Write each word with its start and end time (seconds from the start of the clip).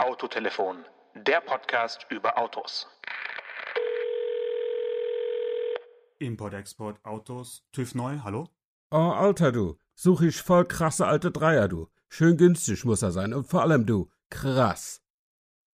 Autotelefon, 0.00 0.78
der 1.14 1.42
Podcast 1.42 2.06
über 2.08 2.38
Autos. 2.38 2.88
Import-Export, 6.18 7.04
Autos, 7.04 7.64
TÜV 7.72 7.94
neu, 7.94 8.18
hallo? 8.24 8.48
Oh, 8.90 8.96
Alter, 8.96 9.52
du. 9.52 9.76
Such 9.94 10.22
ich 10.22 10.40
voll 10.40 10.64
krasse 10.64 11.06
alte 11.06 11.30
Dreier, 11.30 11.68
du. 11.68 11.88
Schön 12.08 12.38
günstig 12.38 12.86
muss 12.86 13.02
er 13.02 13.12
sein. 13.12 13.34
Und 13.34 13.44
vor 13.44 13.60
allem 13.60 13.84
du. 13.84 14.08
Krass. 14.30 15.02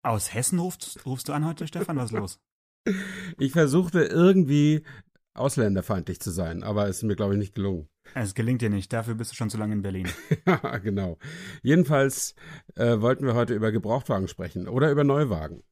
Aus 0.03 0.33
Hessen 0.33 0.59
rufst, 0.59 1.05
rufst 1.05 1.27
du 1.27 1.33
an 1.33 1.45
heute, 1.45 1.67
Stefan? 1.67 1.97
Was 1.97 2.05
ist 2.05 2.17
los? 2.17 2.39
Ich 3.39 3.51
versuchte 3.51 4.03
irgendwie 4.03 4.85
ausländerfeindlich 5.33 6.21
zu 6.21 6.31
sein, 6.31 6.63
aber 6.63 6.87
es 6.87 6.97
ist 6.97 7.03
mir, 7.03 7.17
glaube 7.17 7.33
ich, 7.33 7.39
nicht 7.39 7.55
gelungen. 7.55 7.89
Es 8.15 8.35
gelingt 8.35 8.61
dir 8.61 8.69
nicht, 8.69 8.91
dafür 8.93 9.15
bist 9.15 9.31
du 9.31 9.35
schon 9.35 9.49
zu 9.49 9.57
lange 9.57 9.73
in 9.73 9.81
Berlin. 9.81 10.07
Ja, 10.45 10.77
genau. 10.77 11.17
Jedenfalls 11.61 12.35
äh, 12.75 12.99
wollten 12.99 13.25
wir 13.25 13.33
heute 13.33 13.53
über 13.53 13.71
Gebrauchtwagen 13.71 14.27
sprechen 14.27 14.67
oder 14.67 14.91
über 14.91 15.03
Neuwagen. 15.03 15.63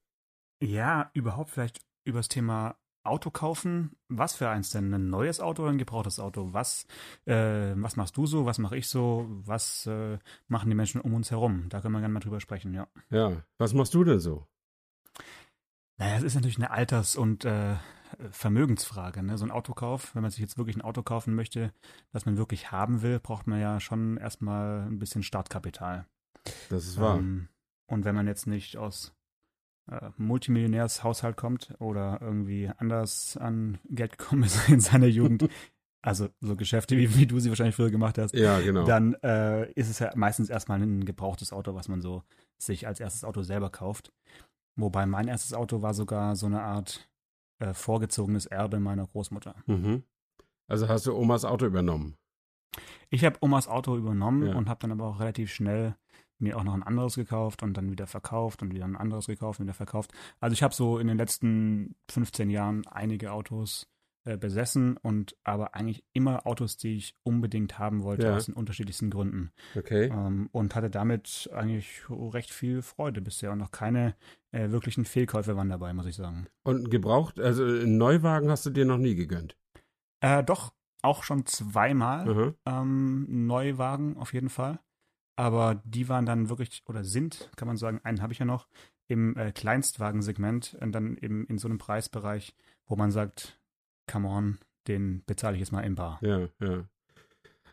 Ja, 0.62 1.12
überhaupt 1.14 1.50
vielleicht 1.50 1.82
über 2.04 2.20
das 2.20 2.30
Thema 2.30 2.78
Auto 3.04 3.32
kaufen. 3.32 3.98
Was 4.10 4.36
für 4.36 4.50
eins 4.50 4.70
denn? 4.70 4.94
Ein 4.94 5.10
neues 5.10 5.40
Auto 5.40 5.64
oder 5.64 5.72
ein 5.72 5.78
gebrauchtes 5.78 6.20
Auto? 6.20 6.54
Was, 6.54 6.86
äh, 7.26 7.74
was 7.76 7.96
machst 7.96 8.16
du 8.18 8.26
so? 8.26 8.46
Was 8.46 8.60
mache 8.60 8.78
ich 8.78 8.88
so? 8.88 9.26
Was 9.30 9.88
äh, 9.88 10.20
machen 10.48 10.70
die 10.70 10.76
Menschen 10.76 11.02
um 11.02 11.14
uns 11.14 11.32
herum? 11.32 11.66
Da 11.70 11.82
können 11.82 11.94
wir 11.94 12.00
gerne 12.00 12.14
mal 12.14 12.20
drüber 12.20 12.40
sprechen, 12.40 12.74
ja. 12.74 12.88
Ja, 13.10 13.44
was 13.58 13.74
machst 13.74 13.94
du 13.94 14.04
denn 14.04 14.20
so? 14.20 14.48
Naja, 16.02 16.18
es 16.18 16.24
ist 16.24 16.34
natürlich 16.34 16.58
eine 16.58 16.72
Alters- 16.72 17.16
und 17.16 17.46
äh, 17.46 17.76
Vermögensfrage. 18.32 19.22
Ne? 19.22 19.38
So 19.38 19.46
ein 19.46 19.52
Autokauf, 19.52 20.16
wenn 20.16 20.24
man 20.24 20.32
sich 20.32 20.40
jetzt 20.40 20.58
wirklich 20.58 20.76
ein 20.76 20.82
Auto 20.82 21.04
kaufen 21.04 21.36
möchte, 21.36 21.72
das 22.12 22.26
man 22.26 22.38
wirklich 22.38 22.72
haben 22.72 23.04
will, 23.04 23.20
braucht 23.20 23.46
man 23.46 23.62
ja 23.62 23.80
schon 23.80 24.18
erstmal 24.18 24.88
ein 24.88 24.98
bisschen 24.98 25.22
Startkapital. 25.22 26.08
Das 26.70 26.86
ist 26.86 27.00
wahr. 27.00 27.20
Ähm, 27.20 27.50
und 27.86 28.04
wenn 28.04 28.16
man 28.16 28.26
jetzt 28.26 28.48
nicht 28.48 28.78
aus 28.78 29.14
äh, 29.92 30.10
Multimillionärshaushalt 30.18 31.38
kommt 31.38 31.76
oder 31.78 32.18
irgendwie 32.20 32.72
anders 32.78 33.38
an 33.38 33.78
Geld 33.88 34.18
gekommen 34.18 34.42
ist 34.42 34.70
in 34.70 34.80
seiner 34.80 35.06
Jugend, 35.06 35.50
also 36.02 36.30
so 36.40 36.56
Geschäfte, 36.56 36.98
wie, 36.98 37.16
wie 37.16 37.28
du 37.28 37.40
sie 37.40 37.50
wahrscheinlich 37.50 37.76
früher 37.76 37.92
gemacht 37.92 38.18
hast, 38.18 38.34
ja, 38.34 38.60
genau. 38.60 38.86
dann 38.86 39.14
äh, 39.22 39.72
ist 39.74 39.92
es 39.92 40.00
ja 40.00 40.10
meistens 40.16 40.50
erstmal 40.50 40.82
ein 40.82 41.06
gebrauchtes 41.06 41.54
Auto, 41.54 41.76
was 41.76 41.90
man 41.90 42.02
so 42.02 42.24
sich 42.58 42.88
als 42.88 43.00
erstes 43.00 43.24
Auto 43.24 43.44
selber 43.44 43.70
kauft. 43.70 44.12
Wobei 44.76 45.06
mein 45.06 45.28
erstes 45.28 45.54
Auto 45.54 45.82
war 45.82 45.94
sogar 45.94 46.36
so 46.36 46.46
eine 46.46 46.62
Art 46.62 47.10
äh, 47.60 47.74
vorgezogenes 47.74 48.46
Erbe 48.46 48.80
meiner 48.80 49.06
Großmutter. 49.08 49.56
mhm. 49.68 50.04
Also 50.68 50.88
hast 50.88 51.06
du 51.06 51.14
Omas 51.14 51.44
Auto 51.44 51.66
übernommen? 51.66 52.16
Ich 53.10 53.26
habe 53.26 53.38
Omas 53.42 53.68
Auto 53.68 53.98
übernommen 53.98 54.48
Ja. 54.48 54.56
und 54.56 54.70
habe 54.70 54.80
dann 54.80 54.94
aber 54.94 55.06
auch 55.06 55.20
relativ 55.20 55.52
schnell 55.52 55.96
mir 56.40 56.58
auch 56.58 56.64
noch 56.64 56.74
ein 56.74 56.82
anderes 56.84 57.16
gekauft 57.16 57.62
und 57.62 57.76
dann 57.76 57.92
wieder 57.92 58.08
verkauft 58.08 58.62
und 58.62 58.74
wieder 58.74 58.86
ein 58.86 58.96
anderes 58.96 59.28
gekauft 59.28 59.60
und 59.60 59.66
wieder 59.66 59.74
verkauft. 59.74 60.12
Also 60.40 60.54
ich 60.54 60.64
habe 60.64 60.74
so 60.74 60.98
in 60.98 61.08
den 61.08 61.18
letzten 61.18 61.96
15 62.10 62.50
Jahren 62.50 62.88
einige 62.88 63.34
Autos 63.34 63.88
äh, 64.24 64.38
besessen 64.38 64.98
und 64.98 65.36
aber 65.44 65.74
eigentlich 65.76 66.04
immer 66.14 66.46
Autos, 66.46 66.78
die 66.78 66.96
ich 66.98 67.16
unbedingt 67.24 67.80
haben 67.80 68.04
wollte, 68.04 68.28
Ja. 68.28 68.36
aus 68.36 68.46
den 68.46 68.54
unterschiedlichsten 68.56 69.10
Gründen. 69.10 69.52
Okay. 69.76 70.06
Ähm, 70.06 70.48
und 70.52 70.76
hatte 70.76 70.90
damit 70.90 71.50
eigentlich 71.54 72.04
recht 72.10 72.52
viel 72.52 72.82
Freude 72.82 73.22
bisher 73.22 73.52
und 73.52 73.58
noch 73.58 73.72
keine 73.72 74.16
äh, 74.52 74.70
wirklichen 74.70 75.06
Fehlkäufe 75.06 75.56
waren 75.56 75.70
dabei, 75.70 75.94
muss 75.94 76.06
ich 76.06 76.16
sagen. 76.16 76.48
Und 76.64 76.92
gebraucht, 76.92 77.40
also 77.40 77.64
einen 77.64 77.98
Neuwagen 77.98 78.50
hast 78.50 78.66
du 78.66 78.70
dir 78.70 78.86
noch 78.86 78.98
nie 79.00 79.16
gegönnt? 79.16 79.58
Äh, 80.20 80.44
doch, 80.44 80.74
auch 81.02 81.24
schon 81.24 81.46
zweimal. 81.48 82.26
Mhm. 82.26 82.56
ähm, 82.68 83.48
Neuwagen 83.48 84.18
auf 84.18 84.34
jeden 84.34 84.50
Fall. 84.50 84.80
Aber 85.36 85.82
die 85.86 86.10
waren 86.10 86.28
dann 86.28 86.50
wirklich, 86.50 86.84
oder 86.86 87.04
sind, 87.04 87.50
kann 87.56 87.68
man 87.68 87.78
sagen, 87.78 88.02
einen 88.04 88.22
habe 88.22 88.34
ich 88.34 88.40
ja 88.40 88.46
noch, 88.46 88.68
im 89.08 89.36
äh, 89.36 89.52
Kleinstwagensegment 89.52 90.78
und 90.80 90.92
dann 90.92 91.18
eben 91.18 91.46
in 91.48 91.58
so 91.58 91.68
einem 91.68 91.80
Preisbereich, 91.80 92.56
wo 92.86 92.96
man 92.96 93.12
sagt, 93.12 93.60
come 94.08 94.28
on, 94.28 94.58
den 94.88 95.24
bezahle 95.26 95.56
ich 95.56 95.62
jetzt 95.62 95.72
mal 95.72 95.82
im 95.82 95.96
Bar. 95.96 96.20
Ja, 96.22 96.48
ja. 96.60 96.86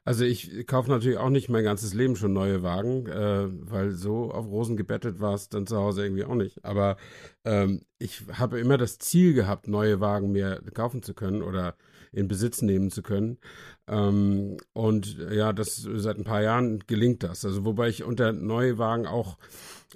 Also 0.08 0.24
ich 0.24 0.66
kaufe 0.66 0.90
natürlich 0.90 1.18
auch 1.18 1.28
nicht 1.28 1.50
mein 1.50 1.64
ganzes 1.64 1.92
Leben 1.92 2.16
schon 2.16 2.32
neue 2.32 2.62
Wagen, 2.62 3.06
äh, 3.08 3.46
weil 3.70 3.90
so 3.90 4.30
auf 4.30 4.46
Rosen 4.46 4.78
gebettet 4.78 5.20
war 5.20 5.34
es 5.34 5.50
dann 5.50 5.66
zu 5.66 5.76
Hause 5.76 6.02
irgendwie 6.02 6.24
auch 6.24 6.34
nicht. 6.34 6.64
Aber 6.64 6.96
ähm, 7.44 7.82
ich 7.98 8.22
habe 8.32 8.58
immer 8.58 8.78
das 8.78 8.96
Ziel 8.96 9.34
gehabt, 9.34 9.68
neue 9.68 10.00
Wagen 10.00 10.32
mir 10.32 10.62
kaufen 10.72 11.02
zu 11.02 11.12
können 11.12 11.42
oder 11.42 11.76
in 12.10 12.26
Besitz 12.26 12.62
nehmen 12.62 12.90
zu 12.90 13.02
können. 13.02 13.36
Ähm, 13.86 14.56
und 14.72 15.18
ja, 15.30 15.52
das 15.52 15.76
seit 15.76 16.16
ein 16.16 16.24
paar 16.24 16.42
Jahren 16.42 16.84
gelingt 16.86 17.22
das. 17.22 17.44
Also 17.44 17.66
wobei 17.66 17.90
ich 17.90 18.02
unter 18.02 18.32
Neuwagen 18.32 19.06
auch 19.06 19.36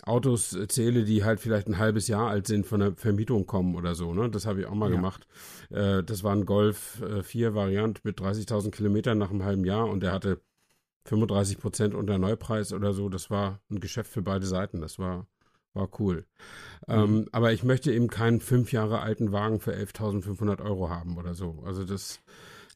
Autos 0.02 0.56
zähle, 0.68 1.04
die 1.04 1.24
halt 1.24 1.38
vielleicht 1.40 1.68
ein 1.68 1.78
halbes 1.78 2.08
Jahr 2.08 2.28
alt 2.28 2.46
sind, 2.46 2.66
von 2.66 2.80
der 2.80 2.96
Vermietung 2.96 3.46
kommen 3.46 3.76
oder 3.76 3.94
so. 3.94 4.12
Ne? 4.12 4.28
Das 4.30 4.46
habe 4.46 4.60
ich 4.60 4.66
auch 4.66 4.74
mal 4.74 4.90
Ja. 4.90 4.96
gemacht. 4.96 5.26
Äh, 5.70 6.02
das 6.02 6.24
war 6.24 6.34
ein 6.34 6.44
Golf 6.44 7.00
äh, 7.02 7.22
4 7.22 7.54
Variant 7.54 8.04
mit 8.04 8.20
30.000 8.20 8.70
Kilometern 8.72 9.16
nach 9.18 9.30
einem 9.30 9.44
halben 9.44 9.64
Jahr 9.64 9.88
und 9.88 10.00
der 10.02 10.12
hatte 10.12 10.40
35 11.04 11.58
Prozent 11.58 11.94
unter 11.94 12.18
Neupreis 12.18 12.72
oder 12.72 12.92
so. 12.92 13.08
Das 13.08 13.30
war 13.30 13.60
ein 13.70 13.80
Geschäft 13.80 14.10
für 14.12 14.22
beide 14.22 14.46
Seiten. 14.46 14.80
Das 14.80 14.98
war, 14.98 15.26
war 15.72 15.88
cool. 16.00 16.26
Ähm, 16.88 17.28
aber 17.32 17.52
ich 17.52 17.62
möchte 17.62 17.92
eben 17.92 18.08
keinen 18.08 18.40
fünf 18.40 18.72
Jahre 18.72 19.00
alten 19.00 19.30
Wagen 19.32 19.60
für 19.60 19.72
11.500 19.74 20.60
Euro 20.64 20.90
haben 20.90 21.16
oder 21.16 21.34
so. 21.34 21.62
Also 21.64 21.84
das, 21.84 22.20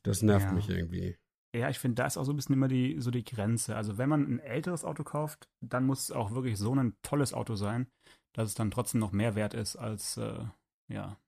das 0.02 0.22
nervt 0.22 0.46
Ja. 0.48 0.52
mich 0.52 0.68
irgendwie. 0.68 1.16
Ja, 1.54 1.70
ich 1.70 1.78
finde, 1.78 1.94
da 1.96 2.06
ist 2.06 2.16
auch 2.18 2.24
so 2.24 2.32
ein 2.32 2.36
bisschen 2.36 2.52
immer 2.52 2.68
die, 2.68 3.00
so 3.00 3.10
die 3.10 3.24
Grenze. 3.24 3.76
Also 3.76 3.96
wenn 3.98 4.08
man 4.08 4.22
ein 4.24 4.38
älteres 4.40 4.84
Auto 4.84 5.04
kauft, 5.04 5.48
dann 5.60 5.86
muss 5.86 6.02
es 6.04 6.10
auch 6.12 6.32
wirklich 6.32 6.58
so 6.58 6.74
ein 6.74 6.96
tolles 7.02 7.32
Auto 7.32 7.54
sein, 7.54 7.90
dass 8.34 8.48
es 8.48 8.54
dann 8.54 8.70
trotzdem 8.70 9.00
noch 9.00 9.12
mehr 9.12 9.34
wert 9.34 9.54
ist 9.54 9.76
als, 9.76 10.18
äh, 10.18 10.44
ja, 10.88 11.18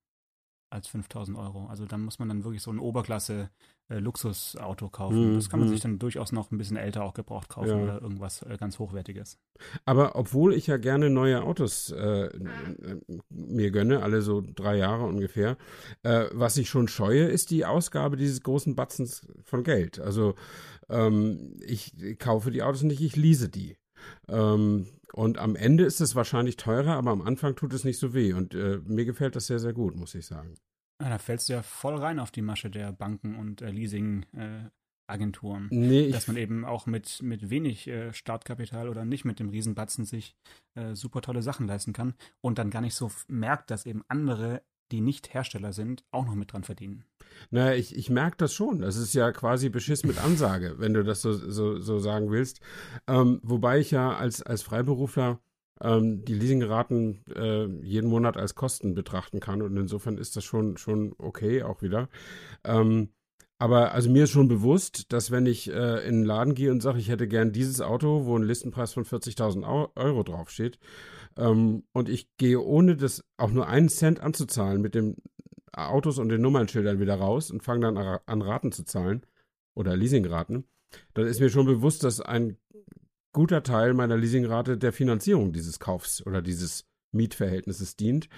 als 0.71 0.89
5000 0.89 1.37
Euro. 1.39 1.67
Also 1.67 1.87
dann 1.87 2.03
muss 2.03 2.19
man 2.19 2.29
dann 2.29 2.45
wirklich 2.45 2.63
so 2.63 2.71
ein 2.71 2.79
Oberklasse 2.79 3.51
äh, 3.89 3.99
Luxusauto 3.99 4.89
kaufen. 4.91 5.33
Mhm, 5.33 5.35
das 5.37 5.49
kann 5.49 5.61
man 5.61 5.69
mhm. 5.69 5.73
sich 5.73 5.81
dann 5.81 5.99
durchaus 5.99 6.33
noch 6.33 6.51
ein 6.51 6.59
bisschen 6.59 6.77
älter 6.77 7.05
auch 7.05 7.15
gebraucht 7.15 7.49
kaufen 7.49 7.71
Ja. 7.71 7.83
oder 7.83 8.03
irgendwas 8.03 8.43
äh, 8.43 8.57
ganz 8.59 8.79
Hochwertiges. 8.79 9.39
Aber 9.85 10.17
obwohl 10.17 10.53
ich 10.53 10.67
ja 10.67 10.77
gerne 10.77 11.09
neue 11.11 11.43
Autos 11.43 11.91
äh, 11.91 12.31
mir 13.31 13.71
gönne, 13.71 14.03
alle 14.03 14.23
so 14.23 14.43
drei 14.43 14.77
Jahre 14.77 15.05
ungefähr, 15.05 15.57
äh, 16.03 16.27
was 16.33 16.57
ich 16.59 16.69
schon 16.69 16.89
scheue, 16.89 17.25
ist 17.25 17.51
die 17.51 17.65
Ausgabe 17.65 18.17
dieses 18.17 18.43
großen 18.43 18.77
Batzens 18.77 19.27
von 19.43 19.65
Geld. 19.65 19.99
Also 19.99 20.35
ähm, 20.89 21.57
ich 21.65 22.19
kaufe 22.19 22.51
die 22.51 22.63
Autos 22.63 22.83
nicht, 22.83 23.01
ich 23.01 23.17
lease 23.17 23.49
die. 23.49 23.77
Ähm, 24.29 24.87
und 25.13 25.39
am 25.39 25.57
Ende 25.57 25.85
ist 25.85 26.01
es 26.01 26.15
wahrscheinlich 26.15 26.57
teurer, 26.57 26.95
aber 26.95 27.11
am 27.11 27.23
Anfang 27.23 27.57
tut 27.57 27.73
es 27.73 27.85
nicht 27.85 27.99
so 27.99 28.15
weh. 28.15 28.33
Und 28.33 28.55
äh, 28.55 28.81
mir 28.85 29.05
gefällt 29.05 29.37
das 29.37 29.47
sehr, 29.47 29.59
sehr 29.59 29.73
gut, 29.73 29.97
muss 29.97 30.15
ich 30.15 30.27
sagen. 30.27 30.55
Ja, 31.01 31.09
da 31.09 31.19
fällst 31.19 31.49
du 31.49 31.55
ja 31.55 31.63
voll 31.63 31.97
rein 31.97 32.19
auf 32.19 32.31
die 32.31 32.43
Masche 32.43 32.71
der 32.71 32.93
Banken 32.93 33.37
und 33.37 33.63
äh, 33.63 33.71
Leasing-Agenturen. 33.71 34.67
Äh, 34.67 34.71
Agenturen. 35.11 35.69
Nee, 35.71 36.11
dass 36.11 36.29
man 36.29 36.37
eben 36.37 36.65
auch 36.65 36.87
mit, 36.87 37.23
mit 37.23 37.49
wenig 37.49 37.89
äh, 37.89 38.13
Startkapital 38.13 38.89
oder 38.89 39.05
nicht 39.05 39.25
mit 39.25 39.41
dem 39.41 39.49
Riesenbatzen 39.49 40.05
sich 40.05 40.37
äh, 40.75 40.95
super 40.95 41.23
tolle 41.23 41.43
Sachen 41.43 41.67
leisten 41.67 41.95
kann 41.95 42.15
und 42.43 42.59
dann 42.59 42.71
gar 42.71 42.83
nicht 42.83 42.95
so 42.95 43.11
merkt, 43.27 43.71
dass 43.71 43.87
eben 43.87 44.03
andere, 44.09 44.63
die 44.93 45.01
nicht 45.01 45.35
Hersteller 45.35 45.73
sind, 45.73 46.05
auch 46.11 46.27
noch 46.27 46.35
mit 46.35 46.53
dran 46.53 46.65
verdienen. 46.65 47.05
Naja, 47.51 47.75
ich, 47.75 47.97
ich 47.97 48.11
merke 48.11 48.37
das 48.39 48.53
schon. 48.55 48.81
Das 48.81 48.97
ist 48.97 49.15
ja 49.15 49.31
quasi 49.33 49.69
Beschiss 49.69 50.05
mit 50.05 50.19
Ansage, 50.23 50.75
wenn 50.79 50.95
du 50.95 51.05
das 51.05 51.23
so, 51.23 51.33
so, 51.33 51.79
so 51.79 51.99
sagen 51.99 52.31
willst. 52.31 52.61
Ähm, 53.07 53.41
wobei 53.43 53.79
ich 53.81 53.91
ja 53.91 54.17
als, 54.17 54.43
als 54.43 54.63
Freiberufler 54.63 55.41
ähm, 55.81 56.25
die 56.25 56.35
Leasingraten 56.35 57.25
äh, 57.35 57.67
jeden 57.85 58.11
Monat 58.11 58.37
als 58.37 58.55
Kosten 58.55 58.95
betrachten 58.95 59.41
kann 59.41 59.63
und 59.63 59.77
insofern 59.77 60.19
ist 60.19 60.37
das 60.37 60.45
schon, 60.45 60.77
schon 60.77 61.15
okay 61.19 61.63
auch 61.63 61.83
wieder. 61.83 62.09
Ähm, 62.65 63.11
aber 63.61 63.93
also 63.93 64.09
mir 64.09 64.25
ist 64.25 64.31
schon 64.31 64.47
bewusst, 64.49 65.13
dass 65.13 65.31
wenn 65.33 65.45
ich 65.47 65.69
äh, 65.73 66.07
in 66.07 66.21
den 66.21 66.25
Laden 66.25 66.55
gehe 66.55 66.71
und 66.71 66.81
sage, 66.81 66.99
ich 67.01 67.09
hätte 67.09 67.27
gern 67.27 67.53
dieses 67.53 67.81
Auto, 67.81 68.25
wo 68.25 68.37
ein 68.39 68.45
Listenpreis 68.45 68.93
von 68.93 69.05
40.000 69.05 69.65
Au- 69.65 69.91
Euro 69.97 70.23
draufsteht, 70.23 70.79
ähm, 71.39 71.85
und 71.93 72.09
ich 72.09 72.29
gehe 72.37 72.61
ohne 72.61 72.97
das 72.97 73.25
auch 73.37 73.51
nur 73.51 73.69
einen 73.69 73.89
Cent 73.89 74.21
anzuzahlen 74.21 74.83
mit 74.83 74.95
dem 74.95 75.17
Autos 75.73 76.19
und 76.19 76.29
den 76.29 76.43
Nummernschildern 76.43 76.99
wieder 76.99 77.15
raus 77.15 77.51
und 77.51 77.63
fange 77.63 77.81
dann 77.83 77.97
an 77.97 78.19
an 78.27 78.43
Raten 78.43 78.73
zu 78.73 78.85
zahlen 78.85 79.25
oder 79.75 79.97
Leasingraten, 79.97 80.65
dann 81.15 81.27
ist 81.27 81.41
mir 81.41 81.51
schon 81.51 81.67
bewusst, 81.67 82.03
dass 82.03 82.21
ein 82.21 82.57
guter 83.33 83.63
Teil 83.63 83.95
meiner 83.95 84.17
Leasingrate 84.17 84.77
der 84.77 84.93
Finanzierung 84.93 85.53
dieses 85.53 85.79
Kaufs 85.79 86.27
oder 86.27 86.43
dieses 86.43 86.87
Mietverhältnisses 87.13 87.97
dient. 87.97 88.29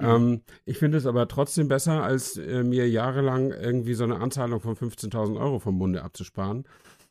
Mhm. 0.00 0.06
Ähm, 0.06 0.40
ich 0.64 0.78
finde 0.78 0.98
es 0.98 1.06
aber 1.06 1.26
trotzdem 1.28 1.68
besser, 1.68 2.02
als 2.02 2.36
äh, 2.36 2.62
mir 2.62 2.88
jahrelang 2.88 3.50
irgendwie 3.50 3.94
so 3.94 4.04
eine 4.04 4.20
Anzahlung 4.20 4.60
von 4.60 4.76
15.000 4.76 5.40
Euro 5.40 5.58
vom 5.58 5.76
Munde 5.76 6.02
abzusparen 6.02 6.64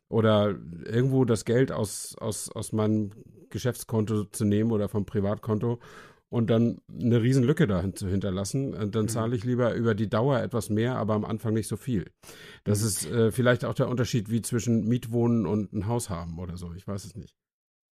oder 0.10 0.56
irgendwo 0.86 1.24
das 1.26 1.46
Geld 1.46 1.72
aus, 1.72 2.16
aus, 2.20 2.52
aus 2.52 2.72
meinem 2.74 3.12
Geschäftskonto 3.50 4.26
zu 4.26 4.46
nehmen 4.46 4.72
oder 4.72 4.90
vom 4.90 5.06
Privatkonto 5.06 5.80
und 6.30 6.50
dann 6.50 6.80
eine 6.94 7.22
Riesenlücke 7.24 7.66
dahin 7.66 7.96
zu 7.96 8.08
hinterlassen. 8.08 8.74
Äh, 8.74 8.90
Dann 8.90 9.04
Mhm. 9.06 9.10
zahle 9.10 9.36
ich 9.36 9.44
lieber 9.44 9.74
über 9.74 9.96
die 9.96 10.10
Dauer 10.10 10.40
etwas 10.40 10.70
mehr, 10.70 10.96
aber 10.98 11.14
am 11.16 11.26
Anfang 11.26 11.54
nicht 11.54 11.68
so 11.68 11.78
viel. 11.78 12.06
Das 12.64 12.82
Mhm. 12.82 12.88
ist 12.88 13.06
äh, 13.12 13.32
vielleicht 13.32 13.66
auch 13.66 13.74
der 13.74 13.88
Unterschied 13.90 14.30
wie 14.30 14.42
zwischen 14.44 14.88
Mietwohnen 14.88 15.46
und 15.48 15.74
ein 15.74 15.88
Haus 15.88 16.10
haben 16.10 16.38
oder 16.38 16.58
so. 16.58 16.72
Ich 16.76 16.88
weiß 16.88 17.06
es 17.06 17.16
nicht. 17.16 17.36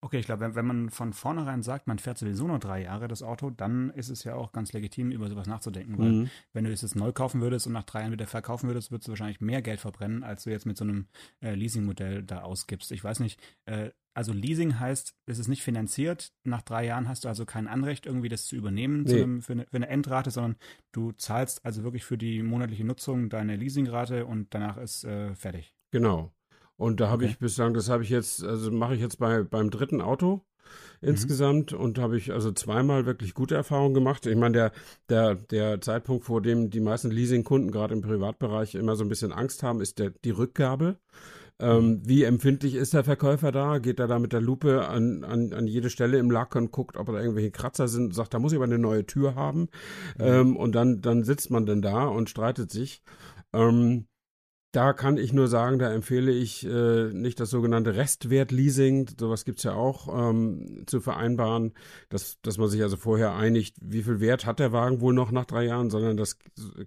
Okay, 0.03 0.19
ich 0.19 0.25
glaube, 0.25 0.41
wenn, 0.41 0.55
wenn 0.55 0.65
man 0.65 0.89
von 0.89 1.13
vornherein 1.13 1.63
sagt, 1.63 1.88
man 1.88 1.97
fährt 1.97 2.17
sowieso 2.17 2.45
nur 2.45 2.59
drei 2.59 2.81
Jahre 2.83 3.07
das 3.07 3.23
Auto, 3.23 3.50
dann 3.50 3.89
ist 3.91 4.09
es 4.09 4.25
ja 4.25 4.35
auch 4.35 4.51
ganz 4.51 4.73
legitim, 4.73 5.11
über 5.11 5.29
sowas 5.29 5.47
nachzudenken. 5.47 5.97
Weil 5.97 6.11
Mhm. 6.11 6.29
wenn 6.51 6.65
du 6.65 6.71
es 6.73 6.81
jetzt 6.81 6.97
neu 6.97 7.13
kaufen 7.13 7.39
würdest 7.39 7.67
und 7.67 7.73
nach 7.73 7.85
drei 7.85 8.01
Jahren 8.01 8.11
wieder 8.11 8.27
verkaufen 8.27 8.67
würdest, 8.67 8.91
würdest 8.91 9.07
du 9.07 9.11
wahrscheinlich 9.13 9.39
mehr 9.39 9.61
Geld 9.61 9.79
verbrennen, 9.79 10.23
als 10.25 10.44
du 10.44 10.50
jetzt 10.50 10.65
mit 10.65 10.75
so 10.75 10.83
einem 10.83 11.07
äh, 11.41 11.55
Leasing-Modell 11.55 12.21
da 12.23 12.41
ausgibst. 12.41 12.91
Ich 12.91 13.01
weiß 13.01 13.21
nicht, 13.21 13.39
äh, 13.65 13.91
also 14.13 14.33
Leasing 14.33 14.77
heißt, 14.77 15.15
es 15.25 15.39
ist 15.39 15.47
nicht 15.47 15.63
finanziert. 15.63 16.33
Nach 16.44 16.61
drei 16.63 16.85
Jahren 16.85 17.07
hast 17.07 17.23
du 17.23 17.29
also 17.29 17.45
kein 17.45 17.69
Anrecht, 17.69 18.05
irgendwie 18.05 18.29
das 18.29 18.45
zu 18.45 18.57
übernehmen 18.57 19.07
zu 19.07 19.15
Nee. 19.15 19.23
einem, 19.23 19.41
für, 19.41 19.53
eine, 19.53 19.65
für 19.67 19.77
eine 19.77 19.88
Endrate, 19.88 20.31
sondern 20.31 20.57
du 20.91 21.13
zahlst 21.13 21.65
also 21.65 21.83
wirklich 21.83 22.03
für 22.03 22.17
die 22.17 22.44
monatliche 22.44 22.83
Nutzung 22.83 23.29
deine 23.29 23.55
Leasingrate 23.55 24.25
und 24.25 24.53
danach 24.53 24.75
ist 24.75 25.05
äh, 25.05 25.33
fertig. 25.33 25.73
Genau. 25.91 26.33
Und 26.78 27.00
da 27.00 27.10
habe 27.10 27.24
Okay. 27.24 27.31
ich 27.31 27.40
bislang, 27.40 27.74
das 27.74 27.90
habe 27.90 28.04
ich 28.04 28.10
jetzt, 28.10 28.44
also 28.44 28.72
mache 28.72 28.96
ich 28.96 29.02
jetzt 29.02 29.20
bei, 29.20 29.44
beim 29.44 29.70
dritten 29.70 30.02
Auto 30.02 30.44
insgesamt 31.02 31.74
und 31.74 32.00
habe 32.00 32.18
ich 32.18 32.31
also 32.31 32.52
zweimal 32.52 33.06
wirklich 33.06 33.34
gute 33.34 33.56
Erfahrungen 33.56 33.94
gemacht. 33.94 34.25
Ich 34.25 34.36
meine, 34.38 34.54
der, 34.54 34.72
der, 35.10 35.36
der 35.36 35.81
Zeitpunkt, 35.81 36.24
vor 36.25 36.42
dem 36.42 36.70
die 36.70 36.80
meisten 36.80 37.12
Leasingkunden 37.12 37.72
gerade 37.72 37.94
im 37.94 38.02
Privatbereich 38.02 38.75
immer 38.75 38.96
so 38.96 39.04
ein 39.04 39.10
bisschen 39.10 39.31
Angst 39.34 39.64
haben, 39.64 39.81
ist 39.81 40.00
der, 40.00 40.12
die 40.24 40.31
Rückgabe. 40.31 40.98
Ähm, 41.60 42.02
wie 42.06 42.24
empfindlich 42.24 42.75
ist 42.75 42.94
der 42.94 43.04
Verkäufer 43.04 43.52
da? 43.52 43.78
Geht 43.78 44.00
er 44.00 44.08
da 44.08 44.18
mit 44.20 44.34
der 44.34 44.42
Lupe 44.42 44.88
an, 44.88 45.24
an, 45.24 45.54
an 45.54 45.68
jede 45.68 45.90
Stelle 45.90 46.18
im 46.18 46.31
Lack 46.31 46.56
und 46.56 46.72
guckt, 46.72 46.98
ob 46.98 47.08
da 47.08 47.20
irgendwelche 47.20 47.52
Kratzer 47.52 47.88
sind, 47.88 48.16
sagt, 48.16 48.34
da 48.34 48.40
muss 48.40 48.52
ich 48.52 48.58
aber 48.58 48.66
eine 48.66 48.80
neue 48.80 49.06
Tür 49.06 49.36
haben. 49.36 49.70
Ähm, 50.20 50.58
und 50.58 50.74
dann, 50.74 51.02
dann 51.02 51.24
sitzt 51.24 51.52
man 51.52 51.66
denn 51.66 51.81
da 51.81 52.06
und 52.06 52.30
streitet 52.30 52.72
sich. 52.72 53.04
Ähm, 53.54 54.08
da 54.74 54.92
kann 54.92 55.18
ich 55.18 55.34
nur 55.34 55.48
sagen, 55.48 55.78
da 55.78 55.94
empfehle 55.94 56.31
ich 56.31 56.66
äh, 56.66 57.14
nicht 57.14 57.40
das 57.40 57.52
sogenannte 57.52 57.96
Restwert-Leasing, 57.96 59.08
sowas 59.20 59.46
gibt's 59.46 59.62
ja 59.62 59.75
auch, 59.75 60.10
ähm, 60.12 60.84
zu 60.88 61.00
vereinbaren, 61.00 61.74
dass, 62.10 62.42
dass 62.42 62.58
man 62.58 62.70
sich 62.70 62.81
also 62.81 62.98
vorher 62.98 63.36
einigt, 63.36 63.75
wie 63.81 64.02
viel 64.02 64.20
Wert 64.20 64.48
hat 64.48 64.58
der 64.58 64.72
Wagen 64.72 65.00
wohl 65.00 65.14
noch 65.14 65.30
nach 65.31 65.46
drei 65.46 65.66
Jahren, 65.66 65.92
sondern 65.92 66.18
das 66.18 66.40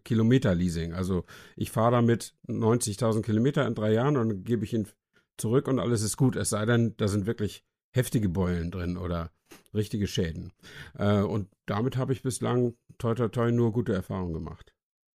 Kilometer-Leasing. 0.03 0.95
Also 0.95 1.25
ich 1.55 1.71
fahre 1.71 1.93
damit 1.93 2.35
90.000 2.49 3.23
Kilometer 3.23 3.65
in 3.65 3.77
drei 3.77 3.93
Jahren 3.93 4.17
und 4.17 4.43
gebe 4.43 4.65
ich 4.65 4.75
ihn 4.75 4.89
zurück 5.37 5.69
und 5.69 5.79
alles 5.79 6.03
ist 6.03 6.17
gut, 6.17 6.35
es 6.35 6.51
sei 6.51 6.67
denn, 6.67 6.95
da 6.97 7.07
sind 7.07 7.27
wirklich 7.27 7.65
heftige 7.93 8.29
Beulen 8.29 8.73
drin 8.73 8.97
oder 8.97 9.31
richtige 9.75 10.09
Schäden. 10.09 10.53
Äh, 10.99 11.21
und 11.21 11.49
damit 11.67 11.97
habe 11.97 12.13
ich 12.13 12.23
bislang 12.23 12.75
toi 12.99 13.15
toi 13.15 13.29
toi 13.29 13.53
nur 13.53 13.73
gute 13.73 13.93
Erfahrungen 13.95 14.33
gemacht. 14.33 14.75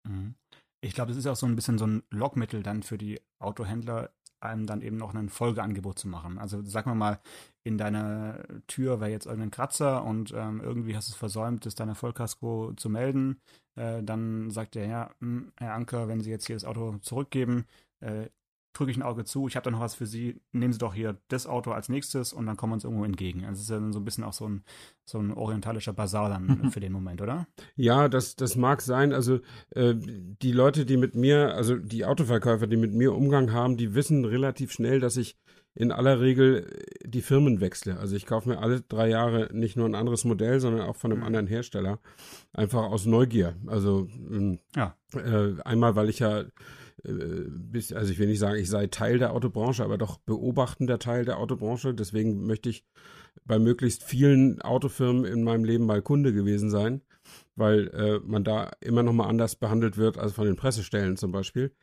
Mhm. 0.08 0.36
Ich 0.82 0.94
glaube, 0.94 1.12
es 1.12 1.18
ist 1.18 1.28
auch 1.28 1.36
so 1.36 1.46
ein 1.46 1.56
bisschen 1.56 1.78
so 1.78 1.86
ein 1.86 2.04
Lockmittel 2.10 2.64
dann 2.64 2.84
für 2.84 2.98
die 2.98 3.20
Autohändler, 3.40 4.12
einem 4.40 4.66
dann 4.66 4.82
eben 4.82 4.96
noch 4.96 5.14
ein 5.14 5.30
Folgeangebot 5.30 6.00
zu 6.00 6.08
machen. 6.08 6.38
Also 6.38 6.62
sag 6.64 6.86
mal 6.86 6.96
mal, 6.96 7.20
in 7.64 7.78
deiner 7.78 8.46
Tür 8.68 9.02
wäre 9.02 9.12
jetzt 9.12 9.26
irgendein 9.26 9.52
Kratzer 9.52 10.06
und 10.06 10.34
ähm, 10.34 10.62
irgendwie 10.62 10.96
hast 10.96 11.10
du 11.10 11.12
es 11.12 11.18
versäumt, 11.18 11.66
das 11.66 11.76
deiner 11.76 11.96
Vollkasko 11.96 12.74
zu 12.78 12.90
melden. 12.90 13.42
Äh, 13.76 14.02
dann 14.04 14.50
sagt 14.52 14.76
der, 14.76 14.88
ja, 14.88 15.12
hm, 15.20 15.52
Herr 15.58 15.74
Anker, 15.74 16.08
wenn 16.08 16.22
Sie 16.22 16.30
jetzt 16.30 16.48
hier 16.48 16.56
das 16.56 16.64
Auto 16.66 16.98
zurückgeben, 17.02 17.66
äh, 18.00 18.30
drücke 18.74 18.92
ich 18.92 18.98
ein 18.98 19.04
Auge 19.04 19.24
zu, 19.26 19.48
ich 19.48 19.56
habe 19.56 19.64
da 19.64 19.72
noch 19.72 19.80
was 19.80 19.96
für 19.96 20.06
Sie, 20.06 20.42
nehmen 20.52 20.72
Sie 20.74 20.80
doch 20.80 20.94
hier 20.94 21.18
das 21.28 21.48
Auto 21.48 21.72
als 21.72 21.90
nächstes 21.90 22.34
und 22.34 22.46
dann 22.46 22.56
kommen 22.56 22.72
wir 22.72 22.76
uns 22.76 22.84
irgendwo 22.84 23.04
entgegen. 23.06 23.46
Also 23.46 23.58
es 23.58 23.62
ist 23.64 23.70
ja 23.70 23.80
dann 23.80 23.94
so 23.94 24.00
ein 24.00 24.06
bisschen 24.06 24.24
auch 24.24 24.34
so 24.34 24.48
ein, 24.48 24.64
so 25.06 25.18
ein 25.20 25.32
orientalischer 25.34 25.94
Basar 25.94 26.30
dann 26.30 26.46
Mhm. 26.46 26.72
für 26.72 26.80
den 26.80 26.92
Moment, 26.94 27.22
oder? 27.22 27.48
Ja, 27.76 28.08
das, 28.08 28.36
das 28.36 28.56
mag 28.56 28.82
sein. 28.82 29.12
Also 29.14 29.40
äh, 29.72 29.96
die 29.98 30.52
Leute, 30.52 30.86
die 30.86 30.98
mit 30.98 31.16
mir, 31.16 31.54
also 31.56 31.76
die 31.78 32.06
Autoverkäufer, 32.06 32.68
die 32.68 32.78
mit 32.78 32.94
mir 32.94 33.14
Umgang 33.14 33.52
haben, 33.52 33.76
die 33.78 33.96
wissen 33.96 34.24
relativ 34.26 34.72
schnell, 34.72 35.00
dass 35.00 35.18
ich 35.18 35.38
in 35.76 35.92
aller 35.92 36.20
Regel 36.20 36.68
äh, 37.04 37.08
die 37.08 37.22
Firmen 37.22 37.62
wechsle. 37.62 37.98
Also 37.98 38.16
ich 38.16 38.26
kaufe 38.26 38.50
mir 38.50 38.60
alle 38.60 38.82
drei 38.82 39.08
Jahre 39.10 39.50
nicht 39.54 39.78
nur 39.78 39.88
ein 39.88 39.96
anderes 39.96 40.26
Modell, 40.26 40.60
sondern 40.60 40.82
auch 40.88 40.96
von 40.96 41.12
einem 41.12 41.22
Mhm. 41.22 41.26
anderen 41.28 41.48
Hersteller. 41.48 42.00
Einfach 42.54 42.84
aus 42.84 43.06
Neugier. 43.06 43.56
Also 43.68 44.08
ähm, 44.32 44.60
Ja. 44.76 44.96
äh, 45.16 45.60
einmal, 45.64 45.96
weil 45.96 46.10
ich 46.10 46.20
ja 46.20 46.44
bis, 47.04 47.94
also 47.94 48.12
ich 48.12 48.20
will 48.20 48.28
nicht 48.28 48.40
sagen, 48.40 48.60
ich 48.60 48.70
sei 48.70 48.88
Teil 48.88 49.20
der 49.20 49.34
Autobranche, 49.34 49.84
aber 49.84 49.98
doch 49.98 50.18
beobachtender 50.18 51.00
Teil 51.00 51.26
der 51.26 51.38
Autobranche. 51.38 51.94
Deswegen 51.94 52.46
möchte 52.46 52.70
ich 52.70 52.86
bei 53.46 53.60
möglichst 53.60 54.04
vielen 54.04 54.62
Autofirmen 54.62 55.26
in 55.26 55.44
meinem 55.44 55.64
Leben 55.64 55.86
mal 55.86 56.02
Kunde 56.02 56.34
gewesen 56.34 56.70
sein, 56.70 57.02
weil 57.56 57.88
äh, 57.90 58.20
man 58.26 58.44
da 58.44 58.72
immer 58.82 59.04
noch 59.04 59.14
mal 59.14 59.28
anders 59.28 59.56
behandelt 59.56 59.98
wird 59.98 60.18
als 60.18 60.34
von 60.34 60.46
den 60.46 60.56
Pressestellen 60.56 61.18
zum 61.18 61.32
Beispiel. 61.32 61.74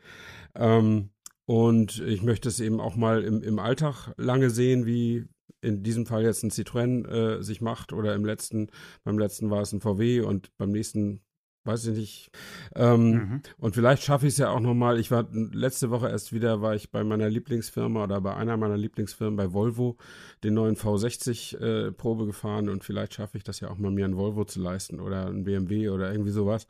Ähm, 0.55 1.11
und 1.47 2.01
ich 2.01 2.23
möchte 2.23 2.49
es 2.49 2.61
eben 2.61 2.81
auch 2.81 2.97
mal 2.97 3.23
im, 3.23 3.43
im 3.43 3.59
Alltag 3.59 4.13
lange 4.17 4.51
sehen, 4.51 4.85
wie 4.85 5.27
in 5.61 5.83
diesem 5.83 6.07
Fall 6.07 6.25
jetzt 6.25 6.43
ein 6.43 6.51
Citroën 6.51 7.07
äh, 7.09 7.43
sich 7.43 7.61
macht 7.61 7.93
oder 7.93 8.15
im 8.15 8.25
letzten, 8.25 8.69
beim 9.05 9.19
letzten 9.19 9.51
war 9.51 9.63
es 9.63 9.73
ein 9.73 9.81
VW 9.81 10.21
und 10.21 10.57
beim 10.59 10.71
nächsten 10.71 11.21
weiß 11.67 11.87
ich 11.87 11.97
nicht. 11.97 12.31
Ähm, 12.75 13.11
Mhm. 13.11 13.41
und 13.59 13.75
vielleicht 13.75 14.03
schaffe 14.03 14.27
ich 14.27 14.35
es 14.35 14.39
ja 14.39 14.51
auch 14.51 14.61
nochmal. 14.61 14.99
Ich 14.99 15.11
war 15.11 15.27
letzte 15.33 15.91
Woche 15.91 16.09
erst 16.09 16.33
wieder, 16.33 16.63
war 16.63 16.75
ich 16.75 16.91
bei 16.91 17.05
meiner 17.05 17.29
Lieblingsfirma 17.29 18.05
oder 18.05 18.21
bei 18.21 18.35
einer 18.35 18.57
meiner 18.57 18.77
Lieblingsfirmen 18.77 19.37
bei 19.37 19.53
Volvo, 19.53 19.97
den 20.45 20.55
neuen 20.55 20.77
V60 20.77 21.59
äh, 21.59 21.93
Probe 21.93 22.27
gefahren 22.27 22.69
und 22.69 22.85
vielleicht 22.85 23.15
schaffe 23.15 23.37
ich 23.39 23.45
das 23.45 23.61
ja 23.61 23.71
auch 23.71 23.79
mal 23.79 23.91
mir 23.91 24.05
ein 24.05 24.17
Volvo 24.17 24.45
zu 24.45 24.61
leisten 24.61 25.01
oder 25.01 25.27
ein 25.27 25.45
BMW 25.45 25.89
oder 25.91 26.11
irgendwie 26.13 26.31
sowas. 26.31 26.67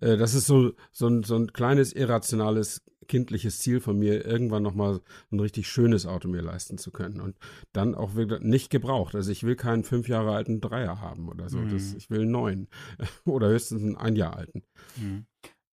Äh, 0.00 0.16
das 0.16 0.34
ist 0.34 0.46
so, 0.46 0.72
so, 0.92 1.08
ein, 1.08 1.22
so 1.22 1.36
ein 1.36 1.52
kleines 1.52 1.92
irrationales 1.92 2.82
kindliches 3.08 3.60
Ziel 3.60 3.78
von 3.78 3.96
mir, 3.96 4.26
irgendwann 4.26 4.64
nochmal 4.64 5.00
ein 5.30 5.38
richtig 5.38 5.68
schönes 5.68 6.06
Auto 6.06 6.26
mir 6.26 6.42
leisten 6.42 6.76
zu 6.76 6.90
können 6.90 7.20
und 7.20 7.36
dann 7.72 7.94
auch 7.94 8.16
wieder 8.16 8.40
nicht 8.40 8.68
gebraucht. 8.68 9.14
Also 9.14 9.30
ich 9.30 9.44
will 9.44 9.54
keinen 9.54 9.84
fünf 9.84 10.08
Jahre 10.08 10.32
alten 10.34 10.60
Dreier 10.60 11.00
haben 11.00 11.28
oder 11.28 11.48
so. 11.48 11.58
Mhm. 11.58 11.70
Das, 11.70 11.94
ich 11.94 12.10
will 12.10 12.22
einen 12.22 12.32
neuen 12.32 12.66
oder 13.24 13.48
höchstens 13.48 13.80
einen 13.82 13.96
ein 13.96 14.16
Jahr 14.16 14.35
alten. 14.36 14.62
Mhm. 14.96 15.26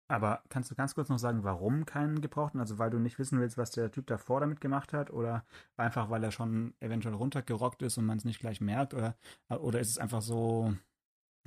Aber 0.07 0.43
kannst 0.49 0.69
du 0.69 0.75
ganz 0.75 0.93
kurz 0.93 1.07
noch 1.07 1.19
sagen, 1.19 1.45
warum 1.45 1.85
keinen 1.85 2.19
gebrauchten? 2.19 2.59
Also 2.59 2.77
weil 2.79 2.89
du 2.89 2.99
nicht 2.99 3.17
wissen 3.17 3.39
willst, 3.39 3.57
was 3.57 3.71
der 3.71 3.91
Typ 3.91 4.07
davor 4.07 4.41
damit 4.41 4.59
gemacht 4.59 4.91
hat? 4.91 5.09
Oder 5.11 5.45
einfach, 5.77 6.09
weil 6.09 6.23
er 6.23 6.31
schon 6.31 6.73
eventuell 6.81 7.15
runtergerockt 7.15 7.81
ist 7.81 7.97
und 7.97 8.05
man 8.05 8.17
es 8.17 8.25
nicht 8.25 8.39
gleich 8.39 8.59
merkt? 8.59 8.93
Oder, 8.93 9.15
oder 9.47 9.79
ist 9.79 9.89
es 9.89 9.97
einfach 9.97 10.21
so, 10.21 10.73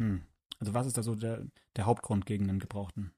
hm, 0.00 0.22
also 0.60 0.72
was 0.72 0.86
ist 0.86 0.96
da 0.96 1.02
so 1.02 1.14
der, 1.14 1.46
der 1.76 1.86
Hauptgrund 1.86 2.24
gegen 2.26 2.48
einen 2.48 2.58
gebrauchten? 2.58 3.12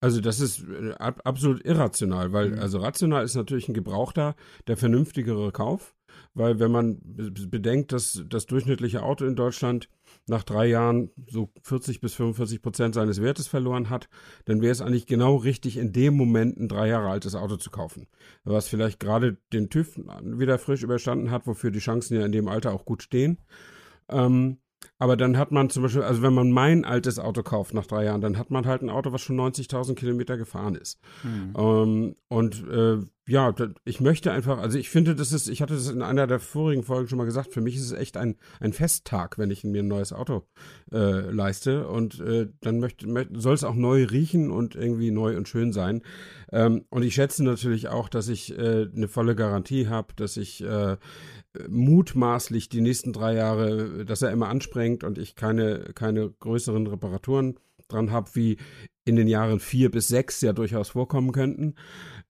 Also 0.00 0.20
das 0.20 0.40
ist 0.40 0.62
äh, 0.68 0.92
ab, 0.94 1.20
absolut 1.24 1.64
irrational, 1.64 2.32
weil 2.32 2.52
Mhm. 2.52 2.58
also 2.58 2.78
rational 2.78 3.24
ist 3.24 3.34
natürlich 3.34 3.68
ein 3.68 3.74
gebrauchter, 3.74 4.36
der 4.66 4.76
vernünftigere 4.76 5.52
Kauf, 5.52 5.95
weil 6.34 6.58
wenn 6.58 6.70
man 6.70 6.98
be- 7.02 7.30
bedenkt, 7.48 7.92
dass 7.92 8.22
das 8.28 8.46
durchschnittliche 8.46 9.02
Auto 9.02 9.24
in 9.24 9.36
Deutschland 9.36 9.88
nach 10.26 10.42
drei 10.42 10.66
Jahren 10.66 11.10
so 11.28 11.50
40 11.62 12.00
bis 12.00 12.14
45 12.14 12.62
Prozent 12.62 12.94
seines 12.94 13.20
Wertes 13.22 13.46
verloren 13.46 13.90
hat, 13.90 14.08
dann 14.44 14.60
wäre 14.60 14.72
es 14.72 14.80
eigentlich 14.80 15.06
genau 15.06 15.36
richtig, 15.36 15.76
in 15.76 15.92
dem 15.92 16.14
Moment 16.16 16.58
ein 16.58 16.68
drei 16.68 16.88
Jahre 16.88 17.08
altes 17.08 17.34
Auto 17.34 17.56
zu 17.56 17.70
kaufen, 17.70 18.06
was 18.44 18.68
vielleicht 18.68 19.00
gerade 19.00 19.36
den 19.52 19.68
TÜV 19.70 19.96
wieder 20.22 20.58
frisch 20.58 20.82
überstanden 20.82 21.30
hat, 21.30 21.46
wofür 21.46 21.70
die 21.70 21.78
Chancen 21.78 22.16
ja 22.18 22.24
in 22.26 22.32
dem 22.32 22.48
Alter 22.48 22.72
auch 22.72 22.84
gut 22.84 23.02
stehen. 23.02 23.38
Ähm, 24.08 24.58
aber 24.98 25.16
dann 25.16 25.36
hat 25.36 25.52
man 25.52 25.70
zum 25.70 25.82
Beispiel, 25.82 26.02
also 26.02 26.22
wenn 26.22 26.32
man 26.32 26.50
mein 26.50 26.84
altes 26.84 27.18
Auto 27.18 27.42
kauft 27.42 27.74
nach 27.74 27.86
drei 27.86 28.04
Jahren, 28.04 28.20
dann 28.20 28.38
hat 28.38 28.50
man 28.50 28.66
halt 28.66 28.82
ein 28.82 28.90
Auto, 28.90 29.12
was 29.12 29.20
schon 29.20 29.38
90.000 29.38 29.94
Kilometer 29.94 30.36
gefahren 30.36 30.74
ist. 30.74 30.98
Hm. 31.22 31.52
Ähm, 31.56 32.16
und 32.28 32.66
äh, 32.68 32.98
ja, 33.28 33.52
ich 33.84 34.00
möchte 34.00 34.30
einfach, 34.30 34.58
also 34.58 34.78
ich 34.78 34.88
finde, 34.88 35.16
das 35.16 35.32
ist, 35.32 35.48
ich 35.48 35.60
hatte 35.60 35.74
das 35.74 35.90
in 35.90 36.00
einer 36.00 36.28
der 36.28 36.38
vorigen 36.38 36.84
Folgen 36.84 37.08
schon 37.08 37.18
mal 37.18 37.24
gesagt, 37.24 37.52
für 37.52 37.60
mich 37.60 37.74
ist 37.74 37.86
es 37.86 37.92
echt 37.92 38.16
ein, 38.16 38.36
ein 38.60 38.72
Festtag, 38.72 39.36
wenn 39.36 39.50
ich 39.50 39.64
mir 39.64 39.82
ein 39.82 39.88
neues 39.88 40.12
Auto 40.12 40.44
äh, 40.92 41.28
leiste. 41.30 41.88
Und 41.88 42.20
äh, 42.20 42.48
dann 42.60 42.78
möchte, 42.78 43.08
möchte, 43.08 43.40
soll 43.40 43.54
es 43.54 43.64
auch 43.64 43.74
neu 43.74 44.04
riechen 44.04 44.52
und 44.52 44.76
irgendwie 44.76 45.10
neu 45.10 45.36
und 45.36 45.48
schön 45.48 45.72
sein. 45.72 46.02
Ähm, 46.52 46.84
und 46.88 47.02
ich 47.02 47.14
schätze 47.14 47.42
natürlich 47.42 47.88
auch, 47.88 48.08
dass 48.08 48.28
ich 48.28 48.56
äh, 48.56 48.86
eine 48.94 49.08
volle 49.08 49.34
Garantie 49.34 49.88
habe, 49.88 50.14
dass 50.14 50.36
ich 50.36 50.62
äh, 50.62 50.96
mutmaßlich 51.68 52.68
die 52.68 52.80
nächsten 52.80 53.12
drei 53.12 53.34
Jahre, 53.34 54.04
dass 54.04 54.22
er 54.22 54.30
immer 54.30 54.48
anspringt 54.86 55.04
und 55.04 55.18
ich 55.18 55.34
keine, 55.34 55.92
keine 55.94 56.30
größeren 56.30 56.86
Reparaturen 56.86 57.58
dran 57.88 58.10
habe, 58.10 58.30
wie 58.34 58.58
in 59.04 59.16
den 59.16 59.28
Jahren 59.28 59.60
vier 59.60 59.90
bis 59.90 60.08
sechs 60.08 60.40
ja 60.40 60.52
durchaus 60.52 60.90
vorkommen 60.90 61.32
könnten. 61.32 61.74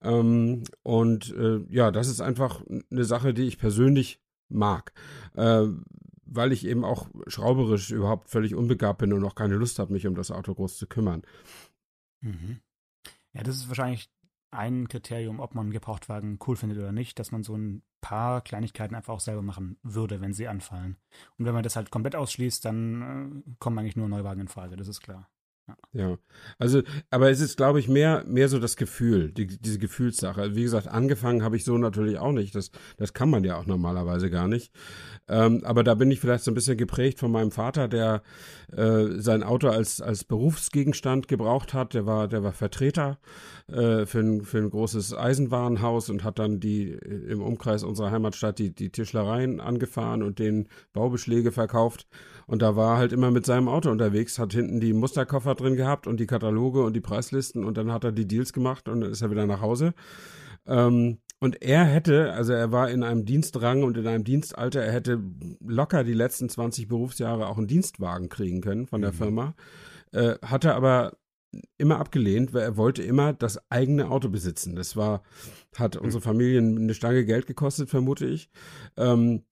Ähm, 0.01 0.63
und 0.83 1.33
äh, 1.35 1.59
ja, 1.69 1.91
das 1.91 2.07
ist 2.07 2.21
einfach 2.21 2.63
eine 2.91 3.03
Sache, 3.03 3.33
die 3.33 3.47
ich 3.47 3.57
persönlich 3.57 4.19
mag. 4.49 4.93
Äh, 5.35 5.67
weil 6.29 6.51
ich 6.51 6.65
eben 6.65 6.83
auch 6.83 7.07
schrauberisch 7.27 7.91
überhaupt 7.91 8.29
völlig 8.29 8.53
unbegabt 8.53 8.99
bin 8.99 9.13
und 9.13 9.23
auch 9.23 9.35
keine 9.35 9.55
Lust 9.55 9.79
habe, 9.79 9.93
mich 9.93 10.05
um 10.05 10.15
das 10.15 10.29
Auto 10.29 10.53
groß 10.53 10.77
zu 10.77 10.85
kümmern. 10.85 11.23
Mhm. 12.21 12.59
Ja, 13.33 13.43
das 13.43 13.55
ist 13.55 13.69
wahrscheinlich 13.69 14.09
ein 14.51 14.87
Kriterium, 14.87 15.39
ob 15.39 15.55
man 15.55 15.65
einen 15.65 15.73
Gebrauchtwagen 15.73 16.39
cool 16.47 16.55
findet 16.55 16.77
oder 16.77 16.91
nicht, 16.91 17.19
dass 17.19 17.31
man 17.31 17.43
so 17.43 17.55
ein 17.55 17.83
paar 18.01 18.41
Kleinigkeiten 18.41 18.95
einfach 18.95 19.13
auch 19.13 19.19
selber 19.19 19.41
machen 19.41 19.77
würde, 19.83 20.21
wenn 20.21 20.33
sie 20.33 20.47
anfallen. 20.47 20.97
Und 21.37 21.45
wenn 21.45 21.53
man 21.53 21.63
das 21.63 21.75
halt 21.75 21.91
komplett 21.91 22.15
ausschließt, 22.15 22.63
dann 22.65 23.43
äh, 23.45 23.55
kommen 23.59 23.77
eigentlich 23.79 23.95
nur 23.95 24.07
Neuwagen 24.07 24.41
in 24.41 24.47
Frage, 24.47 24.75
das 24.75 24.87
ist 24.87 25.01
klar. 25.01 25.29
Ja, 25.91 26.17
also, 26.59 26.81
aber 27.09 27.29
es 27.29 27.41
ist, 27.41 27.57
glaube 27.57 27.79
ich, 27.79 27.89
mehr, 27.89 28.23
mehr 28.25 28.47
so 28.47 28.59
das 28.59 28.77
Gefühl, 28.77 29.31
die, 29.31 29.47
diese 29.47 29.79
Gefühlssache. 29.79 30.55
Wie 30.55 30.63
gesagt, 30.63 30.87
angefangen 30.87 31.43
habe 31.43 31.57
ich 31.57 31.65
so 31.65 31.77
natürlich 31.77 32.19
auch 32.19 32.31
nicht. 32.31 32.55
Das, 32.55 32.71
das 32.95 33.13
kann 33.13 33.29
man 33.29 33.43
ja 33.43 33.57
auch 33.57 33.65
normalerweise 33.65 34.29
gar 34.29 34.47
nicht. 34.47 34.71
Ähm, 35.27 35.61
aber 35.65 35.83
da 35.83 35.95
bin 35.95 36.09
ich 36.09 36.21
vielleicht 36.21 36.45
so 36.45 36.51
ein 36.51 36.55
bisschen 36.55 36.77
geprägt 36.77 37.19
von 37.19 37.31
meinem 37.31 37.51
Vater, 37.51 37.89
der 37.89 38.21
äh, 38.71 39.19
sein 39.19 39.43
Auto 39.43 39.67
als, 39.67 39.99
als 39.99 40.23
Berufsgegenstand 40.23 41.27
gebraucht 41.27 41.73
hat. 41.73 41.93
Der 41.93 42.05
war, 42.05 42.29
der 42.29 42.43
war 42.43 42.53
Vertreter 42.53 43.19
äh, 43.67 44.05
für, 44.05 44.19
ein, 44.19 44.41
für 44.43 44.59
ein 44.59 44.69
großes 44.69 45.13
Eisenwarenhaus 45.13 46.09
und 46.09 46.23
hat 46.23 46.39
dann 46.39 46.61
die 46.61 46.91
äh, 46.91 47.31
im 47.31 47.41
Umkreis 47.41 47.83
unserer 47.83 48.11
Heimatstadt 48.11 48.59
die, 48.59 48.73
die 48.73 48.89
Tischlereien 48.89 49.59
angefahren 49.59 50.23
und 50.23 50.39
den 50.39 50.69
Baubeschläge 50.93 51.51
verkauft. 51.51 52.07
Und 52.45 52.61
da 52.61 52.77
war 52.77 52.97
halt 52.97 53.11
immer 53.11 53.29
mit 53.29 53.45
seinem 53.45 53.67
Auto 53.67 53.91
unterwegs, 53.91 54.39
hat 54.39 54.53
hinten 54.53 54.79
die 54.79 54.93
Musterkoffer 54.93 55.56
drin 55.57 55.75
gehabt 55.75 56.07
und 56.07 56.19
die 56.19 56.27
Kataloge 56.27 56.83
und 56.83 56.93
die 56.93 57.01
Preislisten 57.01 57.63
und 57.63 57.77
dann 57.77 57.91
hat 57.91 58.03
er 58.03 58.11
die 58.11 58.27
Deals 58.27 58.53
gemacht 58.53 58.87
und 58.89 59.01
dann 59.01 59.11
ist 59.11 59.21
er 59.21 59.31
wieder 59.31 59.45
nach 59.45 59.61
Hause. 59.61 59.93
Ähm, 60.65 61.19
und 61.39 61.61
er 61.61 61.85
hätte, 61.85 62.33
also 62.33 62.53
er 62.53 62.71
war 62.71 62.89
in 62.89 63.03
einem 63.03 63.25
Dienstrang 63.25 63.83
und 63.83 63.95
in 63.97 64.07
einem 64.07 64.23
Dienstalter, 64.23 64.81
er 64.81 64.91
hätte 64.91 65.21
locker 65.59 66.03
die 66.03 66.13
letzten 66.13 66.49
20 66.49 66.87
Berufsjahre 66.87 67.47
auch 67.47 67.57
einen 67.57 67.67
Dienstwagen 67.67 68.29
kriegen 68.29 68.61
können 68.61 68.87
von 68.87 69.01
der 69.01 69.11
mhm. 69.11 69.17
Firma. 69.17 69.55
Äh, 70.13 70.35
hatte 70.41 70.73
aber 70.73 71.17
immer 71.77 71.99
abgelehnt, 71.99 72.53
weil 72.53 72.63
er 72.63 72.77
wollte 72.77 73.03
immer 73.03 73.33
das 73.33 73.59
eigene 73.69 74.09
Auto 74.09 74.29
besitzen. 74.29 74.75
Das 74.75 74.95
war, 74.95 75.21
hat 75.75 75.95
unsere 75.95 76.21
Familie 76.21 76.59
eine 76.59 76.93
Stange 76.93 77.23
Geld 77.25 77.45
gekostet, 77.45 77.89
vermute 77.89 78.25
ich. 78.25 78.49
Ähm, 78.97 79.43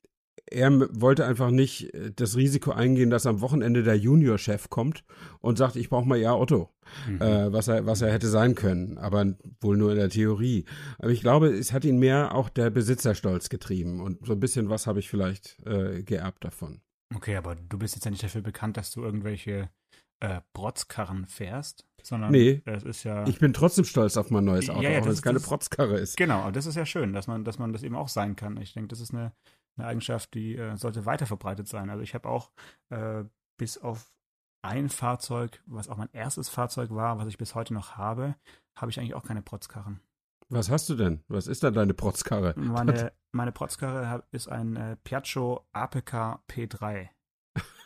er 0.48 0.72
wollte 1.00 1.26
einfach 1.26 1.52
nicht 1.52 1.94
äh, 1.94 2.12
das 2.16 2.36
Risiko 2.36 2.72
eingehen, 2.72 3.10
dass 3.10 3.26
am 3.26 3.42
Wochenende 3.42 3.84
der 3.84 3.98
Juniorchef 3.98 4.70
kommt 4.70 5.04
und 5.42 5.58
sagt, 5.58 5.76
ich 5.76 5.90
brauche 5.90 6.08
mal 6.08 6.18
ihr 6.18 6.34
Auto, 6.34 6.70
mhm. 7.08 7.22
äh, 7.22 7.52
was, 7.52 7.68
er, 7.68 7.86
was 7.86 8.02
er 8.02 8.12
hätte 8.12 8.28
sein 8.28 8.56
können, 8.56 8.98
aber 8.98 9.34
wohl 9.62 9.78
nur 9.78 9.92
in 9.92 9.98
der 9.98 10.10
Theorie. 10.10 10.66
Aber 11.00 11.12
ich 11.12 11.22
glaube, 11.22 11.50
es 11.50 11.74
hat 11.74 11.86
ihn 11.86 11.98
mehr 11.98 12.36
auch 12.36 12.50
der 12.50 12.70
Besitzerstolz 12.70 13.50
getrieben 13.50 14.02
und 14.02 14.26
so 14.26 14.34
ein 14.34 14.40
bisschen 14.40 14.70
was 14.70 14.88
habe 14.88 15.00
ich 15.00 15.10
vielleicht 15.10 15.58
äh, 15.66 16.04
geerbt 16.04 16.44
davon. 16.44 16.82
Okay, 17.14 17.36
aber 17.36 17.56
du 17.56 17.78
bist 17.78 17.96
jetzt 17.96 18.06
ja 18.06 18.12
nicht 18.12 18.24
dafür 18.24 18.42
bekannt, 18.42 18.78
dass 18.78 18.92
du 18.92 19.04
irgendwelche 19.04 19.70
äh, 20.20 20.42
Protzkarren 20.54 21.28
fährst, 21.28 21.86
sondern 22.02 22.32
nee, 22.32 22.62
es 22.66 22.84
ist 22.84 23.04
ja. 23.04 23.28
Ich 23.28 23.40
bin 23.40 23.54
trotzdem 23.54 23.86
stolz 23.86 24.18
auf 24.18 24.32
mein 24.32 24.46
neues 24.46 24.70
Auto, 24.70 24.82
ja, 24.82 24.92
ja, 24.92 25.00
auch 25.00 25.06
wenn 25.06 25.12
es 25.12 25.22
keine 25.22 25.40
Protzkarre 25.40 25.98
ist. 25.98 26.18
Genau, 26.18 26.50
das 26.52 26.66
ist 26.66 26.76
ja 26.76 26.86
schön, 26.86 27.14
dass 27.14 27.28
man, 27.28 27.44
dass 27.44 27.60
man 27.60 27.74
das 27.74 27.84
eben 27.84 27.96
auch 27.96 28.10
sein 28.10 28.36
kann. 28.36 28.58
Ich 28.58 28.74
denke, 28.74 28.88
das 28.88 29.02
ist 29.02 29.14
eine, 29.14 29.34
eine 29.78 29.88
Eigenschaft, 29.88 30.34
die 30.34 30.56
äh, 30.56 30.76
sollte 30.78 31.06
weiter 31.06 31.26
verbreitet 31.26 31.68
sein. 31.68 31.90
Also 31.90 32.02
ich 32.02 32.14
habe 32.14 32.30
auch 32.30 32.52
äh, 32.90 33.24
bis 33.58 33.78
auf 33.78 34.12
ein 34.62 34.90
Fahrzeug, 34.90 35.62
was 35.66 35.90
auch 35.90 35.98
mein 35.98 36.10
erstes 36.12 36.50
Fahrzeug 36.50 36.90
war, 36.92 37.20
was 37.20 37.28
ich 37.28 37.38
bis 37.38 37.56
heute 37.56 37.74
noch 37.74 37.98
habe, 37.98 38.36
habe 38.76 38.92
ich 38.92 39.00
eigentlich 39.00 39.14
auch 39.14 39.24
keine 39.24 39.42
Protzkarren. 39.42 40.00
Was 40.50 40.70
hast 40.70 40.90
du 40.90 40.96
denn? 40.96 41.24
Was 41.28 41.48
ist 41.48 41.64
denn 41.64 41.74
deine 41.74 41.94
Protzkarre? 41.94 42.54
Meine, 42.58 43.12
meine 43.32 43.52
Protzkarre 43.52 44.24
ist 44.32 44.48
ein 44.48 44.76
äh, 44.76 44.96
Piaggio 45.04 45.66
APK 45.74 46.42
P3. 46.50 47.10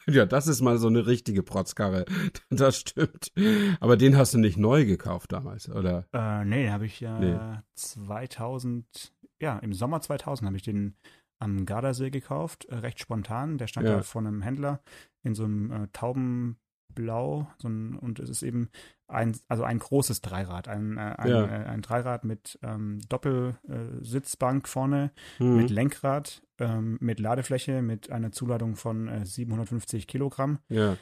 Ja, 0.08 0.25
das 0.25 0.48
ist 0.48 0.62
mal 0.62 0.77
so 0.77 0.88
eine 0.88 1.05
richtige 1.05 1.43
Protzkarre. 1.43 2.05
Das 2.50 2.77
stimmt. 2.79 3.31
Aber 3.79 3.96
den 3.96 4.17
hast 4.17 4.34
du 4.34 4.39
nicht 4.39 4.58
neu 4.58 4.86
gekauft 4.86 5.31
damals, 5.31 5.69
oder? 5.69 6.08
Äh, 6.13 6.43
nee, 6.46 6.63
den 6.63 6.74
habe 6.74 6.86
ich 6.86 7.00
ja 7.00 7.19
nee. 7.19 7.38
2000, 7.75 9.13
ja, 9.39 9.60
im 9.60 9.74
Sommer 9.74 10.01
2000 10.01 10.48
habe 10.48 10.58
ich 10.58 10.63
den 10.63 10.96
am 11.39 11.65
Gardasee 11.65 12.10
gekauft, 12.12 12.65
äh, 12.65 12.75
recht 12.75 13.00
spontan. 13.00 13.58
Der 13.58 13.67
stand 13.67 13.88
ja. 13.88 13.98
da 13.98 14.01
von 14.03 14.27
einem 14.27 14.41
Händler 14.41 14.81
in 15.24 15.34
so 15.34 15.46
einem 15.46 15.72
äh, 15.72 15.88
Taubenblau 15.93 17.48
so 17.58 17.67
ein, 17.67 17.96
und 17.96 18.19
es 18.19 18.29
ist 18.29 18.43
eben 18.43 18.69
ein, 19.08 19.36
also 19.48 19.63
ein 19.63 19.79
großes 19.79 20.22
Dreirad, 20.22 20.67
ein, 20.67 20.98
äh, 20.98 21.15
ein, 21.17 21.29
ja. 21.29 21.46
äh, 21.46 21.65
ein, 21.65 21.81
Dreirad 21.81 22.24
mit 22.25 22.60
ähm, 22.62 23.00
Doppelsitzbank 23.10 24.67
vorne, 24.67 25.12
mhm. 25.39 25.58
mit 25.58 25.69
Lenkrad, 25.69 26.43
ähm, 26.60 26.98
mit 27.01 27.19
Ladefläche, 27.19 27.81
mit 27.81 28.12
einer 28.12 28.31
Zuladung 28.31 28.75
von 28.75 29.08
äh, 29.08 29.25
750 29.25 30.08
Kilogramm. 30.08 30.60
Ja. 30.67 30.98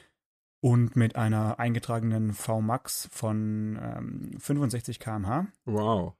Und 0.60 0.96
mit 0.96 1.14
einer 1.14 1.60
eingetragenen 1.60 2.32
VMAX 2.32 3.08
von 3.12 3.78
ähm, 3.80 4.32
65 4.40 4.98
km/h. 4.98 5.46
Wow. 5.66 6.14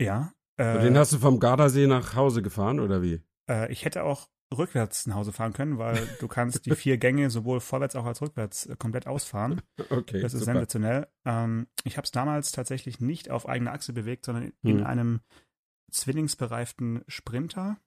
Ja. 0.00 0.32
Äh, 0.56 0.80
den 0.80 0.98
hast 0.98 1.12
du 1.12 1.18
vom 1.18 1.38
Gardasee 1.38 1.86
nach 1.86 2.16
Hause 2.16 2.42
gefahren, 2.42 2.80
oder 2.80 3.02
wie? 3.02 3.20
Äh, 3.48 3.72
ich 3.72 3.84
hätte 3.84 4.04
auch 4.04 4.28
rückwärts 4.56 5.06
nach 5.06 5.16
Hause 5.16 5.32
fahren 5.32 5.52
können, 5.52 5.78
weil 5.78 5.96
du 6.20 6.28
kannst 6.28 6.66
die 6.66 6.74
vier 6.74 6.98
Gänge 6.98 7.30
sowohl 7.30 7.60
vorwärts 7.60 7.96
auch 7.96 8.04
als 8.04 8.22
rückwärts 8.22 8.66
äh, 8.66 8.76
komplett 8.76 9.06
ausfahren. 9.06 9.62
Okay. 9.90 10.20
Das 10.20 10.34
ist 10.34 10.40
super. 10.40 10.52
sensationell. 10.52 11.08
Ähm, 11.24 11.66
ich 11.84 11.96
habe 11.96 12.04
es 12.04 12.10
damals 12.10 12.52
tatsächlich 12.52 13.00
nicht 13.00 13.30
auf 13.30 13.48
eigene 13.48 13.72
Achse 13.72 13.92
bewegt, 13.92 14.24
sondern 14.24 14.52
in 14.62 14.78
hm. 14.78 14.86
einem 14.86 15.20
zwillingsbereiften 15.90 17.02
Sprinter 17.08 17.78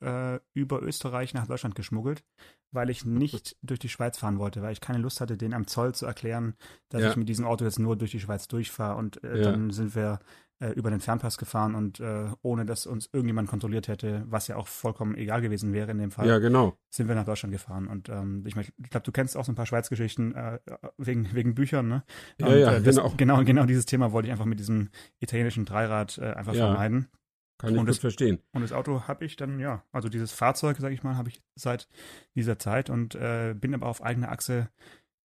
äh, 0.00 0.38
über 0.52 0.82
Österreich 0.82 1.34
nach 1.34 1.46
Deutschland 1.46 1.74
geschmuggelt, 1.74 2.24
weil 2.70 2.90
ich 2.90 3.04
nicht 3.04 3.56
durch 3.62 3.80
die 3.80 3.88
Schweiz 3.88 4.18
fahren 4.18 4.38
wollte, 4.38 4.62
weil 4.62 4.72
ich 4.72 4.80
keine 4.80 4.98
Lust 4.98 5.20
hatte, 5.20 5.36
den 5.36 5.54
am 5.54 5.66
Zoll 5.66 5.94
zu 5.94 6.06
erklären, 6.06 6.54
dass 6.88 7.02
ja. 7.02 7.10
ich 7.10 7.16
mit 7.16 7.28
diesem 7.28 7.44
Auto 7.44 7.64
jetzt 7.64 7.78
nur 7.78 7.96
durch 7.96 8.10
die 8.10 8.20
Schweiz 8.20 8.48
durchfahre. 8.48 8.96
Und 8.96 9.22
äh, 9.24 9.38
ja. 9.38 9.50
dann 9.50 9.70
sind 9.70 9.94
wir 9.94 10.20
äh, 10.58 10.70
über 10.70 10.90
den 10.90 11.00
Fernpass 11.00 11.38
gefahren 11.38 11.74
und 11.74 12.00
äh, 12.00 12.28
ohne 12.42 12.64
dass 12.64 12.86
uns 12.86 13.08
irgendjemand 13.12 13.48
kontrolliert 13.48 13.88
hätte, 13.88 14.24
was 14.26 14.48
ja 14.48 14.56
auch 14.56 14.68
vollkommen 14.68 15.14
egal 15.14 15.42
gewesen 15.42 15.72
wäre 15.72 15.90
in 15.90 15.98
dem 15.98 16.10
Fall, 16.10 16.26
ja, 16.26 16.38
genau. 16.38 16.78
sind 16.88 17.08
wir 17.08 17.14
nach 17.14 17.24
Deutschland 17.26 17.52
gefahren. 17.52 17.86
Und 17.88 18.08
ähm, 18.08 18.44
ich, 18.46 18.56
mein, 18.56 18.64
ich 18.64 18.90
glaube, 18.90 19.04
du 19.04 19.12
kennst 19.12 19.36
auch 19.36 19.44
so 19.44 19.52
ein 19.52 19.54
paar 19.54 19.66
Schweizgeschichten 19.66 20.34
äh, 20.34 20.58
wegen, 20.96 21.28
wegen 21.34 21.54
Büchern, 21.54 21.88
ne? 21.88 22.04
Und, 22.40 22.48
ja, 22.48 22.56
ja, 22.56 22.72
äh, 22.72 22.82
das, 22.82 22.96
genau. 22.96 23.12
genau. 23.16 23.44
Genau 23.44 23.64
dieses 23.66 23.86
Thema 23.86 24.12
wollte 24.12 24.28
ich 24.28 24.32
einfach 24.32 24.46
mit 24.46 24.58
diesem 24.58 24.88
italienischen 25.20 25.64
Dreirad 25.64 26.18
äh, 26.18 26.32
einfach 26.32 26.54
ja. 26.54 26.66
vermeiden. 26.66 27.08
Kann 27.58 27.72
ich 27.72 27.78
und 27.78 27.86
das, 27.86 27.98
verstehen. 27.98 28.38
Und 28.52 28.62
das 28.62 28.72
Auto 28.72 29.02
habe 29.08 29.24
ich 29.24 29.36
dann, 29.36 29.58
ja, 29.58 29.82
also 29.90 30.08
dieses 30.08 30.32
Fahrzeug, 30.32 30.76
sage 30.76 30.94
ich 30.94 31.02
mal, 31.02 31.16
habe 31.16 31.30
ich 31.30 31.42
seit 31.54 31.88
dieser 32.34 32.58
Zeit 32.58 32.90
und 32.90 33.14
äh, 33.14 33.54
bin 33.58 33.74
aber 33.74 33.86
auf 33.86 34.02
eigene 34.02 34.28
Achse 34.28 34.68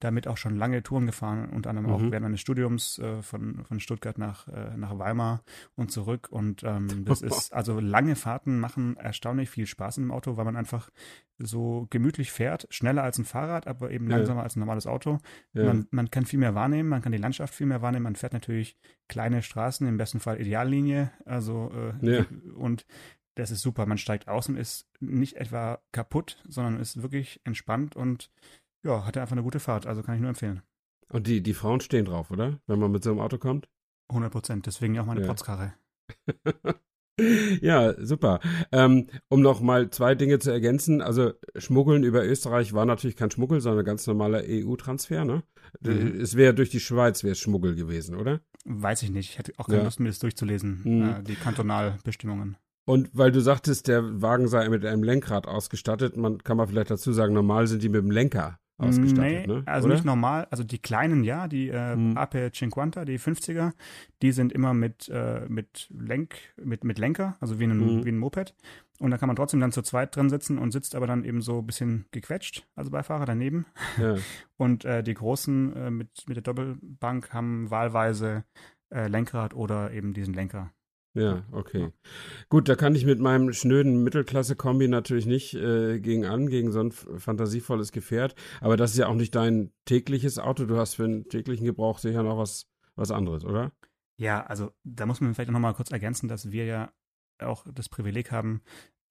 damit 0.01 0.27
auch 0.27 0.38
schon 0.38 0.58
lange 0.58 0.84
Touren 0.84 1.05
gefahren, 1.05 1.50
unter 1.50 1.70
anderem 1.70 1.89
mhm. 1.89 1.93
auch 1.93 2.01
während 2.12 2.24
meines 2.24 2.41
Studiums 2.41 3.00
äh, 3.00 3.22
von, 3.22 3.63
von 3.65 3.79
Stuttgart 3.79 4.17
nach, 4.17 4.48
äh, 4.48 4.75
nach 4.75 4.98
Weimar 4.98 5.43
und 5.75 5.91
zurück. 5.91 6.27
Und 6.29 6.63
ähm, 6.63 7.05
das 7.05 7.22
ist, 7.22 7.53
also 7.53 7.79
lange 7.79 8.15
Fahrten 8.15 8.60
machen 8.60 8.98
erstaunlich 8.98 9.50
viel 9.50 9.67
Spaß 9.67 10.00
im 10.00 10.12
Auto, 10.12 10.38
weil 10.38 10.46
man 10.46 10.58
einfach 10.58 10.89
so 11.38 11.88
gemütlich 11.89 12.31
fährt, 12.31 12.67
schneller 12.70 13.03
als 13.03 13.17
ein 13.17 13.25
Fahrrad, 13.25 13.67
aber 13.67 13.91
eben 13.91 14.10
ja. 14.10 14.17
langsamer 14.17 14.43
als 14.43 14.55
ein 14.55 14.60
normales 14.60 14.88
Auto. 14.88 15.20
Ja. 15.53 15.65
Man, 15.65 15.88
man 15.91 16.12
kann 16.12 16.25
viel 16.25 16.39
mehr 16.39 16.55
wahrnehmen, 16.55 16.89
man 16.89 17.01
kann 17.01 17.12
die 17.12 17.17
Landschaft 17.17 17.53
viel 17.53 17.67
mehr 17.67 17.81
wahrnehmen, 17.81 18.03
man 18.03 18.15
fährt 18.15 18.34
natürlich 18.34 18.77
kleine 19.08 19.41
Straßen, 19.41 19.88
im 19.88 19.98
besten 19.98 20.20
Fall 20.20 20.41
Ideallinie, 20.41 21.12
also 21.25 21.72
äh, 22.01 22.17
ja. 22.17 22.25
und 22.55 22.86
das 23.36 23.51
ist 23.51 23.62
super. 23.62 23.86
Man 23.86 23.98
steigt 23.98 24.27
aus 24.27 24.50
und 24.50 24.58
ist 24.58 24.88
nicht 25.00 25.38
etwa 25.38 25.79
kaputt, 25.91 26.43
sondern 26.48 26.79
ist 26.79 27.01
wirklich 27.01 27.39
entspannt 27.43 27.96
und 27.96 28.29
ja, 28.84 29.06
hatte 29.06 29.22
einfach 29.22 29.34
eine 29.34 29.44
gute 29.44 29.60
Fahrt, 29.60 29.86
also 29.88 30.02
kann 30.04 30.16
ich 30.16 30.22
nur 30.22 30.30
empfehlen. 30.30 30.62
Und 31.10 31.28
die, 31.28 31.44
die 31.44 31.54
Frauen 31.54 31.82
stehen 31.82 32.06
drauf, 32.06 32.32
oder? 32.32 32.60
Wenn 32.68 32.80
man 32.80 32.92
mit 32.92 33.04
so 33.04 33.12
einem 33.12 33.20
Auto 33.20 33.38
kommt? 33.38 33.68
100 34.10 34.32
Prozent, 34.32 34.66
deswegen 34.66 34.98
auch 35.00 35.06
meine 35.06 35.22
ja. 35.22 35.28
Protzkarre. 35.28 35.74
ja, 37.62 37.94
super. 38.04 38.40
Ähm, 38.72 39.08
um 39.30 39.42
noch 39.42 39.62
mal 39.62 39.90
zwei 39.90 40.16
Dinge 40.16 40.40
zu 40.40 40.52
ergänzen. 40.52 41.02
Also 41.02 41.34
Schmuggeln 41.56 42.04
über 42.04 42.26
Österreich 42.26 42.74
war 42.74 42.86
natürlich 42.86 43.16
kein 43.16 43.32
Schmuggel, 43.32 43.62
sondern 43.62 43.86
ganz 43.86 44.08
normaler 44.08 44.44
EU-Transfer, 44.46 45.26
ne? 45.26 45.44
Mhm. 45.82 46.20
Es 46.20 46.36
wäre 46.36 46.54
durch 46.54 46.70
die 46.70 46.80
Schweiz 46.80 47.24
wäre 47.24 47.36
Schmuggel 47.36 47.76
gewesen, 47.76 48.16
oder? 48.16 48.42
Weiß 48.66 49.04
ich 49.04 49.12
nicht. 49.12 49.32
Ich 49.32 49.38
hätte 49.38 49.54
auch 49.58 49.68
keine 49.68 49.80
ja. 49.80 49.84
Lust, 49.86 50.00
mir 50.00 50.10
das 50.10 50.20
durchzulesen, 50.20 50.82
mhm. 50.84 51.10
äh, 51.10 51.24
die 51.24 51.36
Kantonalbestimmungen. 51.36 52.58
Und 52.86 53.10
weil 53.14 53.32
du 53.32 53.42
sagtest, 53.42 53.88
der 53.88 54.22
Wagen 54.22 54.48
sei 54.48 54.68
mit 54.70 54.86
einem 54.86 55.04
Lenkrad 55.04 55.48
ausgestattet, 55.48 56.18
man 56.18 56.40
kann 56.44 56.58
man 56.58 56.68
vielleicht 56.68 56.92
dazu 56.92 57.14
sagen, 57.14 57.34
normal 57.34 57.68
sind 57.68 57.84
die 57.84 57.90
mit 57.90 58.02
dem 58.02 58.12
Lenker 58.12 58.60
ausgestattet, 58.82 59.48
nee, 59.48 59.54
ne? 59.54 59.64
Also 59.66 59.88
Oder? 59.88 59.96
nicht 59.96 60.06
normal, 60.06 60.48
also 60.52 60.64
die 60.64 60.80
kleinen 60.80 61.24
ja, 61.24 61.48
die 61.48 61.70
äh, 61.70 61.94
hm. 61.94 62.18
AP 62.18 62.34
50, 62.34 63.06
die 63.06 63.20
50er, 63.20 63.72
die 64.22 64.32
sind 64.32 64.52
immer 64.52 64.74
mit, 64.74 65.10
äh, 65.10 65.46
mit 65.48 65.88
Lenk, 65.90 66.36
mit, 66.58 66.84
mit 66.84 67.00
Lenker, 67.00 67.38
also 67.40 67.60
wie 67.60 67.66
ein, 67.66 67.72
hm. 67.72 68.06
wie 68.06 68.10
ein 68.10 68.18
Moped. 68.18 68.54
Und 69.00 69.10
da 69.10 69.18
kann 69.18 69.28
man 69.28 69.36
trotzdem 69.36 69.60
dann 69.60 69.72
zu 69.72 69.82
zweit 69.82 70.16
drin 70.16 70.30
sitzen 70.30 70.60
und 70.60 70.72
sitzt 70.72 70.94
aber 70.94 71.08
dann 71.08 71.26
eben 71.26 71.42
so 71.42 71.60
ein 71.60 71.66
bisschen 71.66 72.06
gequetscht, 72.12 72.68
also 72.76 72.92
Beifahrer 72.92 73.26
daneben. 73.26 73.66
Ja. 73.98 74.16
Und 74.58 74.86
äh, 74.86 75.02
die 75.02 75.16
großen 75.16 75.76
äh, 75.76 75.90
mit, 75.90 76.10
mit 76.28 76.38
der 76.38 76.44
Doppelbank 76.44 77.34
haben 77.34 77.72
wahlweise 77.72 78.44
äh, 78.94 79.08
Lenkrad 79.08 79.56
oder 79.56 79.92
eben 79.92 80.14
diesen 80.14 80.36
Lenker. 80.36 80.72
Ja, 81.13 81.44
okay. 81.51 81.91
Gut, 82.50 82.70
da 82.70 82.75
kann 82.75 82.96
ich 82.96 83.06
mit 83.06 83.20
meinem 83.20 83.51
schnöden 83.51 84.01
Mittelklasse-Kombi 84.03 84.88
natürlich 84.88 85.25
nicht 85.25 85.53
äh, 85.53 86.00
gegen 86.00 86.25
an, 86.25 86.48
gegen 86.48 86.72
so 86.72 86.80
ein 86.80 86.91
fantasievolles 86.91 87.91
Gefährt. 87.91 88.34
Aber 88.62 88.77
das 88.77 88.91
ist 88.91 88.98
ja 88.98 89.08
auch 89.08 89.15
nicht 89.15 89.36
dein 89.36 89.72
tägliches 89.86 90.39
Auto. 90.39 90.65
Du 90.65 90.77
hast 90.77 90.96
für 90.96 91.03
den 91.03 91.27
täglichen 91.27 91.65
Gebrauch 91.65 92.00
sicher 92.00 92.24
noch 92.24 92.38
was, 92.38 92.68
was 92.96 93.12
anderes, 93.12 93.44
oder? 93.44 93.74
Ja, 94.18 94.46
also 94.46 94.72
da 94.84 95.06
muss 95.06 95.20
man 95.20 95.34
vielleicht 95.34 95.51
noch 95.51 95.60
mal 95.60 95.74
kurz 95.74 95.91
ergänzen, 95.91 96.30
dass 96.30 96.51
wir 96.51 96.65
ja 96.65 96.94
auch 97.39 97.65
das 97.74 97.89
Privileg 97.89 98.32
haben, 98.32 98.62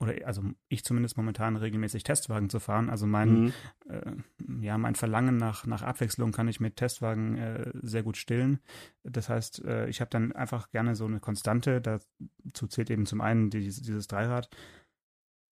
oder 0.00 0.14
also 0.26 0.42
ich 0.68 0.82
zumindest 0.82 1.16
momentan 1.18 1.56
regelmäßig 1.56 2.02
Testwagen 2.04 2.48
zu 2.48 2.58
fahren. 2.58 2.88
Also 2.88 3.06
mein, 3.06 3.32
Mhm. 3.44 3.52
äh, 3.88 4.12
ja, 4.60 4.78
mein 4.78 4.94
Verlangen 4.94 5.36
nach, 5.36 5.66
nach 5.66 5.82
Abwechslung 5.82 6.32
kann 6.32 6.48
ich 6.48 6.58
mit 6.58 6.76
Testwagen 6.76 7.36
äh, 7.36 7.70
sehr 7.82 8.02
gut 8.02 8.16
stillen. 8.16 8.60
Das 9.04 9.28
heißt, 9.28 9.62
äh, 9.64 9.88
ich 9.88 10.00
habe 10.00 10.10
dann 10.10 10.32
einfach 10.32 10.70
gerne 10.70 10.94
so 10.96 11.04
eine 11.04 11.20
Konstante. 11.20 11.80
Dazu 11.82 12.66
zählt 12.66 12.88
eben 12.90 13.04
zum 13.06 13.20
einen 13.20 13.50
dieses, 13.50 13.82
dieses 13.82 14.06
Dreirad. 14.08 14.48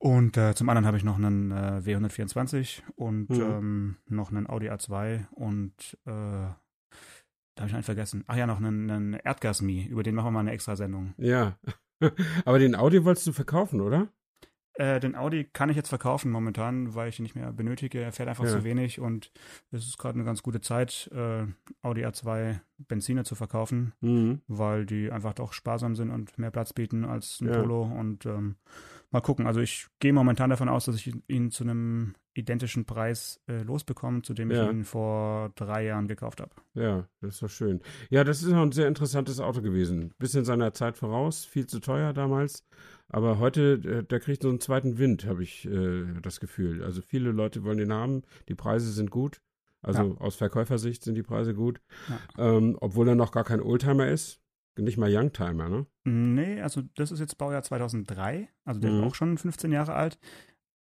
Und 0.00 0.36
äh, 0.36 0.54
zum 0.54 0.68
anderen 0.68 0.86
habe 0.86 0.96
ich 0.96 1.04
noch 1.04 1.16
einen 1.16 1.50
äh, 1.50 1.82
W124 1.84 2.82
und 2.94 3.28
Mhm. 3.30 3.40
ähm, 3.42 3.96
noch 4.08 4.30
einen 4.30 4.48
Audi 4.48 4.70
A2 4.70 5.26
und 5.32 5.74
äh, 6.06 6.10
da 6.10 6.54
habe 7.58 7.66
ich 7.68 7.74
einen 7.74 7.82
vergessen. 7.82 8.22
Ach 8.28 8.36
ja, 8.36 8.46
noch 8.46 8.58
einen, 8.58 8.88
einen 8.90 9.12
Erdgasmi, 9.14 9.86
über 9.86 10.04
den 10.04 10.14
machen 10.14 10.26
wir 10.28 10.30
mal 10.30 10.40
eine 10.40 10.52
extra 10.52 10.76
Sendung. 10.76 11.14
Ja. 11.18 11.58
Aber 12.44 12.60
den 12.60 12.76
Audi 12.76 13.04
wolltest 13.04 13.26
du 13.26 13.32
verkaufen, 13.32 13.80
oder? 13.80 14.06
Äh, 14.78 15.00
den 15.00 15.16
Audi 15.16 15.42
kann 15.44 15.70
ich 15.70 15.76
jetzt 15.76 15.88
verkaufen 15.88 16.30
momentan, 16.30 16.94
weil 16.94 17.08
ich 17.08 17.18
ihn 17.18 17.24
nicht 17.24 17.34
mehr 17.34 17.52
benötige. 17.52 18.00
Er 18.00 18.12
fährt 18.12 18.28
einfach 18.28 18.44
Ja. 18.44 18.50
zu 18.50 18.62
wenig 18.62 19.00
und 19.00 19.32
es 19.72 19.84
ist 19.88 19.98
gerade 19.98 20.14
eine 20.14 20.24
ganz 20.24 20.42
gute 20.42 20.60
Zeit, 20.60 21.10
äh, 21.12 21.46
Audi 21.82 22.04
A2 22.06 22.60
Benziner 22.78 23.24
zu 23.24 23.34
verkaufen, 23.34 23.92
Mhm. 24.00 24.40
weil 24.46 24.86
die 24.86 25.10
einfach 25.10 25.34
doch 25.34 25.52
sparsam 25.52 25.96
sind 25.96 26.10
und 26.10 26.38
mehr 26.38 26.52
Platz 26.52 26.72
bieten 26.72 27.04
als 27.04 27.40
ein 27.40 27.48
Ja. 27.48 27.60
Polo. 27.60 27.82
Und 27.82 28.24
ähm, 28.24 28.54
mal 29.10 29.20
gucken. 29.20 29.46
Also 29.46 29.60
ich 29.60 29.86
gehe 30.00 30.12
momentan 30.12 30.50
davon 30.50 30.68
aus, 30.68 30.84
dass 30.84 30.96
ich 30.96 31.12
ihn 31.28 31.50
zu 31.50 31.64
einem 31.64 32.14
identischen 32.34 32.84
Preis 32.84 33.40
äh, 33.48 33.62
losbekomme, 33.62 34.22
zu 34.22 34.32
dem 34.34 34.50
Ja. 34.50 34.64
ich 34.64 34.70
ihn 34.70 34.84
vor 34.84 35.50
drei 35.56 35.84
Jahren 35.86 36.06
gekauft 36.06 36.40
habe. 36.40 36.50
Ja, 36.74 37.08
das 37.20 37.34
ist 37.34 37.42
doch 37.42 37.50
schön. 37.50 37.80
Ja, 38.10 38.22
das 38.22 38.42
ist 38.42 38.48
noch 38.50 38.62
ein 38.62 38.72
sehr 38.72 38.86
interessantes 38.86 39.40
Auto 39.40 39.60
gewesen. 39.62 40.12
Bisschen 40.18 40.44
seiner 40.44 40.72
Zeit 40.72 40.96
voraus, 40.96 41.44
viel 41.44 41.66
zu 41.66 41.80
teuer 41.80 42.12
damals. 42.12 42.64
Aber 43.08 43.38
heute, 43.38 43.72
äh, 43.84 44.04
der 44.04 44.20
kriegt 44.20 44.42
so 44.42 44.50
einen 44.50 44.60
zweiten 44.60 44.98
Wind, 44.98 45.26
habe 45.26 45.42
ich 45.42 45.66
äh, 45.66 46.04
das 46.22 46.38
Gefühl. 46.40 46.84
Also 46.84 47.00
viele 47.02 47.32
Leute 47.32 47.64
wollen 47.64 47.78
den 47.78 47.92
haben, 47.92 48.22
die 48.48 48.54
Preise 48.54 48.92
sind 48.92 49.10
gut. 49.10 49.40
Also 49.80 50.16
aus 50.18 50.34
Verkäufersicht 50.34 51.04
sind 51.04 51.14
die 51.14 51.22
Preise 51.22 51.54
gut. 51.54 51.80
Ähm, 52.36 52.76
obwohl 52.80 53.08
er 53.08 53.14
noch 53.14 53.30
gar 53.30 53.44
kein 53.44 53.60
Oldtimer 53.62 54.08
ist. 54.08 54.40
Nicht 54.78 54.96
mal 54.98 55.10
Youngtimer, 55.14 55.68
ne? 55.68 55.86
Nee, 56.04 56.60
also 56.62 56.82
das 56.94 57.10
ist 57.12 57.20
jetzt 57.20 57.36
Baujahr 57.38 57.62
2003, 57.62 58.48
also 58.64 58.80
der 58.80 58.90
Mhm. 58.90 58.98
ist 59.00 59.04
auch 59.06 59.14
schon 59.14 59.38
15 59.38 59.72
Jahre 59.72 59.94
alt. 59.94 60.18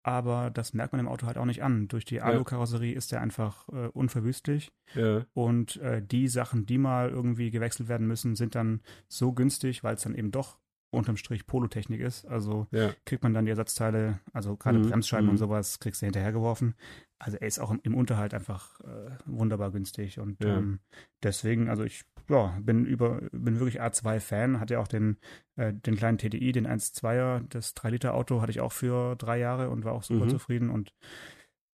Aber 0.04 0.52
das 0.52 0.76
merkt 0.76 0.94
man 0.94 1.00
im 1.00 1.08
Auto 1.08 1.26
halt 1.26 1.38
auch 1.40 1.46
nicht 1.46 1.64
an. 1.64 1.88
Durch 1.88 2.06
die 2.06 2.22
Alu-Karosserie 2.22 2.94
ist 2.94 3.12
der 3.12 3.22
einfach 3.22 3.68
äh, 3.70 3.88
unverwüstlich. 3.88 4.72
Ja, 4.94 5.26
Und 5.34 5.78
äh, 5.78 6.00
die 6.06 6.28
Sachen, 6.28 6.68
die 6.68 6.78
mal 6.78 7.10
irgendwie 7.10 7.50
gewechselt 7.50 7.90
werden 7.90 8.06
müssen, 8.06 8.36
sind 8.36 8.54
dann 8.54 8.82
so 9.08 9.34
günstig, 9.34 9.84
weil 9.84 9.96
es 9.96 10.04
dann 10.04 10.14
eben 10.14 10.30
doch 10.30 10.60
unterm 10.92 11.18
Strich 11.18 11.48
Polotechnik 11.48 12.02
ist. 12.02 12.26
Also 12.26 12.68
ja. 12.72 12.92
kriegt 13.06 13.24
man 13.24 13.34
dann 13.34 13.46
die 13.46 13.50
Ersatzteile, 13.50 14.20
also 14.32 14.56
gerade 14.56 14.78
Mhm, 14.78 14.90
Bremsscheiben 14.90 15.26
mhm. 15.26 15.32
und 15.32 15.38
sowas, 15.38 15.80
kriegst 15.80 16.04
du 16.04 16.06
hinterhergeworfen. 16.06 16.76
Also 17.18 17.38
er 17.38 17.48
ist 17.48 17.60
auch 17.60 17.74
im, 17.84 17.96
Unterhalt 17.96 18.34
einfach 18.34 18.80
äh, 18.82 19.12
wunderbar 19.26 19.72
günstig. 19.72 20.20
Und 20.20 20.44
Ja. 20.44 20.58
ähm, 20.58 20.80
deswegen, 21.24 21.70
also 21.70 21.84
ich 21.84 22.04
ja, 22.30 22.58
bin 22.60 22.86
über, 22.86 23.22
bin 23.32 23.60
wirklich 23.60 23.82
A2-Fan, 23.82 24.60
hatte 24.60 24.74
ja 24.74 24.80
auch 24.80 24.88
den, 24.88 25.18
äh, 25.56 25.74
den 25.74 25.96
kleinen 25.96 26.18
TDI, 26.18 26.52
den 26.52 26.68
1.2er, 26.68 27.42
das 27.50 27.74
3-Liter-Auto 27.76 28.42
hatte 28.42 28.52
ich 28.52 28.60
auch 28.62 28.72
für 28.74 29.16
drei 29.16 29.38
Jahre 29.40 29.70
und 29.70 29.86
war 29.86 29.94
auch 29.94 30.04
super 30.04 30.26
Mhm. 30.26 30.30
zufrieden. 30.30 30.70
Und 30.70 30.94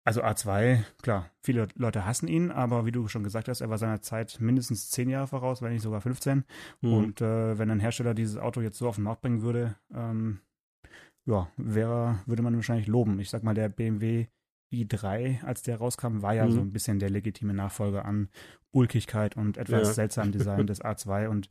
also 0.03 0.21
A2, 0.21 0.83
klar, 1.01 1.29
viele 1.41 1.67
Leute 1.75 2.05
hassen 2.05 2.27
ihn, 2.27 2.51
aber 2.51 2.85
wie 2.85 2.91
du 2.91 3.07
schon 3.07 3.23
gesagt 3.23 3.47
hast, 3.47 3.61
er 3.61 3.69
war 3.69 3.77
seiner 3.77 4.01
Zeit 4.01 4.39
mindestens 4.39 4.89
zehn 4.89 5.09
Jahre 5.09 5.27
voraus, 5.27 5.61
wenn 5.61 5.73
nicht 5.73 5.83
sogar 5.83 6.01
15. 6.01 6.43
Mhm. 6.81 6.93
Und 6.93 7.21
äh, 7.21 7.57
wenn 7.57 7.69
ein 7.71 7.79
Hersteller 7.79 8.13
dieses 8.13 8.37
Auto 8.37 8.61
jetzt 8.61 8.77
so 8.77 8.87
auf 8.87 8.95
den 8.95 9.03
Markt 9.05 9.21
bringen 9.21 9.41
würde, 9.41 9.75
ähm, 9.93 10.39
ja, 11.25 11.49
wäre, 11.55 12.19
würde 12.25 12.41
man 12.41 12.55
wahrscheinlich 12.55 12.87
loben. 12.87 13.19
Ich 13.19 13.29
sag 13.29 13.43
mal, 13.43 13.53
der 13.53 13.69
BMW 13.69 14.27
i3, 14.71 15.43
als 15.43 15.61
der 15.63 15.77
rauskam, 15.77 16.21
war 16.21 16.33
ja 16.33 16.47
Mhm. 16.47 16.51
so 16.51 16.59
ein 16.61 16.71
bisschen 16.71 16.99
der 16.99 17.09
legitime 17.09 17.53
Nachfolger 17.53 18.05
an 18.05 18.29
Ulkigkeit 18.71 19.35
und 19.35 19.57
etwas 19.57 19.87
Ja. 19.89 19.93
seltsamen 19.93 20.31
Design 20.31 20.67
des 20.67 20.81
A2 20.85 21.27
und 21.29 21.49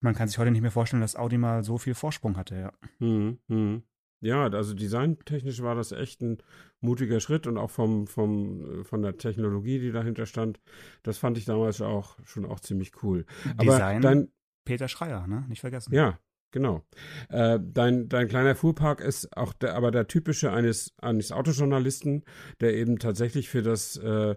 man 0.00 0.14
kann 0.14 0.28
sich 0.28 0.38
heute 0.38 0.50
nicht 0.50 0.60
mehr 0.62 0.70
vorstellen, 0.70 1.00
dass 1.00 1.16
Audi 1.16 1.38
mal 1.38 1.64
so 1.64 1.78
viel 1.78 1.94
Vorsprung 1.94 2.36
hatte, 2.36 2.56
ja. 2.56 2.72
Mhm, 3.00 3.38
mhm. 3.48 3.82
Ja, 4.20 4.44
also 4.48 4.74
designtechnisch 4.74 5.60
war 5.62 5.74
das 5.74 5.92
echt 5.92 6.22
ein 6.22 6.38
mutiger 6.80 7.20
Schritt 7.20 7.46
und 7.46 7.58
auch 7.58 7.70
vom, 7.70 8.06
vom, 8.06 8.80
äh, 8.80 8.84
von 8.84 9.02
der 9.02 9.18
Technologie, 9.18 9.78
die 9.78 9.92
dahinter 9.92 10.24
stand, 10.26 10.58
das 11.02 11.18
fand 11.18 11.36
ich 11.38 11.44
damals 11.44 11.80
auch 11.82 12.16
schon 12.24 12.46
auch 12.46 12.60
ziemlich 12.60 13.02
cool. 13.02 13.26
Design 13.60 13.96
Aber 13.96 14.00
dein, 14.00 14.28
Peter 14.64 14.88
Schreier, 14.88 15.26
ne? 15.26 15.44
Nicht 15.48 15.60
vergessen. 15.60 15.94
ja, 15.94 16.18
genau. 16.56 16.80
Äh, 17.28 17.58
dein, 17.62 18.08
dein 18.08 18.28
kleiner 18.28 18.54
Fuhrpark 18.54 19.02
ist 19.02 19.36
auch 19.36 19.52
der, 19.52 19.74
aber 19.74 19.90
der 19.90 20.06
typische 20.06 20.52
eines, 20.52 20.94
eines 20.96 21.30
Autojournalisten, 21.30 22.24
der 22.62 22.72
eben 22.74 22.98
tatsächlich 22.98 23.50
für 23.50 23.62
das, 23.62 23.98
äh, 23.98 24.36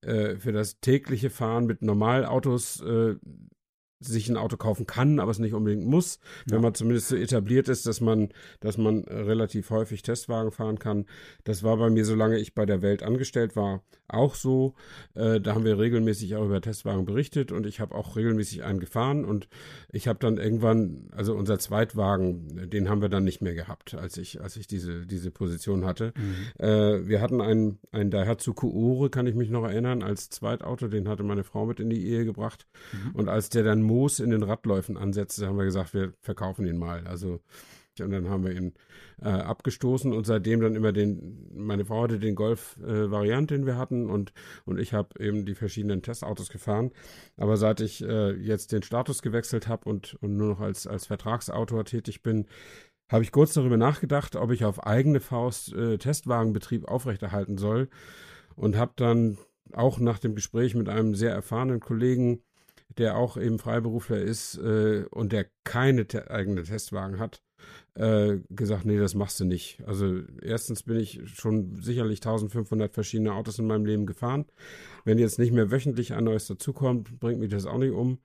äh, 0.00 0.36
für 0.38 0.52
das 0.52 0.80
tägliche 0.80 1.28
Fahren 1.28 1.66
mit 1.66 1.82
Normalautos 1.82 2.80
äh, 2.80 3.16
sich 4.00 4.28
ein 4.28 4.36
Auto 4.36 4.56
kaufen 4.56 4.86
kann, 4.86 5.20
aber 5.20 5.30
es 5.30 5.38
nicht 5.38 5.54
unbedingt 5.54 5.86
muss, 5.86 6.18
Ja. 6.46 6.54
wenn 6.56 6.62
man 6.62 6.74
zumindest 6.74 7.08
so 7.08 7.16
etabliert 7.16 7.68
ist, 7.68 7.86
dass 7.86 8.00
man, 8.00 8.30
dass 8.60 8.78
man 8.78 9.04
äh, 9.04 9.14
relativ 9.14 9.70
häufig 9.70 10.02
Testwagen 10.02 10.50
fahren 10.50 10.78
kann. 10.78 11.06
Das 11.44 11.62
war 11.62 11.76
bei 11.76 11.90
mir, 11.90 12.04
solange 12.04 12.38
ich 12.38 12.54
bei 12.54 12.66
der 12.66 12.82
Welt 12.82 13.02
angestellt 13.02 13.56
war, 13.56 13.82
auch 14.08 14.34
so. 14.34 14.74
Äh, 15.14 15.40
da 15.40 15.54
haben 15.54 15.64
wir 15.64 15.78
regelmäßig 15.78 16.34
auch 16.36 16.44
über 16.44 16.60
Testwagen 16.60 17.04
berichtet 17.04 17.52
und 17.52 17.66
ich 17.66 17.78
habe 17.80 17.94
auch 17.94 18.16
regelmäßig 18.16 18.64
einen 18.64 18.80
gefahren 18.80 19.24
und 19.24 19.48
ich 19.92 20.08
habe 20.08 20.18
dann 20.18 20.38
irgendwann, 20.38 21.08
also 21.12 21.34
unser 21.34 21.58
Zweitwagen, 21.58 22.68
den 22.70 22.88
haben 22.88 23.02
wir 23.02 23.08
dann 23.08 23.24
nicht 23.24 23.40
mehr 23.42 23.54
gehabt, 23.54 23.94
als 23.94 24.16
ich, 24.16 24.40
als 24.40 24.56
ich 24.56 24.66
diese, 24.66 25.06
diese 25.06 25.30
Position 25.30 25.84
hatte. 25.84 26.12
Mhm. 26.16 26.64
Äh, 26.64 27.08
wir 27.08 27.20
hatten 27.20 27.40
einen, 27.40 27.78
einen 27.92 28.10
Daihatsu 28.10 28.54
Kuore, 28.54 29.10
kann 29.10 29.26
ich 29.26 29.34
mich 29.34 29.50
noch 29.50 29.64
erinnern, 29.64 30.02
als 30.02 30.30
Zweitauto, 30.30 30.88
den 30.88 31.08
hatte 31.08 31.22
meine 31.22 31.44
Frau 31.44 31.66
mit 31.66 31.80
in 31.80 31.90
die 31.90 32.04
Ehe 32.06 32.24
gebracht. 32.24 32.66
Mhm. 32.92 33.10
Und 33.14 33.28
als 33.28 33.48
der 33.50 33.62
dann 33.62 33.82
Moos 33.90 34.20
in 34.20 34.30
den 34.30 34.42
Radläufen 34.42 34.96
ansetzte, 34.96 35.46
haben 35.46 35.58
wir 35.58 35.64
gesagt, 35.64 35.94
wir 35.94 36.14
verkaufen 36.20 36.66
ihn 36.66 36.78
mal. 36.78 37.06
Also 37.06 37.40
und 37.98 38.10
dann 38.10 38.28
haben 38.28 38.44
wir 38.44 38.52
ihn 38.52 38.72
äh, 39.22 39.28
abgestoßen 39.28 40.12
und 40.12 40.26
seitdem 40.26 40.60
dann 40.60 40.74
immer 40.74 40.92
den, 40.92 41.48
meine 41.54 41.84
Frau 41.84 42.04
hatte 42.04 42.18
den 42.18 42.34
Golf-Variant, 42.34 43.50
den 43.50 43.66
wir 43.66 43.76
hatten 43.76 44.08
und, 44.08 44.32
und 44.64 44.78
ich 44.78 44.92
habe 44.94 45.22
eben 45.22 45.44
die 45.44 45.54
verschiedenen 45.54 46.02
Testautos 46.02 46.50
gefahren. 46.50 46.92
Aber 47.36 47.56
seit 47.56 47.80
ich 47.80 48.02
äh, 48.02 48.32
jetzt 48.32 48.72
den 48.72 48.82
Status 48.82 49.22
gewechselt 49.22 49.68
habe 49.68 49.88
und, 49.88 50.16
und 50.20 50.36
nur 50.36 50.48
noch 50.50 50.60
als, 50.60 50.86
als 50.86 51.06
Vertragsautor 51.06 51.84
tätig 51.84 52.22
bin, 52.22 52.46
habe 53.10 53.24
ich 53.24 53.32
kurz 53.32 53.54
darüber 53.54 53.76
nachgedacht, 53.76 54.36
ob 54.36 54.52
ich 54.52 54.64
auf 54.64 54.86
eigene 54.86 55.20
Faust 55.20 55.74
äh, 55.74 55.98
Testwagenbetrieb 55.98 56.86
aufrechterhalten 56.86 57.58
soll 57.58 57.88
und 58.54 58.76
habe 58.76 58.92
dann 58.96 59.36
auch 59.72 59.98
nach 59.98 60.18
dem 60.18 60.34
Gespräch 60.34 60.74
mit 60.74 60.88
einem 60.88 61.14
sehr 61.14 61.32
erfahrenen 61.32 61.80
Kollegen, 61.80 62.42
der 62.98 63.16
auch 63.16 63.36
eben 63.36 63.58
Freiberufler 63.58 64.18
ist 64.18 64.56
äh, 64.58 65.04
und 65.10 65.32
der 65.32 65.46
keine 65.64 66.06
te 66.06 66.30
eigene 66.30 66.62
Testwagen 66.62 67.18
hat, 67.18 67.42
äh, 67.94 68.38
gesagt, 68.50 68.84
nee, 68.84 68.98
das 68.98 69.14
machst 69.14 69.40
du 69.40 69.44
nicht. 69.44 69.82
Also 69.86 70.20
erstens 70.42 70.84
bin 70.84 70.98
ich 70.98 71.20
schon 71.26 71.80
sicherlich 71.82 72.18
1500 72.20 72.92
verschiedene 72.94 73.32
Autos 73.34 73.58
in 73.58 73.66
meinem 73.66 73.84
Leben 73.84 74.06
gefahren. 74.06 74.46
Wenn 75.04 75.18
jetzt 75.18 75.38
nicht 75.38 75.52
mehr 75.52 75.70
wöchentlich 75.70 76.12
ein 76.14 76.24
neues 76.24 76.46
dazukommt, 76.46 77.18
bringt 77.20 77.40
mich 77.40 77.50
das 77.50 77.66
auch 77.66 77.78
nicht 77.78 77.92
um. 77.92 78.18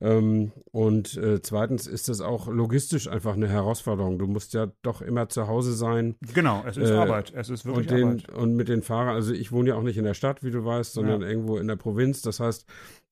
Ähm, 0.00 0.52
und 0.70 1.16
äh, 1.16 1.42
zweitens 1.42 1.86
ist 1.86 2.08
das 2.08 2.20
auch 2.20 2.46
logistisch 2.48 3.08
einfach 3.08 3.34
eine 3.34 3.48
Herausforderung. 3.48 4.18
Du 4.18 4.26
musst 4.26 4.54
ja 4.54 4.70
doch 4.82 5.02
immer 5.02 5.28
zu 5.28 5.48
Hause 5.48 5.74
sein. 5.74 6.14
Genau, 6.32 6.62
es 6.66 6.76
ist 6.76 6.90
Äh, 6.90 6.94
Arbeit. 6.94 7.32
Es 7.34 7.50
ist 7.50 7.66
wirklich 7.66 7.90
Und, 7.90 7.98
den, 7.98 8.08
Arbeit. 8.08 8.32
und 8.32 8.54
mit 8.54 8.68
den 8.68 8.82
Fahrern, 8.82 9.14
also 9.16 9.32
ich 9.34 9.50
wohne 9.52 9.70
ja 9.70 9.74
auch 9.74 9.82
nicht 9.82 9.98
in 9.98 10.04
der 10.04 10.14
Stadt, 10.14 10.42
wie 10.44 10.50
du 10.52 10.64
weißt, 10.64 10.92
sondern 10.92 11.22
Ja. 11.22 11.28
irgendwo 11.28 11.58
in 11.58 11.66
der 11.66 11.76
Provinz. 11.76 12.22
Das 12.22 12.38
heißt, 12.40 12.64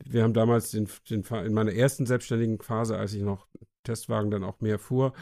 wir 0.07 0.23
haben 0.23 0.33
damals 0.33 0.71
den, 0.71 0.89
den 1.11 1.25
in 1.45 1.53
meiner 1.53 1.73
ersten 1.73 2.07
selbstständigen 2.07 2.61
Phase, 2.61 2.97
als 2.97 3.13
ich 3.13 3.23
noch 3.23 3.47
Testwagen 3.89 4.31
dann 4.31 4.45
auch 4.45 4.61
mehr 4.61 4.79
fuhr, 4.79 5.13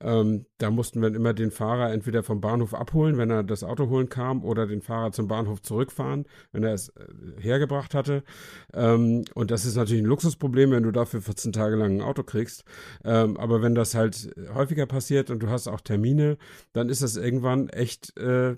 ähm, 0.00 0.46
da 0.58 0.70
mussten 0.70 1.02
wir 1.02 1.14
immer 1.14 1.34
den 1.34 1.50
Fahrer 1.50 1.92
entweder 1.92 2.22
vom 2.22 2.40
Bahnhof 2.40 2.74
abholen, 2.74 3.18
wenn 3.18 3.30
er 3.30 3.42
das 3.42 3.64
Auto 3.64 3.88
holen 3.88 4.08
kam, 4.08 4.44
oder 4.44 4.66
den 4.66 4.80
Fahrer 4.80 5.12
zum 5.12 5.28
Bahnhof 5.28 5.62
zurückfahren, 5.62 6.24
wenn 6.52 6.64
er 6.64 6.72
es 6.72 6.88
äh, 6.90 7.04
hergebracht 7.40 7.94
hatte. 7.94 8.22
Ähm, 8.72 9.24
und 9.34 9.50
das 9.50 9.64
ist 9.64 9.76
natürlich 9.76 10.02
ein 10.02 10.08
Luxusproblem, 10.08 10.70
wenn 10.70 10.82
du 10.82 10.90
dafür 10.90 11.20
14 11.20 11.52
Tage 11.52 11.76
lang 11.76 11.98
ein 11.98 12.02
Auto 12.02 12.22
kriegst. 12.22 12.64
Ähm, 13.04 13.36
aber 13.36 13.62
wenn 13.62 13.74
das 13.74 13.94
halt 13.94 14.34
häufiger 14.54 14.86
passiert 14.86 15.30
und 15.30 15.42
du 15.42 15.48
hast 15.48 15.68
auch 15.68 15.80
Termine, 15.80 16.38
dann 16.72 16.88
ist 16.88 17.02
das 17.02 17.16
irgendwann 17.16 17.68
echt 17.68 18.16
äh, 18.18 18.56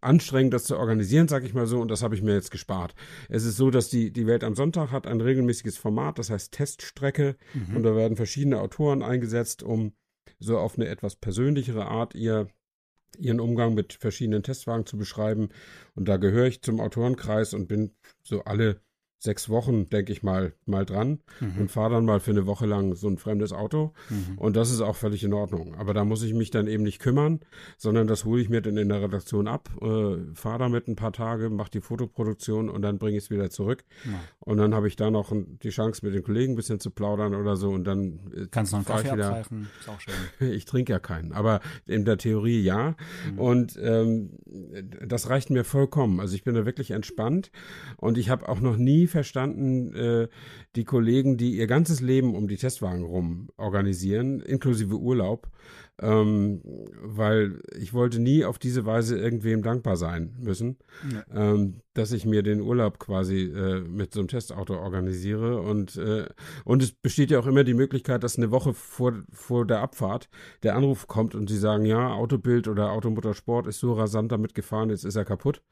anstrengend, 0.00 0.54
das 0.54 0.64
zu 0.64 0.76
organisieren, 0.76 1.28
sag 1.28 1.44
ich 1.44 1.54
mal 1.54 1.66
so, 1.66 1.80
und 1.80 1.90
das 1.90 2.02
habe 2.02 2.14
ich 2.14 2.22
mir 2.22 2.34
jetzt 2.34 2.50
gespart. 2.50 2.94
Es 3.28 3.44
ist 3.44 3.56
so, 3.56 3.70
dass 3.70 3.88
die, 3.88 4.12
die 4.12 4.26
Welt 4.26 4.44
am 4.44 4.54
Sonntag 4.54 4.90
hat 4.92 5.06
ein 5.06 5.20
regelmäßiges 5.20 5.76
Format, 5.76 6.18
das 6.18 6.30
heißt 6.30 6.52
Teststrecke, 6.52 7.36
Mhm. 7.54 7.76
und 7.76 7.82
da 7.82 7.96
werden 7.96 8.16
verschiedene 8.16 8.60
Autoren 8.60 9.02
eingesetzt, 9.02 9.62
um 9.62 9.92
so 10.38 10.58
auf 10.58 10.76
eine 10.76 10.88
etwas 10.88 11.16
persönlichere 11.16 11.86
Art 11.86 12.14
ihr, 12.14 12.48
ihren 13.18 13.40
Umgang 13.40 13.74
mit 13.74 13.94
verschiedenen 13.94 14.42
Testwagen 14.42 14.84
zu 14.86 14.98
beschreiben. 14.98 15.48
Und 15.94 16.06
da 16.08 16.18
gehöre 16.18 16.46
ich 16.46 16.62
zum 16.62 16.80
Autorenkreis 16.80 17.54
und 17.54 17.66
bin 17.68 17.92
so 18.22 18.44
alle 18.44 18.80
sechs 19.18 19.48
Wochen, 19.48 19.88
denke 19.88 20.12
ich 20.12 20.22
mal, 20.22 20.52
mal 20.66 20.84
dran 20.84 21.20
mhm. 21.40 21.62
und 21.62 21.70
fahre 21.70 21.94
dann 21.94 22.04
mal 22.04 22.20
für 22.20 22.32
eine 22.32 22.46
Woche 22.46 22.66
lang 22.66 22.94
so 22.94 23.08
ein 23.08 23.16
fremdes 23.16 23.52
Auto. 23.52 23.92
Mhm. 24.10 24.38
Und 24.38 24.56
das 24.56 24.70
ist 24.70 24.80
auch 24.80 24.96
völlig 24.96 25.24
in 25.24 25.32
Ordnung. 25.32 25.74
Aber 25.74 25.94
da 25.94 26.04
muss 26.04 26.22
ich 26.22 26.34
mich 26.34 26.50
dann 26.50 26.66
eben 26.66 26.82
nicht 26.82 27.00
kümmern, 27.00 27.40
sondern 27.78 28.06
das 28.06 28.24
hole 28.24 28.42
ich 28.42 28.48
mir 28.48 28.60
dann 28.60 28.76
in 28.76 28.88
der 28.88 29.02
Redaktion 29.02 29.48
ab, 29.48 29.70
äh, 29.80 30.16
fahre 30.34 30.58
damit 30.58 30.86
ein 30.88 30.96
paar 30.96 31.12
Tage, 31.12 31.48
mache 31.48 31.70
die 31.70 31.80
Fotoproduktion 31.80 32.68
und 32.68 32.82
dann 32.82 32.98
bringe 32.98 33.16
ich 33.16 33.24
es 33.24 33.30
wieder 33.30 33.48
zurück. 33.50 33.84
Ja. 34.04 34.20
Und 34.40 34.58
dann 34.58 34.74
habe 34.74 34.86
ich 34.86 34.96
da 34.96 35.10
noch 35.10 35.32
die 35.32 35.70
Chance, 35.70 36.04
mit 36.04 36.14
den 36.14 36.22
Kollegen 36.22 36.52
ein 36.52 36.56
bisschen 36.56 36.78
zu 36.78 36.90
plaudern 36.90 37.34
oder 37.34 37.56
so. 37.56 37.70
Und 37.70 37.84
dann 37.84 38.20
äh, 38.34 38.46
kannst 38.50 38.72
du 38.72 38.76
noch 38.76 38.86
einen 38.86 38.96
Kaffee 38.96 39.14
wieder, 39.14 39.28
abpfeifen. 39.28 39.68
Ist 39.80 39.88
auch 39.88 40.00
schön. 40.00 40.14
ich 40.52 40.66
trinke 40.66 40.92
ja 40.92 40.98
keinen, 40.98 41.32
aber 41.32 41.60
in 41.86 42.04
der 42.04 42.18
Theorie 42.18 42.60
ja. 42.60 42.96
Mhm. 43.32 43.38
Und 43.38 43.78
ähm, 43.82 44.30
das 45.04 45.30
reicht 45.30 45.50
mir 45.50 45.64
vollkommen. 45.64 46.20
Also 46.20 46.34
ich 46.34 46.44
bin 46.44 46.54
da 46.54 46.66
wirklich 46.66 46.90
entspannt 46.90 47.50
und 47.96 48.18
ich 48.18 48.28
habe 48.28 48.48
auch 48.48 48.60
noch 48.60 48.76
nie 48.76 49.06
verstanden, 49.16 49.94
äh, 49.94 50.28
die 50.76 50.84
Kollegen, 50.84 51.38
die 51.38 51.56
ihr 51.56 51.66
ganzes 51.66 52.02
Leben 52.02 52.34
um 52.34 52.48
die 52.48 52.58
Testwagen 52.58 53.02
rum 53.02 53.48
organisieren, 53.56 54.40
inklusive 54.40 54.98
Urlaub, 54.98 55.48
ähm, 56.02 56.60
weil 57.00 57.62
ich 57.78 57.94
wollte 57.94 58.20
nie 58.20 58.44
auf 58.44 58.58
diese 58.58 58.84
Weise 58.84 59.18
irgendwem 59.18 59.62
dankbar 59.62 59.96
sein 59.96 60.36
müssen, 60.38 60.76
ja. 61.10 61.24
ähm, 61.34 61.80
dass 61.94 62.12
ich 62.12 62.26
mir 62.26 62.42
den 62.42 62.60
Urlaub 62.60 62.98
quasi 62.98 63.44
äh, 63.44 63.80
mit 63.80 64.12
so 64.12 64.20
einem 64.20 64.28
Testauto 64.28 64.74
organisiere 64.74 65.62
und 65.62 65.96
äh, 65.96 66.26
und 66.66 66.82
es 66.82 66.92
besteht 66.92 67.30
ja 67.30 67.38
auch 67.38 67.46
immer 67.46 67.64
die 67.64 67.72
Möglichkeit, 67.72 68.22
dass 68.22 68.36
eine 68.36 68.50
Woche 68.50 68.74
vor 68.74 69.14
vor 69.32 69.66
der 69.66 69.80
Abfahrt 69.80 70.28
der 70.62 70.76
Anruf 70.76 71.06
kommt 71.06 71.34
und 71.34 71.48
sie 71.48 71.56
sagen, 71.56 71.86
ja, 71.86 72.12
Autobild 72.12 72.68
oder 72.68 72.92
Automotorsport 72.92 73.66
ist 73.66 73.80
so 73.80 73.94
rasant 73.94 74.30
damit 74.30 74.54
gefahren, 74.54 74.90
jetzt 74.90 75.06
ist 75.06 75.16
er 75.16 75.24
kaputt. 75.24 75.62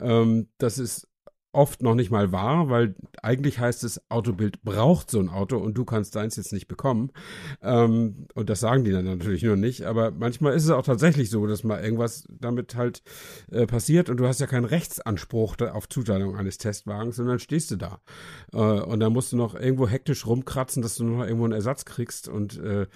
Ähm, 0.00 0.48
das 0.56 0.78
ist 0.78 1.08
oft 1.56 1.82
noch 1.82 1.94
nicht 1.94 2.10
mal 2.10 2.32
wahr, 2.32 2.68
weil 2.68 2.94
eigentlich 3.22 3.58
heißt 3.58 3.82
es, 3.82 4.00
Autobild 4.10 4.62
braucht 4.62 5.10
so 5.10 5.18
ein 5.18 5.30
Auto 5.30 5.56
und 5.56 5.74
du 5.74 5.84
kannst 5.84 6.14
deins 6.14 6.36
jetzt 6.36 6.52
nicht 6.52 6.68
bekommen. 6.68 7.10
Ähm, 7.62 8.26
und 8.34 8.50
das 8.50 8.60
sagen 8.60 8.84
die 8.84 8.92
dann 8.92 9.06
natürlich 9.06 9.42
nur 9.42 9.56
nicht. 9.56 9.84
Aber 9.84 10.10
manchmal 10.10 10.54
ist 10.54 10.64
es 10.64 10.70
auch 10.70 10.84
tatsächlich 10.84 11.30
so, 11.30 11.46
dass 11.46 11.64
mal 11.64 11.82
irgendwas 11.82 12.28
damit 12.28 12.76
halt 12.76 13.02
äh, 13.50 13.66
passiert 13.66 14.10
und 14.10 14.18
du 14.18 14.28
hast 14.28 14.38
ja 14.40 14.46
keinen 14.46 14.66
Rechtsanspruch 14.66 15.56
auf 15.72 15.88
Zuteilung 15.88 16.36
eines 16.36 16.58
Testwagens, 16.58 17.16
sondern 17.16 17.38
stehst 17.38 17.70
du 17.70 17.76
da. 17.76 18.00
Äh, 18.52 18.58
und 18.58 19.00
dann 19.00 19.12
musst 19.12 19.32
du 19.32 19.36
noch 19.36 19.54
irgendwo 19.54 19.88
hektisch 19.88 20.26
rumkratzen, 20.26 20.82
dass 20.82 20.96
du 20.96 21.04
noch 21.04 21.24
irgendwo 21.24 21.44
einen 21.44 21.54
Ersatz 21.54 21.86
kriegst 21.86 22.28
und 22.28 22.58
äh, 22.58 22.86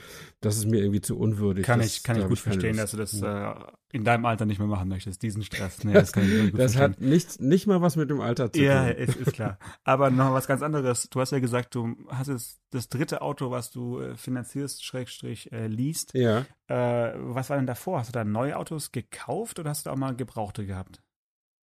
das 0.41 0.59
ist 0.59 0.67
mir 0.67 0.81
irgendwie 0.81 1.01
zu 1.01 1.19
unwürdig. 1.19 1.65
Kann 1.65 1.81
das, 1.81 1.89
ich, 1.89 2.03
kann 2.03 2.21
ich 2.21 2.29
gut 2.29 2.39
verstehen, 2.39 2.77
dass 2.77 2.91
du 2.91 2.99
das 2.99 3.21
äh, 3.23 3.55
in 3.93 4.05
deinem 4.05 4.25
Alter 4.25 4.47
nicht 4.47 4.59
mehr 4.59 4.69
machen 4.69 4.89
möchtest, 4.89 5.23
diesen 5.23 5.43
Stress. 5.43 5.83
Nee, 5.85 5.93
das 5.95 6.13
das 6.13 6.23
verstehen. 6.53 6.81
hat 6.81 7.01
nicht, 7.01 7.41
nicht 7.41 7.67
mal 7.67 7.81
was 7.83 7.97
mit 7.97 8.11
dem 8.11 8.21
Alter 8.21 8.53
zu 8.53 8.59
tun. 8.59 8.67
Ja, 8.67 8.89
ist, 8.89 9.17
ist 9.17 9.33
klar. 9.33 9.59
Aber 9.85 10.11
noch 10.11 10.33
was 10.33 10.47
ganz 10.47 10.63
anderes. 10.63 11.09
Du 11.11 11.21
hast 11.21 11.33
ja 11.33 11.41
gesagt, 11.41 11.75
du 11.75 11.97
hast 12.09 12.29
jetzt 12.29 12.61
das 12.71 12.89
dritte 12.89 13.23
Auto, 13.23 13.51
was 13.51 13.71
du 13.71 14.01
äh, 14.01 14.17
finanzierst, 14.17 14.85
Schrägstrich, 14.85 15.51
äh, 15.53 15.67
liest. 15.67 16.15
Ja. 16.15 16.47
Äh, 16.69 17.15
was 17.17 17.51
war 17.51 17.57
denn 17.57 17.67
davor? 17.67 17.99
Hast 17.99 18.09
du 18.09 18.13
da 18.13 18.25
neue 18.25 18.57
Autos 18.57 18.93
gekauft 18.93 19.59
oder 19.59 19.71
hast 19.71 19.87
du 19.87 19.91
auch 19.91 19.97
mal 19.97 20.15
Gebrauchte 20.15 20.67
gehabt? 20.67 21.03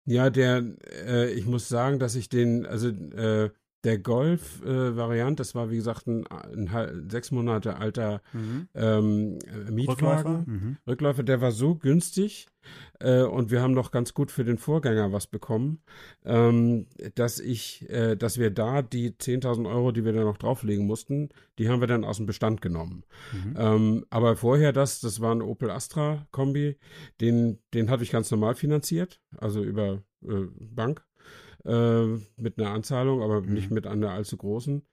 Ja, 0.05 0.29
der, 0.29 0.63
äh, 1.05 1.31
ich 1.31 1.45
muss 1.45 1.67
sagen, 1.67 1.99
dass 1.99 2.15
ich 2.15 2.29
den, 2.29 2.65
also 2.65 2.89
äh, 2.89 3.51
der 3.87 3.99
Golf-Variant, 3.99 5.39
äh, 5.39 5.41
das 5.41 5.55
war 5.55 5.71
wie 5.71 5.77
gesagt 5.77 6.07
ein, 6.07 6.27
ein, 6.27 7.09
sechs 7.09 7.31
Monate 7.31 7.77
alter 7.77 8.21
mhm. 8.33 8.67
ähm, 8.75 9.39
Mietwagen, 9.71 9.87
Rückläufer. 9.87 10.43
Mhm. 10.45 10.77
Rückläufer, 10.85 11.23
der 11.23 11.39
war 11.39 11.53
so 11.53 11.75
günstig 11.75 12.47
äh, 12.99 13.21
und 13.21 13.49
wir 13.49 13.61
haben 13.61 13.73
noch 13.73 13.91
ganz 13.91 14.13
gut 14.13 14.29
für 14.29 14.43
den 14.43 14.57
Vorgänger 14.57 15.13
was 15.13 15.27
bekommen, 15.27 15.79
ähm, 16.25 16.87
dass 17.15 17.39
ich, 17.39 17.89
äh, 17.89 18.17
dass 18.17 18.37
wir 18.37 18.51
da 18.51 18.81
die 18.81 19.11
10.000 19.11 19.69
Euro, 19.69 19.93
die 19.93 20.03
wir 20.03 20.11
da 20.11 20.25
noch 20.25 20.37
drauflegen 20.37 20.85
mussten, 20.85 21.29
die 21.57 21.69
haben 21.69 21.79
wir 21.79 21.87
dann 21.87 22.03
aus 22.03 22.17
dem 22.17 22.25
Bestand 22.25 22.61
genommen. 22.61 23.05
Mhm. 23.31 23.55
Ähm, 23.57 24.05
aber 24.09 24.35
vorher 24.35 24.73
das, 24.73 24.99
das 24.99 25.21
war 25.21 25.33
ein 25.33 25.41
Opel 25.41 25.71
Astra 25.71 26.27
Kombi, 26.31 26.77
den, 27.21 27.59
den 27.73 27.89
hatte 27.89 28.03
ich 28.03 28.11
ganz 28.11 28.29
normal 28.31 28.55
finanziert, 28.55 29.21
also 29.37 29.63
über 29.63 30.03
äh, 30.23 30.47
Bank 30.59 31.05
äh, 31.67 32.19
mit 32.37 32.57
einer 32.57 32.71
Anzahlung, 32.71 33.21
aber 33.21 33.41
mhm. 33.41 33.53
nicht 33.53 33.71
mit 33.71 33.85
einer 33.87 34.11
allzu 34.11 34.37
großen. 34.37 34.83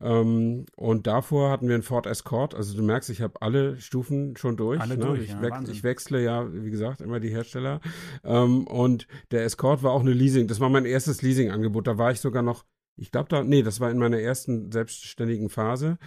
Ähm, 0.00 0.66
und 0.76 1.06
davor 1.06 1.50
hatten 1.50 1.68
wir 1.68 1.74
einen 1.74 1.82
Ford 1.82 2.06
Escort. 2.06 2.54
Also 2.54 2.76
du 2.76 2.82
merkst, 2.82 3.10
ich 3.10 3.22
habe 3.22 3.40
alle 3.40 3.76
Stufen 3.80 4.36
schon 4.36 4.56
durch. 4.56 4.80
Alle 4.80 4.98
ne? 4.98 5.04
durch 5.04 5.22
ich, 5.22 5.30
ja, 5.30 5.42
we 5.42 5.72
ich, 5.72 5.82
wechsle 5.82 6.22
ja, 6.22 6.52
wie 6.52 6.70
gesagt, 6.70 7.00
immer 7.00 7.18
die 7.18 7.30
Hersteller. 7.30 7.80
Ähm, 8.24 8.66
und 8.66 9.08
der 9.30 9.44
Escort 9.44 9.82
war 9.82 9.92
auch 9.92 10.02
eine 10.02 10.12
Leasing. 10.12 10.46
Das 10.46 10.60
war 10.60 10.68
mein 10.68 10.84
erstes 10.84 11.22
Leasing-Angebot. 11.22 11.86
Da 11.86 11.98
war 11.98 12.12
ich 12.12 12.20
sogar 12.20 12.42
noch, 12.42 12.64
ich 12.96 13.10
glaube 13.10 13.28
da, 13.28 13.42
nee, 13.42 13.62
das 13.62 13.80
war 13.80 13.90
in 13.90 13.98
meiner 13.98 14.20
ersten 14.20 14.70
selbstständigen 14.70 15.48
Phase. 15.48 15.98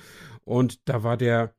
Und 0.43 0.87
da 0.87 1.03
war 1.03 1.17
der, 1.17 1.55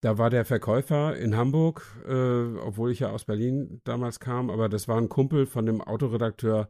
da 0.00 0.18
war 0.18 0.30
der 0.30 0.44
Verkäufer 0.44 1.16
in 1.16 1.36
Hamburg, 1.36 1.82
äh, 2.06 2.58
obwohl 2.58 2.92
ich 2.92 3.00
ja 3.00 3.10
aus 3.10 3.24
Berlin 3.24 3.80
damals 3.84 4.20
kam, 4.20 4.50
aber 4.50 4.68
das 4.68 4.86
war 4.86 4.98
ein 4.98 5.08
Kumpel 5.08 5.46
von 5.46 5.66
dem 5.66 5.80
Autoredakteur 5.80 6.68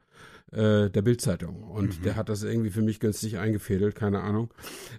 äh, 0.55 0.91
der 0.91 1.03
Bildzeitung. 1.03 1.63
Und 1.65 1.99
mhm. 1.99 2.03
der 2.05 2.17
hat 2.17 2.29
das 2.29 2.43
irgendwie 2.43 2.71
für 2.71 2.83
mich 2.83 3.01
günstig 3.01 3.39
eingefädelt, 3.39 3.95
keine 3.95 4.21
Ahnung. 4.21 4.53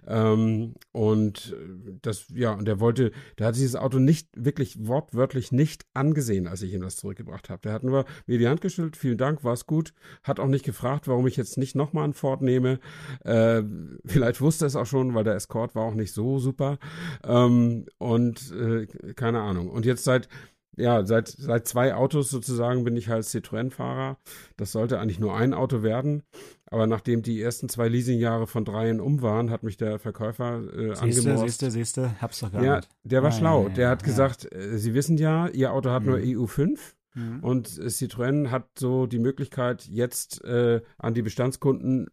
Ähm, 0.06 0.74
und 0.92 1.56
das, 2.02 2.26
ja, 2.34 2.52
und 2.52 2.66
der 2.66 2.80
wollte, 2.80 3.12
der 3.38 3.48
hat 3.48 3.56
dieses 3.56 3.76
Auto 3.76 3.98
nicht, 3.98 4.28
wirklich 4.36 4.86
wortwörtlich 4.86 5.52
nicht 5.52 5.86
angesehen, 5.94 6.46
als 6.46 6.62
ich 6.62 6.72
ihm 6.72 6.82
das 6.82 6.96
zurückgebracht 6.96 7.48
habe. 7.48 7.62
Der 7.62 7.72
hat 7.72 7.84
nur 7.84 8.04
mir 8.26 8.38
die 8.38 8.48
Hand 8.48 8.60
geschüttelt, 8.60 8.96
vielen 8.96 9.18
Dank, 9.18 9.44
war 9.44 9.54
es 9.54 9.66
gut, 9.66 9.92
hat 10.22 10.40
auch 10.40 10.48
nicht 10.48 10.64
gefragt, 10.64 11.08
warum 11.08 11.26
ich 11.26 11.36
jetzt 11.36 11.56
nicht 11.56 11.74
nochmal 11.74 12.04
einen 12.04 12.14
Ford 12.14 12.42
nehme. 12.42 12.78
Äh, 13.24 13.62
vielleicht 14.04 14.40
wusste 14.40 14.66
er 14.66 14.68
es 14.68 14.76
auch 14.76 14.86
schon, 14.86 15.14
weil 15.14 15.24
der 15.24 15.34
Escort 15.34 15.74
war 15.74 15.84
auch 15.84 15.94
nicht 15.94 16.12
so 16.12 16.38
super. 16.38 16.78
Ähm, 17.24 17.86
und 17.98 18.52
äh, 18.52 18.86
keine 19.14 19.40
Ahnung. 19.40 19.70
Und 19.70 19.86
jetzt 19.86 20.04
seit 20.04 20.28
ja, 20.76 21.04
seit, 21.06 21.28
seit 21.28 21.66
zwei 21.66 21.94
Autos 21.94 22.30
sozusagen 22.30 22.84
bin 22.84 22.96
ich 22.96 23.08
halt 23.08 23.24
Citroën-Fahrer. 23.24 24.18
Das 24.56 24.72
sollte 24.72 25.00
eigentlich 25.00 25.18
nur 25.18 25.34
ein 25.34 25.54
Auto 25.54 25.82
werden. 25.82 26.22
Aber 26.66 26.86
nachdem 26.86 27.22
die 27.22 27.40
ersten 27.40 27.68
zwei 27.68 27.88
Leasingjahre 27.88 28.46
von 28.46 28.64
dreien 28.64 29.00
um 29.00 29.22
waren, 29.22 29.50
hat 29.50 29.62
mich 29.62 29.76
der 29.76 29.98
Verkäufer 29.98 30.62
äh, 30.74 30.92
angemorst. 30.92 31.42
Siehste, 31.42 31.70
siehste, 31.70 32.20
hab's 32.20 32.40
doch 32.40 32.52
gar 32.52 32.62
ja, 32.62 32.76
nicht. 32.76 32.88
Der 33.04 33.22
war 33.22 33.30
ah, 33.30 33.32
schlau. 33.32 33.62
Ja, 33.62 33.68
ja, 33.68 33.74
der 33.74 33.88
hat 33.90 34.04
gesagt, 34.04 34.52
äh, 34.52 34.76
Sie 34.76 34.92
wissen 34.92 35.16
ja, 35.16 35.48
Ihr 35.48 35.72
Auto 35.72 35.90
hat 35.90 36.02
mhm. 36.02 36.08
nur 36.10 36.18
EU5. 36.18 36.78
Mhm. 37.14 37.40
Und 37.40 37.68
Citroën 37.68 38.50
hat 38.50 38.68
so 38.78 39.06
die 39.06 39.18
Möglichkeit, 39.18 39.86
jetzt 39.86 40.44
äh, 40.44 40.82
an 40.98 41.14
die 41.14 41.22
Bestandskunden 41.22 42.08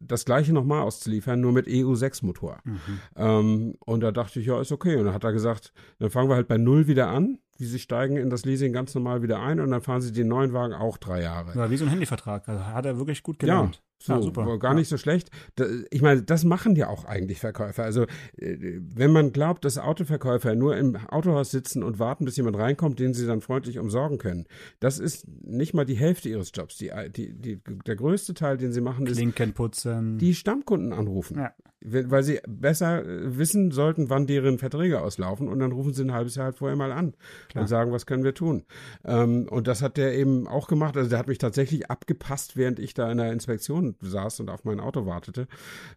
das 0.00 0.24
gleiche 0.24 0.52
nochmal 0.52 0.82
auszuliefern, 0.82 1.40
nur 1.40 1.52
mit 1.52 1.66
EU6-Motor. 1.66 2.60
Mhm. 2.64 2.78
Ähm, 3.16 3.74
und 3.84 4.00
da 4.00 4.12
dachte 4.12 4.40
ich, 4.40 4.46
ja, 4.46 4.60
ist 4.60 4.72
okay. 4.72 4.96
Und 4.96 5.06
dann 5.06 5.14
hat 5.14 5.24
er 5.24 5.32
gesagt, 5.32 5.72
dann 5.98 6.10
fangen 6.10 6.30
wir 6.30 6.36
halt 6.36 6.48
bei 6.48 6.58
Null 6.58 6.86
wieder 6.86 7.08
an 7.08 7.38
sie 7.64 7.78
steigen 7.78 8.16
in 8.16 8.30
das 8.30 8.44
Leasing 8.44 8.72
ganz 8.72 8.94
normal 8.94 9.22
wieder 9.22 9.40
ein 9.40 9.60
und 9.60 9.70
dann 9.70 9.80
fahren 9.80 10.02
sie 10.02 10.12
den 10.12 10.28
neuen 10.28 10.52
Wagen 10.52 10.74
auch 10.74 10.98
drei 10.98 11.22
Jahre. 11.22 11.56
Ja, 11.56 11.70
wie 11.70 11.76
so 11.76 11.84
ein 11.84 11.90
Handyvertrag. 11.90 12.48
Also 12.48 12.64
hat 12.66 12.84
er 12.84 12.98
wirklich 12.98 13.22
gut 13.22 13.38
gelernt. 13.38 13.82
So, 13.98 14.12
ja, 14.12 14.22
super. 14.22 14.58
Gar 14.58 14.74
nicht 14.74 14.88
so 14.88 14.98
schlecht. 14.98 15.30
Ich 15.90 16.02
meine, 16.02 16.22
das 16.22 16.44
machen 16.44 16.76
ja 16.76 16.88
auch 16.88 17.04
eigentlich 17.06 17.40
Verkäufer. 17.40 17.82
Also, 17.82 18.02
äh, 18.36 18.78
wenn 18.78 19.10
man 19.10 19.32
glaubt, 19.32 19.64
dass 19.64 19.78
Autoverkäufer 19.78 20.54
nur 20.54 20.76
im 20.76 20.96
Autohaus 20.96 21.50
sitzen 21.50 21.82
und 21.82 21.98
warten, 21.98 22.26
bis 22.26 22.36
jemand 22.36 22.58
reinkommt, 22.58 22.98
den 22.98 23.14
sie 23.14 23.26
dann 23.26 23.40
freundlich 23.40 23.78
umsorgen 23.78 24.18
können, 24.18 24.46
das 24.80 24.98
ist 24.98 25.26
nicht 25.42 25.72
mal 25.72 25.86
die 25.86 25.94
Hälfte 25.94 26.28
ihres 26.28 26.52
Jobs. 26.54 26.76
Die, 26.76 26.90
die, 27.08 27.32
die, 27.32 27.60
der 27.86 27.96
größte 27.96 28.34
Teil, 28.34 28.58
den 28.58 28.72
sie 28.72 28.82
machen, 28.82 29.06
ist 29.06 29.16
Klinken 29.16 29.54
putzen. 29.54 30.18
die 30.18 30.34
Stammkunden 30.34 30.92
anrufen. 30.92 31.38
Ja. 31.38 31.52
Weil 31.80 32.22
sie 32.22 32.40
besser 32.48 33.04
äh, 33.04 33.38
wissen 33.38 33.70
sollten, 33.70 34.10
wann 34.10 34.26
deren 34.26 34.58
Verträge 34.58 35.00
auslaufen 35.00 35.48
und 35.48 35.60
dann 35.60 35.72
rufen 35.72 35.94
sie 35.94 36.02
ein 36.02 36.12
halbes 36.12 36.34
Jahr 36.34 36.46
halt 36.46 36.56
vorher 36.56 36.76
mal 36.76 36.90
an 36.90 37.14
Klar. 37.48 37.62
und 37.62 37.68
sagen, 37.68 37.92
was 37.92 38.06
können 38.06 38.24
wir 38.24 38.34
tun. 38.34 38.64
Ähm, 39.04 39.46
und 39.48 39.68
das 39.68 39.82
hat 39.82 39.96
der 39.96 40.14
eben 40.14 40.48
auch 40.48 40.68
gemacht. 40.68 40.96
Also 40.96 41.08
der 41.10 41.18
hat 41.18 41.28
mich 41.28 41.38
tatsächlich 41.38 41.90
abgepasst, 41.90 42.56
während 42.56 42.78
ich 42.78 42.94
da 42.94 43.10
in 43.10 43.18
der 43.18 43.32
Inspektion 43.32 43.85
saß 44.00 44.40
und 44.40 44.50
auf 44.50 44.64
mein 44.64 44.80
Auto 44.80 45.06
wartete. 45.06 45.46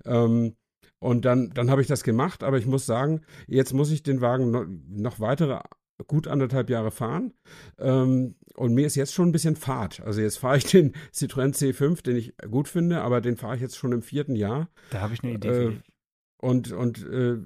Ähm, 0.06 0.56
und 1.00 1.26
dann, 1.26 1.50
dann 1.52 1.72
habe 1.72 1.82
ich 1.82 1.88
das 1.88 2.04
gemacht, 2.04 2.44
aber 2.44 2.58
ich 2.58 2.66
muss 2.66 2.86
sagen, 2.86 3.22
jetzt 3.48 3.74
muss 3.74 3.90
ich 3.92 4.04
den 4.04 4.22
Wagen 4.22 4.52
noch, 4.52 4.66
noch 4.90 5.20
weitere 5.20 5.60
gut 6.08 6.28
anderthalb 6.28 6.70
Jahre 6.70 6.92
fahren. 6.92 7.34
Ähm, 7.78 8.36
und 8.56 8.74
mir 8.74 8.88
ist 8.88 8.96
jetzt 8.96 9.14
schon 9.14 9.30
ein 9.30 9.32
bisschen 9.32 9.56
Fahrt. 9.56 10.02
Also 10.02 10.22
jetzt 10.22 10.38
fahre 10.38 10.58
ich 10.58 10.66
den 10.66 10.94
Citroën 11.14 11.54
C5, 11.54 12.04
den 12.04 12.16
ich 12.16 12.34
gut 12.50 12.68
finde, 12.68 13.02
aber 13.02 13.22
den 13.22 13.38
fahre 13.38 13.56
ich 13.56 13.62
jetzt 13.62 13.78
schon 13.78 13.92
im 13.92 14.02
vierten 14.02 14.36
Jahr. 14.36 14.70
Da 14.92 15.02
habe 15.02 15.14
ich 15.14 15.24
eine 15.24 15.34
Idee 15.34 15.48
äh. 15.48 15.74
Und, 16.42 16.72
und 16.72 17.06
äh, 17.06 17.38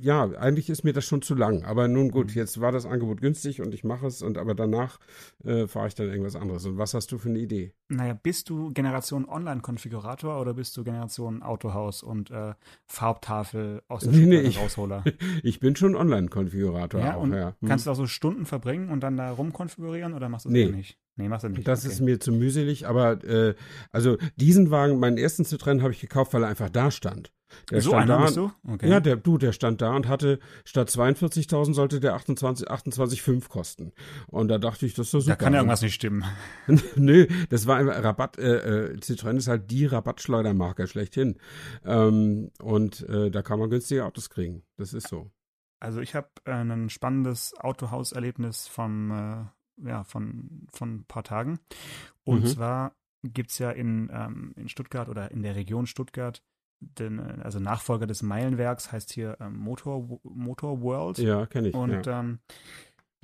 ja, 0.00 0.24
eigentlich 0.24 0.70
ist 0.70 0.84
mir 0.84 0.94
das 0.94 1.04
schon 1.04 1.20
zu 1.20 1.34
lang. 1.34 1.64
Aber 1.64 1.86
nun 1.86 2.10
gut, 2.10 2.28
mhm. 2.28 2.34
jetzt 2.34 2.62
war 2.62 2.72
das 2.72 2.86
Angebot 2.86 3.20
günstig 3.20 3.60
und 3.60 3.74
ich 3.74 3.84
mache 3.84 4.06
es, 4.06 4.22
und 4.22 4.38
aber 4.38 4.54
danach 4.54 4.98
äh, 5.44 5.66
fahre 5.66 5.88
ich 5.88 5.94
dann 5.94 6.08
irgendwas 6.08 6.34
anderes. 6.34 6.64
Und 6.64 6.78
was 6.78 6.94
hast 6.94 7.12
du 7.12 7.18
für 7.18 7.28
eine 7.28 7.38
Idee? 7.38 7.74
Naja, 7.90 8.14
bist 8.14 8.48
du 8.48 8.72
Generation 8.72 9.28
Online-Konfigurator 9.28 10.40
oder 10.40 10.54
bist 10.54 10.74
du 10.78 10.82
Generation 10.82 11.42
Autohaus 11.42 12.02
und 12.02 12.30
äh, 12.30 12.54
Farbtafel 12.86 13.82
aus 13.88 14.04
der 14.04 14.12
nee, 14.12 14.24
nee, 14.24 14.40
ich, 14.40 14.58
Rausholer? 14.58 15.04
ich 15.42 15.60
bin 15.60 15.76
schon 15.76 15.94
Online-Konfigurator 15.94 17.00
ja, 17.00 17.16
auch, 17.16 17.26
ja. 17.26 17.54
Hm. 17.60 17.68
Kannst 17.68 17.86
du 17.86 17.90
auch 17.90 17.96
so 17.96 18.06
Stunden 18.06 18.46
verbringen 18.46 18.88
und 18.88 19.00
dann 19.00 19.18
da 19.18 19.30
rumkonfigurieren 19.30 20.14
oder 20.14 20.30
machst 20.30 20.46
du 20.46 20.48
das 20.48 20.54
nee, 20.54 20.66
nicht? 20.68 20.98
Nee, 21.16 21.28
machst 21.28 21.44
du 21.44 21.50
nicht. 21.50 21.68
Das 21.68 21.84
okay. 21.84 21.92
ist 21.92 22.00
mir 22.00 22.18
zu 22.18 22.32
mühselig, 22.32 22.86
aber 22.86 23.22
äh, 23.24 23.54
also 23.90 24.16
diesen 24.36 24.70
Wagen, 24.70 24.98
meinen 24.98 25.18
ersten 25.18 25.42
Citroën, 25.42 25.82
habe 25.82 25.92
ich 25.92 26.00
gekauft, 26.00 26.32
weil 26.32 26.44
er 26.44 26.48
einfach 26.48 26.70
da 26.70 26.90
stand. 26.90 27.30
Der 27.70 27.80
so 27.80 27.90
stand 27.90 28.02
einer 28.04 28.18
da, 28.18 28.24
bist 28.24 28.36
du? 28.36 28.52
Okay. 28.68 28.88
Ja, 28.88 29.00
der, 29.00 29.16
du, 29.16 29.38
der 29.38 29.52
stand 29.52 29.80
da 29.80 29.94
und 29.94 30.08
hatte 30.08 30.38
statt 30.64 30.88
42.000 30.90 31.74
sollte 31.74 32.00
der 32.00 32.14
28 32.14 32.70
28,5 32.70 33.48
kosten. 33.48 33.92
Und 34.26 34.48
da 34.48 34.58
dachte 34.58 34.86
ich, 34.86 34.94
das 34.94 35.06
ist 35.06 35.14
doch 35.14 35.20
super. 35.20 35.36
da 35.36 35.44
kann 35.44 35.52
ja 35.52 35.60
irgendwas 35.60 35.82
nicht 35.82 35.94
stimmen. 35.94 36.24
Nö, 36.96 37.26
das 37.50 37.66
war 37.66 37.76
einfach 37.76 38.02
Rabatt. 38.02 38.38
Äh, 38.38 38.92
äh, 38.92 38.96
Citroën 38.98 39.36
ist 39.36 39.48
halt 39.48 39.70
die 39.70 39.86
Rabattschleudermarke 39.86 40.86
schlechthin. 40.86 41.38
Ähm, 41.84 42.50
und 42.60 43.08
äh, 43.08 43.30
da 43.30 43.42
kann 43.42 43.58
man 43.58 43.70
günstige 43.70 44.04
Autos 44.04 44.30
kriegen. 44.30 44.62
Das 44.76 44.92
ist 44.92 45.08
so. 45.08 45.30
Also 45.80 46.00
ich 46.00 46.14
habe 46.14 46.28
äh, 46.44 46.52
ein 46.52 46.90
spannendes 46.90 47.54
Autohauserlebnis 47.58 48.68
vom, 48.68 49.10
äh, 49.10 49.88
ja, 49.88 50.04
von, 50.04 50.66
von 50.72 50.94
ein 50.96 51.04
paar 51.06 51.24
Tagen. 51.24 51.58
Und 52.24 52.42
Mhm. 52.42 52.46
zwar 52.46 52.94
gibt 53.24 53.50
es 53.50 53.58
ja 53.58 53.70
in, 53.70 54.10
ähm, 54.12 54.52
in 54.56 54.68
Stuttgart 54.68 55.08
oder 55.08 55.30
in 55.30 55.42
der 55.42 55.54
Region 55.56 55.86
Stuttgart, 55.86 56.42
den, 56.98 57.18
äh, 57.18 57.42
also 57.42 57.58
Nachfolger 57.60 58.06
des 58.06 58.22
Meilenwerks 58.22 58.92
heißt 58.92 59.12
hier 59.12 59.36
ähm, 59.40 59.56
Motor, 59.58 60.20
Motor 60.24 60.82
World. 60.82 61.18
Ja, 61.18 61.46
kenne 61.46 61.68
ich. 61.68 61.74
Und 61.74 62.06
ja. 62.06 62.20
ähm, 62.20 62.40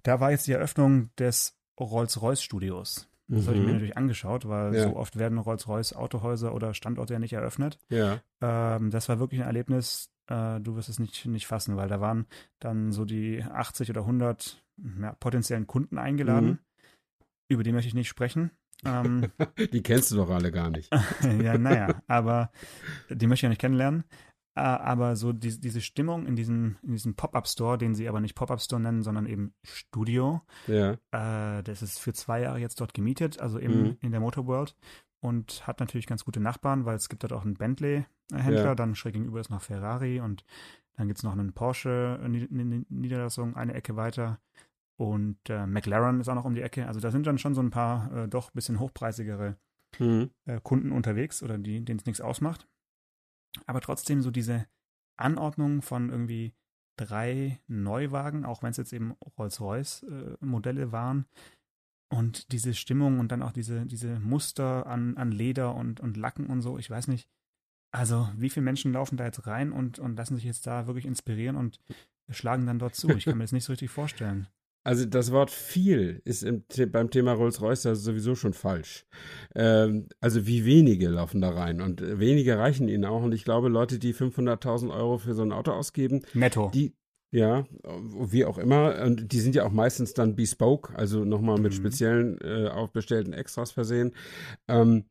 da 0.02 0.20
war 0.20 0.30
jetzt 0.30 0.46
die 0.46 0.52
Eröffnung 0.52 1.10
des 1.16 1.56
Rolls-Royce-Studios. 1.78 3.08
Das 3.30 3.46
habe 3.46 3.56
ich 3.56 3.60
mir 3.60 3.66
Mhm. 3.68 3.72
natürlich 3.74 3.96
angeschaut, 3.98 4.48
weil 4.48 4.74
Ja. 4.74 4.84
so 4.84 4.96
oft 4.96 5.18
werden 5.18 5.36
Rolls-Royce 5.38 5.92
Autohäuser 5.94 6.54
oder 6.54 6.72
Standorte 6.72 7.12
ja 7.12 7.18
nicht 7.18 7.34
eröffnet. 7.34 7.78
ja. 7.90 8.20
Ähm, 8.40 8.90
das 8.90 9.08
war 9.08 9.18
wirklich 9.18 9.40
ein 9.40 9.46
Erlebnis, 9.46 10.10
äh, 10.28 10.60
du 10.60 10.76
wirst 10.76 10.88
es 10.88 10.98
nicht, 10.98 11.26
nicht 11.26 11.46
fassen, 11.46 11.76
weil 11.76 11.88
da 11.88 12.00
waren 12.00 12.26
dann 12.60 12.92
so 12.92 13.04
die 13.04 13.42
80 13.42 13.90
oder 13.90 14.02
100 14.06 14.62
ja, 15.00 15.12
potenziellen 15.20 15.66
Kunden 15.66 15.98
eingeladen. 15.98 16.48
Mhm. 16.48 16.58
Über 17.48 17.62
die 17.64 17.72
möchte 17.72 17.88
ich 17.88 17.94
nicht 17.94 18.08
sprechen. 18.08 18.50
Ähm, 18.84 19.26
Die 19.72 19.82
kennst 19.82 20.10
du 20.12 20.16
doch 20.16 20.28
alle 20.30 20.50
gar 20.52 20.70
nicht. 20.70 20.90
ja, 21.42 21.58
naja, 21.58 22.00
aber 22.06 22.50
die 23.10 23.26
möchte 23.26 23.40
ich 23.40 23.42
ja 23.44 23.48
nicht 23.50 23.60
kennenlernen. 23.60 24.04
Äh, 24.54 24.60
aber 24.60 25.16
so 25.16 25.32
die, 25.32 25.58
diese 25.60 25.80
Stimmung 25.80 26.26
in 26.26 26.36
diesem, 26.36 26.76
in 26.82 26.92
diesem 26.92 27.14
Pop-Up-Store, 27.14 27.78
den 27.78 27.94
sie 27.94 28.06
aber 28.08 28.20
nicht 28.20 28.34
Pop-Up-Store 28.34 28.80
nennen, 28.82 29.02
sondern 29.02 29.24
eben 29.26 29.54
Studio, 29.64 30.42
Ja. 30.66 30.92
äh, 31.12 31.62
das 31.62 31.80
ist 31.82 31.98
für 32.00 32.12
zwei 32.12 32.40
Jahre 32.40 32.58
jetzt 32.58 32.80
dort 32.80 32.92
gemietet, 32.94 33.38
also 33.40 33.58
im, 33.58 33.82
Mhm. 33.82 33.96
in 34.00 34.10
der 34.10 34.20
Motorworld. 34.20 34.74
Und 35.20 35.66
hat 35.66 35.80
natürlich 35.80 36.06
ganz 36.06 36.24
gute 36.24 36.38
Nachbarn, 36.40 36.84
weil 36.84 36.94
es 36.96 37.08
gibt 37.08 37.24
dort 37.24 37.32
auch 37.32 37.44
einen 37.44 37.54
Bentley-Händler, 37.54 38.64
Ja. 38.64 38.74
dann 38.76 38.94
schräg 38.94 39.14
gegenüber 39.14 39.40
ist 39.40 39.50
noch 39.50 39.62
Ferrari 39.62 40.20
und 40.20 40.44
dann 40.96 41.08
gibt 41.08 41.18
es 41.18 41.24
noch 41.24 41.32
einen 41.32 41.52
Porsche-Niederlassung 41.52 43.56
eine 43.56 43.74
Ecke 43.74 43.96
weiter. 43.96 44.38
Und 44.98 45.38
äh, 45.48 45.66
McLaren 45.66 46.20
ist 46.20 46.28
auch 46.28 46.34
noch 46.34 46.44
um 46.44 46.54
die 46.54 46.62
Ecke. 46.62 46.86
Also 46.88 46.98
da 47.00 47.10
sind 47.10 47.26
dann 47.26 47.38
schon 47.38 47.54
so 47.54 47.62
ein 47.62 47.70
paar 47.70 48.12
äh, 48.12 48.28
doch 48.28 48.48
ein 48.48 48.54
bisschen 48.54 48.80
hochpreisigere 48.80 49.56
Mhm. 49.98 50.30
äh, 50.44 50.60
Kunden 50.62 50.92
unterwegs 50.92 51.42
oder 51.42 51.56
die, 51.56 51.82
denen 51.82 51.98
es 51.98 52.04
nichts 52.04 52.20
ausmacht. 52.20 52.68
Aber 53.66 53.80
trotzdem 53.80 54.20
so 54.20 54.30
diese 54.30 54.66
Anordnung 55.16 55.80
von 55.82 56.10
irgendwie 56.10 56.52
drei 56.98 57.58
Neuwagen, 57.68 58.44
auch 58.44 58.62
wenn 58.62 58.70
es 58.70 58.76
jetzt 58.76 58.92
eben 58.92 59.14
Rolls-Royce-Modelle 59.38 60.92
waren. 60.92 61.26
Und 62.10 62.52
diese 62.52 62.74
Stimmung 62.74 63.18
und 63.18 63.32
dann 63.32 63.42
auch 63.42 63.52
diese, 63.52 63.86
diese 63.86 64.18
Muster 64.20 64.86
an, 64.86 65.16
an 65.16 65.30
Leder 65.30 65.74
und, 65.74 66.00
und 66.00 66.16
Lacken 66.16 66.46
und 66.46 66.60
so, 66.60 66.78
ich 66.78 66.90
weiß 66.90 67.08
nicht. 67.08 67.28
Also, 67.90 68.28
wie 68.36 68.50
viele 68.50 68.64
Menschen 68.64 68.92
laufen 68.92 69.16
da 69.16 69.24
jetzt 69.24 69.46
rein 69.46 69.72
und, 69.72 69.98
und 69.98 70.16
lassen 70.16 70.36
sich 70.36 70.44
jetzt 70.44 70.66
da 70.66 70.86
wirklich 70.86 71.06
inspirieren 71.06 71.56
und 71.56 71.80
schlagen 72.30 72.66
dann 72.66 72.78
dort 72.78 72.94
zu? 72.94 73.08
Ich 73.10 73.24
kann 73.24 73.38
mir 73.38 73.44
das 73.44 73.52
nicht 73.52 73.64
so 73.64 73.72
richtig 73.72 73.90
vorstellen. 73.90 74.48
Also 74.88 75.04
das 75.04 75.32
Wort 75.32 75.50
viel 75.50 76.22
ist 76.24 76.42
im, 76.42 76.64
beim 76.90 77.10
Thema 77.10 77.34
Rolls-Royce 77.34 77.82
sowieso 77.92 78.34
schon 78.34 78.54
falsch. 78.54 79.04
Ähm, 79.54 80.08
also 80.22 80.46
wie 80.46 80.64
wenige 80.64 81.10
laufen 81.10 81.42
da 81.42 81.50
rein 81.50 81.82
und 81.82 82.00
äh, 82.00 82.18
wenige 82.18 82.56
reichen 82.56 82.88
ihnen 82.88 83.04
auch. 83.04 83.22
Und 83.22 83.32
ich 83.32 83.44
glaube, 83.44 83.68
Leute, 83.68 83.98
die 83.98 84.14
500.000 84.14 84.90
Euro 84.90 85.18
für 85.18 85.34
so 85.34 85.42
ein 85.42 85.52
Auto 85.52 85.72
ausgeben, 85.72 86.22
Netto. 86.32 86.70
die, 86.72 86.94
ja, 87.30 87.66
wie 88.30 88.44
auch 88.46 88.56
immer, 88.58 89.02
und 89.04 89.32
die 89.32 89.40
sind 89.40 89.54
ja 89.54 89.64
auch 89.66 89.70
meistens 89.72 90.14
dann 90.14 90.34
bespoke, 90.34 90.96
also 90.96 91.24
nochmal 91.24 91.58
mit 91.58 91.72
Mhm. 91.72 91.76
speziellen 91.76 92.38
äh, 92.40 92.68
aufbestellten 92.68 93.32
Extras 93.34 93.70
versehen. 93.70 94.14
Ähm, 94.66 95.04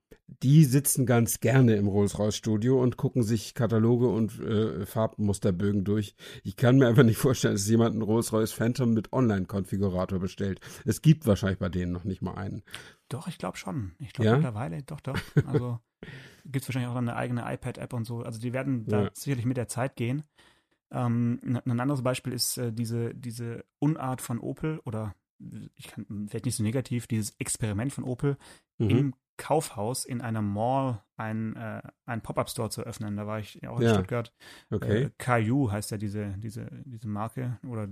die 0.43 0.65
sitzen 0.65 1.05
ganz 1.05 1.39
gerne 1.39 1.75
im 1.75 1.87
Rolls-Royce-Studio 1.87 2.81
und 2.81 2.97
gucken 2.97 3.23
sich 3.23 3.53
Kataloge 3.53 4.07
und 4.09 4.39
äh, 4.41 4.85
Farbmusterbögen 4.85 5.85
durch. 5.85 6.15
Ich 6.43 6.57
kann 6.57 6.77
mir 6.79 6.87
einfach 6.87 7.03
nicht 7.03 7.17
vorstellen, 7.17 7.53
dass 7.53 7.67
jemand 7.69 7.93
einen 7.93 8.01
Rolls-Royce 8.01 8.51
Phantom 8.51 8.93
mit 8.93 9.13
Online-Konfigurator 9.13 10.19
bestellt. 10.19 10.59
Es 10.85 11.01
gibt 11.01 11.25
wahrscheinlich 11.27 11.59
bei 11.59 11.69
denen 11.69 11.91
noch 11.93 12.03
nicht 12.03 12.21
mal 12.21 12.33
einen. 12.33 12.63
Doch, 13.09 13.27
ich 13.27 13.37
glaube 13.37 13.57
schon. 13.57 13.93
Ich 13.99 14.11
glaube 14.11 14.27
Ja? 14.29 14.35
mittlerweile, 14.35 14.83
doch, 14.83 14.99
doch. 14.99 15.17
Also 15.45 15.79
gibt 16.45 16.63
es 16.63 16.67
wahrscheinlich 16.67 16.91
auch 16.91 16.95
eine 16.95 17.15
eigene 17.15 17.43
iPad-App 17.53 17.93
und 17.93 18.03
so. 18.05 18.19
Also 18.21 18.39
die 18.39 18.51
werden 18.53 18.85
da 18.87 19.03
Ja. 19.03 19.09
sicherlich 19.13 19.45
mit 19.45 19.55
der 19.57 19.67
Zeit 19.69 19.95
gehen. 19.95 20.23
Ähm, 20.91 21.39
ein 21.65 21.79
anderes 21.79 22.01
Beispiel 22.01 22.33
ist 22.33 22.57
äh, 22.57 22.71
diese, 22.71 23.13
diese 23.13 23.65
Unart 23.79 24.21
von 24.21 24.39
Opel 24.39 24.79
oder 24.85 25.13
ich 25.75 25.87
kann 25.87 26.05
vielleicht 26.27 26.45
nicht 26.45 26.55
so 26.55 26.63
negativ, 26.63 27.05
dieses 27.07 27.35
Experiment 27.39 27.93
von 27.93 28.03
Opel 28.03 28.37
Mhm. 28.79 28.89
im 28.89 29.13
Kaufhaus 29.37 30.03
in 30.05 30.21
einer 30.21 30.41
Mall 30.41 31.03
ein, 31.15 31.55
äh, 31.55 31.81
ein 32.05 32.21
Pop-Up-Store 32.21 32.69
zu 32.71 32.81
öffnen. 32.83 33.15
Da 33.17 33.27
war 33.27 33.39
ich 33.39 33.67
auch 33.67 33.79
in 33.79 33.85
Ja. 33.85 33.93
Stuttgart. 33.93 34.33
Okay. 34.71 35.03
Äh, 35.03 35.09
Caillou 35.19 35.71
heißt 35.71 35.91
ja 35.91 35.97
diese, 35.97 36.35
diese, 36.37 36.67
diese 36.85 37.07
Marke 37.07 37.59
oder 37.67 37.87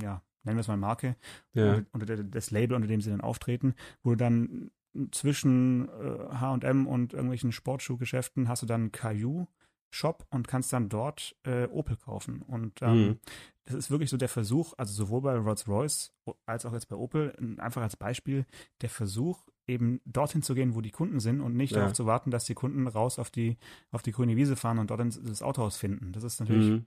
ja, 0.00 0.22
nennen 0.44 0.56
wir 0.56 0.60
es 0.60 0.68
mal 0.68 0.76
Marke 0.76 1.16
ja. 1.52 1.82
unter, 1.92 2.06
der- 2.06 2.22
das 2.24 2.50
Label, 2.52 2.74
unter 2.76 2.86
dem 2.88 3.00
sie 3.00 3.10
dann 3.10 3.20
auftreten, 3.22 3.74
wo 4.04 4.10
du 4.10 4.16
dann 4.16 4.70
zwischen 5.10 5.88
äh, 5.88 6.34
H&M 6.34 6.86
und 6.86 7.12
irgendwelchen 7.14 7.50
Sportschuhgeschäften 7.50 8.48
hast 8.48 8.62
du 8.62 8.66
dann 8.66 8.82
einen 8.82 8.92
Caillou 8.92 9.46
Shop 9.94 10.26
und 10.30 10.48
kannst 10.48 10.72
dann 10.72 10.88
dort 10.88 11.36
äh, 11.44 11.66
Opel 11.68 11.96
kaufen. 11.96 12.42
Und 12.42 12.82
ähm, 12.82 13.06
Mhm. 13.06 13.18
das 13.66 13.76
ist 13.76 13.90
wirklich 13.90 14.10
so 14.10 14.16
der 14.16 14.28
Versuch, 14.28 14.74
also 14.76 14.92
sowohl 14.92 15.20
bei 15.22 15.36
Rolls-Royce 15.36 16.12
als 16.46 16.66
auch 16.66 16.72
jetzt 16.72 16.88
bei 16.88 16.96
Opel, 16.96 17.34
einfach 17.58 17.80
als 17.82 17.96
Beispiel, 17.96 18.44
der 18.80 18.90
Versuch, 18.90 19.46
eben 19.66 20.00
dorthin 20.04 20.42
zu 20.42 20.54
gehen, 20.54 20.74
wo 20.74 20.80
die 20.80 20.90
Kunden 20.90 21.20
sind 21.20 21.40
und 21.40 21.56
nicht 21.56 21.70
Ja. 21.72 21.78
darauf 21.78 21.92
zu 21.94 22.04
warten, 22.06 22.30
dass 22.30 22.44
die 22.44 22.54
Kunden 22.54 22.86
raus 22.86 23.18
auf 23.18 23.30
die, 23.30 23.56
auf 23.92 24.02
die 24.02 24.12
grüne 24.12 24.36
Wiese 24.36 24.56
fahren 24.56 24.78
und 24.78 24.90
dort 24.90 25.00
ins- 25.00 25.22
das 25.22 25.42
Autohaus 25.42 25.76
finden. 25.76 26.12
Das 26.12 26.24
ist 26.24 26.40
natürlich 26.40 26.66
Mhm. 26.66 26.86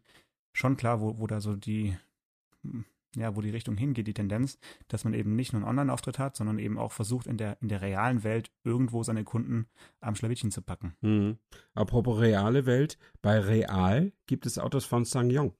schon 0.54 0.78
klar, 0.78 1.00
wo, 1.02 1.17
wo 1.17 1.28
da 1.28 1.39
so 1.39 1.56
die, 1.56 1.98
ja, 3.15 3.36
wo 3.36 3.41
die 3.41 3.50
Richtung 3.50 3.78
hingeht, 3.78 4.08
die 4.08 4.13
Tendenz, 4.13 4.60
dass 4.88 5.04
man 5.04 5.13
eben 5.13 5.36
nicht 5.36 5.54
nur 5.54 5.62
einen 5.62 5.70
Online-Auftritt 5.70 6.20
hat, 6.20 6.36
sondern 6.36 6.60
eben 6.60 6.78
auch 6.78 6.91
versucht, 6.91 7.26
in 7.28 7.38
der, 7.38 7.58
in 7.62 7.67
der 7.70 7.82
realen 7.82 8.24
Welt 8.24 8.52
irgendwo 8.63 9.04
seine 9.04 9.24
Kunden 9.24 9.67
am 10.02 10.15
Schlawittchen 10.15 10.52
zu 10.52 10.62
packen. 10.62 10.96
Mhm. 11.02 11.38
Apropos 11.74 12.20
reale 12.20 12.65
Welt, 12.65 12.98
bei 13.22 13.39
Real 13.39 14.12
gibt 14.28 14.46
es 14.46 14.60
Autos 14.60 14.86
von 14.86 15.06
SsangYong. 15.06 15.54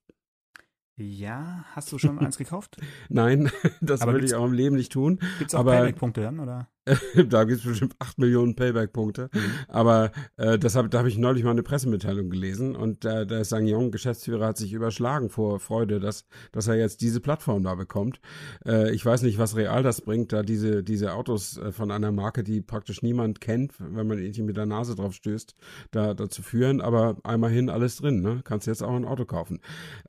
Ja, 1.00 1.64
hast 1.74 1.92
du 1.92 2.00
schon 2.00 2.18
eins 2.20 2.38
gekauft? 2.38 2.78
Nein, 3.10 3.52
das 3.82 4.06
würde 4.06 4.26
ich 4.26 4.34
auch 4.36 4.46
im 4.46 4.54
Leben 4.54 4.76
nicht 4.76 4.92
tun. 4.92 5.20
Gibt 5.38 5.52
es 5.52 5.56
auch 5.56 5.60
Aber- 5.60 5.74
Payback-Punkte 5.78 6.22
dann, 6.22 6.40
oder? 6.40 6.70
da 7.30 7.44
gibt 7.44 7.60
es 7.60 7.66
bestimmt 7.66 7.96
8 8.00 8.18
Millionen 8.20 8.56
Payback-Punkte. 8.56 9.30
Aber 9.68 10.12
äh, 10.38 10.58
das 10.58 10.76
hab, 10.76 10.90
da 10.92 11.00
habe 11.00 11.10
ich 11.10 11.18
neulich 11.18 11.44
mal 11.44 11.52
eine 11.52 11.64
Pressemitteilung 11.64 12.30
gelesen 12.30 12.76
und 12.76 13.06
äh, 13.06 13.26
der 13.26 13.44
SsangYong, 13.44 13.92
Geschäftsführer, 13.92 14.48
hat 14.48 14.58
sich 14.58 14.74
überschlagen 14.74 15.30
vor 15.30 15.60
Freude, 15.60 16.00
dass, 16.00 16.26
dass 16.52 16.68
er 16.68 16.76
jetzt 16.76 17.02
diese 17.02 17.20
Plattform 17.20 17.64
da 17.64 17.76
bekommt. 17.76 18.20
Äh, 18.66 18.94
ich 18.94 19.06
weiß 19.06 19.22
nicht, 19.24 19.38
was 19.38 19.56
real 19.56 19.84
das 19.84 20.02
bringt, 20.02 20.34
da 20.34 20.44
diese, 20.44 20.84
diese 20.84 21.14
Autos 21.14 21.58
äh, 21.58 21.72
von 21.72 21.92
einer 21.92 22.12
Marke, 22.12 22.44
die 22.44 22.62
praktisch 22.62 23.02
niemand 23.02 23.42
kennt, 23.42 23.74
wenn 23.80 24.08
man 24.08 24.20
irgendwie 24.20 24.44
mit 24.44 24.58
der 24.58 24.66
Nase 24.66 24.96
drauf 24.96 25.14
stößt, 25.14 25.56
da, 25.92 26.14
da 26.14 26.30
zu 26.30 26.42
führen. 26.42 26.82
Aber 26.82 27.18
einmal 27.24 27.52
hin, 27.52 27.70
alles 27.70 27.98
drin. 27.98 28.22
Ne? 28.22 28.42
Kannst 28.44 28.68
jetzt 28.68 28.84
auch 28.84 28.96
ein 28.96 29.06
Auto 29.06 29.26
kaufen. 29.26 29.60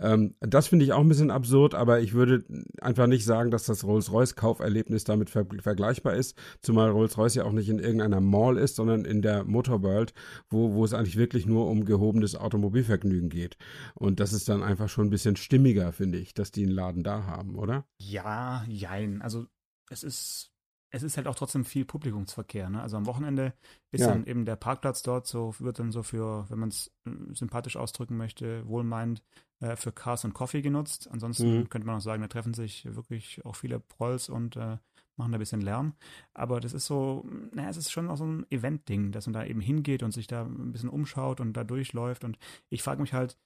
Ähm, 0.01 0.35
das 0.41 0.69
finde 0.69 0.85
ich 0.85 0.93
auch 0.93 1.01
ein 1.01 1.09
bisschen 1.09 1.31
absurd, 1.31 1.75
aber 1.75 2.01
ich 2.01 2.15
würde 2.15 2.45
einfach 2.81 3.07
nicht 3.07 3.25
sagen, 3.25 3.51
dass 3.51 3.67
das 3.67 3.85
Rolls-Royce-Kauferlebnis 3.85 5.05
damit 5.05 5.31
ver 5.31 5.47
vergleichbar 5.61 6.15
ist. 6.15 6.37
Zumal 6.69 6.91
Rolls-Royce 6.91 7.37
ja 7.37 7.45
auch 7.45 7.53
nicht 7.53 7.71
in 7.71 7.79
irgendeiner 7.79 8.21
Mall 8.21 8.59
ist, 8.59 8.77
sondern 8.77 9.07
in 9.07 9.23
der 9.23 9.45
Motorworld, 9.45 10.13
wo, 10.51 10.75
wo 10.75 10.85
es 10.85 10.93
eigentlich 10.93 11.17
wirklich 11.17 11.47
nur 11.47 11.67
um 11.67 11.87
gehobenes 11.87 12.35
Automobilvergnügen 12.37 13.31
geht. 13.31 13.57
Und 13.95 14.21
das 14.21 14.35
ist 14.35 14.51
dann 14.51 14.63
einfach 14.63 14.91
schon 14.91 15.07
ein 15.07 15.11
bisschen 15.11 15.37
stimmiger, 15.37 15.93
finde 15.93 16.19
ich, 16.19 16.35
dass 16.35 16.51
die 16.53 16.65
einen 16.65 16.73
Laden 16.73 17.03
da 17.03 17.25
haben, 17.25 17.57
oder? 17.57 17.87
Ja, 18.03 18.65
jein. 18.69 19.23
Also 19.23 19.47
es 19.89 20.03
ist, 20.03 20.51
es 20.91 21.03
ist 21.03 21.17
halt 21.17 21.27
auch 21.27 21.37
trotzdem 21.37 21.65
viel 21.65 21.87
Publikumsverkehr. 21.87 22.69
Ne? 22.69 22.83
Also 22.83 22.99
am 22.99 23.07
Wochenende 23.07 23.55
ist 23.93 24.03
Ja. 24.03 24.09
dann 24.09 24.27
eben 24.27 24.45
der 24.45 24.57
Parkplatz 24.57 25.03
dort 25.03 25.27
so, 25.27 25.55
wird 25.59 25.79
dann 25.79 25.91
so 25.91 26.03
für, 26.03 26.45
wenn 26.51 26.59
man 26.59 26.69
es 26.69 26.91
sympathisch 27.33 27.77
ausdrücken 27.77 28.19
möchte, 28.19 28.69
wohlmeinend 28.69 29.23
äh, 29.61 29.75
für 29.77 29.93
Cars 29.93 30.27
und 30.27 30.35
Coffee 30.35 30.61
genutzt. 30.61 31.09
Ansonsten 31.11 31.61
Mhm. 31.61 31.69
könnte 31.71 31.87
man 31.87 31.97
auch 31.97 32.03
sagen, 32.03 32.21
da 32.21 32.29
treffen 32.29 32.53
sich 32.53 32.85
wirklich 32.95 33.43
auch 33.47 33.57
viele 33.57 33.81
Prolls 33.81 34.29
und 34.29 34.57
äh, 34.57 34.77
machen 35.19 35.33
da 35.33 35.37
ein 35.39 35.41
bisschen 35.41 35.61
Lärm. 35.61 35.95
Aber 36.35 36.61
das 36.61 36.73
ist 36.73 36.87
so, 36.87 37.27
naja, 37.53 37.69
es 37.69 37.77
ist 37.77 37.91
schon 37.91 38.09
auch 38.09 38.17
so 38.17 38.25
ein 38.25 38.47
Event-Ding, 38.51 39.13
dass 39.13 39.27
man 39.27 39.35
da 39.35 39.45
eben 39.45 39.61
hingeht 39.61 40.03
und 40.03 40.13
sich 40.13 40.27
da 40.27 40.45
ein 40.45 40.73
bisschen 40.73 40.89
umschaut 40.89 41.41
und 41.41 41.53
da 41.55 41.65
durchläuft. 41.65 42.25
Und 42.25 42.39
ich 42.71 42.83
frage 42.83 43.01
mich 43.03 43.13
halt, 43.13 43.37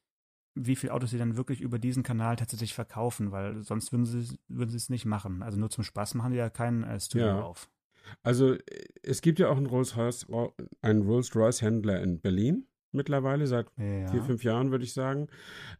wie 0.54 0.76
viele 0.76 0.92
Autos 0.92 1.10
sie 1.10 1.18
dann 1.18 1.36
wirklich 1.36 1.62
über 1.62 1.78
diesen 1.78 2.02
Kanal 2.02 2.36
tatsächlich 2.36 2.74
verkaufen, 2.74 3.32
weil 3.32 3.62
sonst 3.62 3.90
würden 3.90 4.04
sie 4.04 4.38
würden 4.48 4.70
sie 4.70 4.76
es 4.76 4.90
nicht 4.90 5.06
machen. 5.06 5.42
Also 5.42 5.58
nur 5.58 5.70
zum 5.70 5.82
Spaß 5.82 6.14
machen 6.14 6.32
die 6.32 6.38
ja 6.38 6.50
kein 6.50 6.84
äh, 6.84 7.00
Studio 7.00 7.26
Ja. 7.28 7.42
auf. 7.42 7.70
Also 8.22 8.56
es 9.02 9.22
gibt 9.22 9.38
ja 9.38 9.48
auch 9.48 9.56
einen 9.56 9.66
Rolls-Royce, 9.66 10.26
einen 10.82 11.02
Rolls-Royce-Händler 11.02 12.02
in 12.02 12.20
Berlin 12.20 12.66
mittlerweile, 12.90 13.46
seit 13.46 13.68
Ja. 13.78 14.08
vier, 14.08 14.22
fünf 14.22 14.44
Jahren, 14.44 14.70
würde 14.70 14.84
ich 14.84 14.92
sagen. 14.92 15.28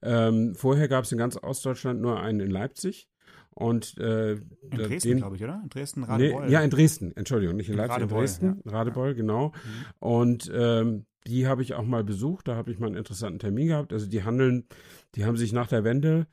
Ähm, 0.01 0.55
vorher 0.55 0.89
gab 0.89 1.05
es 1.05 1.13
in 1.13 1.19
ganz 1.19 1.37
Ostdeutschland 1.37 2.01
nur 2.01 2.19
einen 2.21 2.41
in 2.41 2.51
Leipzig. 2.51 3.09
Und 3.55 3.99
äh, 3.99 4.33
In 4.33 4.41
Dresden, 4.71 5.09
den- 5.09 5.19
glaube 5.19 5.37
ich, 5.37 5.45
oder? 5.45 5.61
In 5.63 5.69
Dresden, 5.69 6.01
Nee, 6.01 6.07
Radebeul. 6.07 6.51
ja, 6.51 6.61
in 6.63 6.71
Dresden, 6.71 7.13
Entschuldigung, 7.17 7.57
nicht 7.57 7.69
in 7.69 7.75
In 7.75 7.79
Leipzig, 7.79 7.97
in 7.97 8.03
Radebeul, 8.03 8.21
Dresden, 8.21 8.61
Radebeul, 8.65 9.15
genau. 9.15 9.49
Mhm. 9.49 10.07
Und 10.07 10.51
ähm, 10.55 11.07
die 11.27 11.47
habe 11.47 11.63
ich 11.63 11.75
auch 11.75 11.85
mal 11.85 12.03
besucht, 12.03 12.49
da 12.49 12.57
habe 12.57 12.71
ich 12.73 12.79
mal 12.79 12.87
einen 12.87 12.97
interessanten 12.97 13.39
Termin 13.39 13.69
gehabt. 13.69 13.93
Also 13.93 14.07
die 14.09 14.25
handeln, 14.25 14.67
die 15.15 15.25
haben 15.25 15.37
sich 15.37 15.53
nach 15.53 15.69
der 15.69 15.85
Wende 15.85 16.27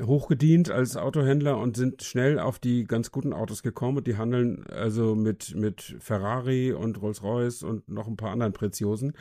hochgedient 0.00 0.70
als 0.70 0.96
Autohändler 0.96 1.58
und 1.58 1.76
sind 1.76 2.02
schnell 2.02 2.38
auf 2.38 2.58
die 2.58 2.84
ganz 2.84 3.10
guten 3.10 3.32
Autos 3.32 3.62
gekommen 3.62 3.98
und 3.98 4.06
die 4.06 4.16
handeln 4.16 4.64
also 4.68 5.14
mit, 5.14 5.54
mit 5.54 5.96
Ferrari 6.00 6.72
und 6.72 7.00
Rolls-Royce 7.02 7.62
und 7.62 7.88
noch 7.88 8.08
ein 8.08 8.16
paar 8.16 8.30
anderen 8.30 8.52
Preziosen. 8.52 9.12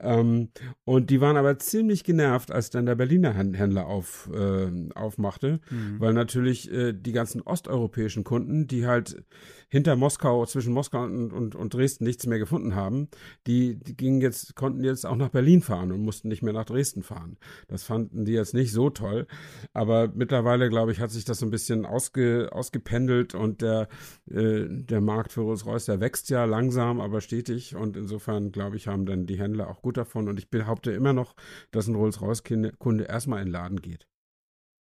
Ähm, 0.00 0.48
und 0.84 1.10
die 1.10 1.20
waren 1.20 1.36
aber 1.36 1.58
ziemlich 1.58 2.04
genervt, 2.04 2.50
als 2.50 2.70
dann 2.70 2.86
der 2.86 2.94
Berliner 2.94 3.34
Hän- 3.34 3.54
Händler 3.54 3.86
auf, 3.86 4.28
äh, 4.34 4.70
aufmachte, 4.94 5.60
Mhm. 5.70 6.00
weil 6.00 6.12
natürlich 6.12 6.70
äh, 6.70 6.92
die 6.92 7.12
ganzen 7.12 7.40
osteuropäischen 7.40 8.24
Kunden, 8.24 8.66
die 8.66 8.86
halt 8.86 9.24
hinter 9.68 9.96
Moskau, 9.96 10.46
zwischen 10.46 10.72
Moskau 10.72 11.04
und, 11.04 11.32
und, 11.32 11.54
und 11.54 11.74
Dresden 11.74 12.04
nichts 12.04 12.26
mehr 12.26 12.38
gefunden 12.38 12.74
haben, 12.74 13.08
die, 13.46 13.76
die 13.76 13.96
gingen 13.96 14.20
jetzt, 14.20 14.56
konnten 14.56 14.82
jetzt 14.82 15.04
auch 15.04 15.16
nach 15.16 15.28
Berlin 15.28 15.60
fahren 15.60 15.92
und 15.92 16.02
mussten 16.02 16.28
nicht 16.28 16.42
mehr 16.42 16.54
nach 16.54 16.64
Dresden 16.64 17.02
fahren. 17.02 17.36
Das 17.68 17.84
fanden 17.84 18.24
die 18.24 18.32
jetzt 18.32 18.54
nicht 18.54 18.72
so 18.72 18.90
toll. 18.90 19.26
Aber 19.72 20.08
mittlerweile, 20.14 20.70
glaube 20.70 20.92
ich, 20.92 21.00
hat 21.00 21.10
sich 21.10 21.24
das 21.24 21.38
so 21.38 21.46
ein 21.46 21.50
bisschen 21.50 21.84
ausge, 21.84 22.48
ausgependelt 22.52 23.34
und 23.34 23.60
der, 23.60 23.88
äh, 24.30 24.66
der 24.68 25.00
Markt 25.00 25.32
für 25.32 25.42
Rolls-Royce, 25.42 25.86
der 25.86 26.00
wächst 26.00 26.30
ja 26.30 26.44
langsam, 26.46 27.00
aber 27.00 27.20
stetig. 27.20 27.76
Und 27.76 27.96
insofern, 27.96 28.52
glaube 28.52 28.76
ich, 28.76 28.88
haben 28.88 29.06
dann 29.06 29.26
die 29.26 29.38
Händler 29.38 29.68
auch 29.68 29.82
gut 29.82 29.96
davon. 29.96 30.28
Und 30.28 30.38
ich 30.38 30.50
behaupte 30.50 30.92
immer 30.92 31.12
noch, 31.12 31.34
dass 31.70 31.86
ein 31.88 31.94
Rolls-Royce-Kunde 31.94 33.04
erstmal 33.04 33.40
in 33.40 33.48
den 33.48 33.52
Laden 33.52 33.80
geht. 33.82 34.06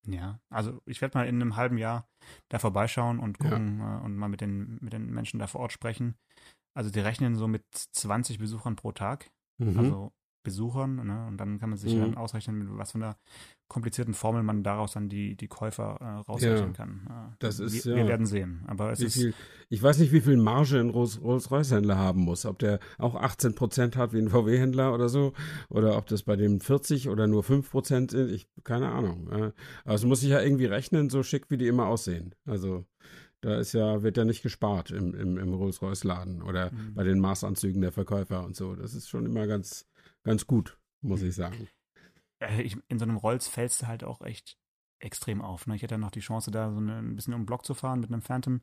Ja, 0.05 0.39
also 0.49 0.81
ich 0.85 1.01
werde 1.01 1.17
mal 1.17 1.27
in 1.27 1.41
einem 1.41 1.55
halben 1.55 1.77
Jahr 1.77 2.09
da 2.49 2.59
vorbeischauen 2.59 3.19
und 3.19 3.39
Ja. 3.41 3.49
gucken 3.49 3.79
äh, 3.79 4.03
und 4.03 4.15
mal 4.17 4.27
mit 4.27 4.41
den, 4.41 4.77
mit 4.81 4.91
den 4.93 5.09
Menschen 5.11 5.39
da 5.39 5.47
vor 5.47 5.61
Ort 5.61 5.71
sprechen. 5.71 6.15
Also 6.73 6.89
die 6.91 6.99
rechnen 6.99 7.35
so 7.35 7.47
mit 7.47 7.65
20 7.73 8.39
Besuchern 8.39 8.75
pro 8.75 8.91
Tag, 8.91 9.31
Mhm. 9.59 9.77
also 9.79 10.13
Besuchern, 10.43 10.95
ne? 11.08 11.25
Und 11.27 11.38
dann 11.38 11.58
kann 11.60 11.69
man 11.69 11.77
sich 11.79 11.95
Mhm. 11.95 11.99
dann 12.01 12.17
ausrechnen, 12.17 12.60
mit 12.60 12.67
was 12.77 12.91
für 12.91 12.97
einer 12.97 13.17
komplizierten 13.67 14.13
Formel 14.13 14.43
man 14.43 14.62
daraus 14.62 14.91
dann 14.93 15.10
die, 15.10 15.36
die 15.36 15.47
Käufer 15.47 15.97
äh, 15.99 16.29
rausrechnen 16.29 16.67
Ja, 16.69 16.73
kann. 16.73 17.08
Äh, 17.10 17.36
das 17.39 17.60
ist, 17.60 17.86
wir, 17.86 17.91
ja. 17.93 17.97
wir 17.97 18.08
werden 18.08 18.25
sehen. 18.25 18.62
Aber 18.67 18.91
es 18.91 18.99
wie 18.99 19.06
ist 19.06 19.13
viel, 19.13 19.34
ich 19.69 19.82
weiß 19.82 19.97
nicht, 19.99 20.12
wie 20.12 20.21
viel 20.21 20.38
Marge 20.38 20.79
ein 20.79 20.89
Rolls- 20.89 21.19
Rolls-Royce-Händler 21.21 21.97
haben 21.97 22.19
muss. 22.21 22.45
Ob 22.45 22.60
der 22.60 22.79
auch 22.99 23.15
18 23.15 23.56
Prozent 23.56 23.95
hat 23.95 24.13
wie 24.13 24.19
ein 24.19 24.29
VW-Händler 24.29 24.93
oder 24.93 25.10
so. 25.10 25.34
Oder 25.69 25.97
ob 25.97 26.06
das 26.08 26.23
bei 26.23 26.36
dem 26.36 26.60
40 26.60 27.10
oder 27.10 27.25
nur 27.27 27.41
5 27.43 27.71
Prozent 27.71 28.12
sind. 28.12 28.29
Ich, 28.32 28.47
keine 28.63 28.89
Ahnung. 28.91 29.29
Aber 29.32 29.93
es 29.95 30.03
muss 30.06 30.19
sich 30.19 30.29
ja 30.29 30.41
irgendwie 30.41 30.65
rechnen, 30.65 31.10
so 31.10 31.23
schick 31.23 31.49
wie 31.49 31.58
die 31.58 31.67
immer 31.67 31.88
aussehen. 31.88 32.36
Also 32.45 32.86
da 33.41 33.58
ist 33.58 33.73
ja, 33.73 34.03
wird 34.03 34.15
ja 34.17 34.23
nicht 34.23 34.41
gespart 34.43 34.91
im, 34.91 35.13
im, 35.15 35.38
im 35.38 35.53
Rolls-Royce-Laden 35.53 36.43
oder 36.43 36.71
Mhm. 36.71 36.93
bei 36.95 37.03
den 37.03 37.19
Maßanzügen 37.19 37.82
der 37.82 37.91
Verkäufer 37.91 38.45
und 38.45 38.56
so. 38.56 38.75
Das 38.75 38.93
ist 38.93 39.10
schon 39.10 39.25
immer 39.25 39.47
ganz, 39.47 39.86
ganz 40.23 40.47
gut, 40.47 40.79
muss 41.01 41.21
ich 41.21 41.36
sagen. 41.36 41.67
äh, 42.39 42.62
ich, 42.62 42.77
in 42.88 42.99
so 42.99 43.05
einem 43.05 43.17
Rolls 43.17 43.47
fällst 43.47 43.81
du 43.81 43.88
halt 43.88 44.03
auch 44.03 44.21
echt 44.21 44.57
extrem 44.99 45.41
auf. 45.41 45.67
Ne? 45.67 45.75
Ich 45.75 45.83
hatte 45.83 45.95
ja 45.95 45.99
noch 45.99 46.12
die 46.12 46.21
Chance, 46.21 46.49
da 46.51 46.71
so 46.71 46.77
eine, 46.77 46.97
ein 46.99 47.15
bisschen 47.15 47.33
um 47.33 47.41
den 47.41 47.45
Block 47.45 47.65
zu 47.65 47.73
fahren 47.73 47.99
mit 47.99 48.12
einem 48.12 48.21
Phantom. 48.21 48.62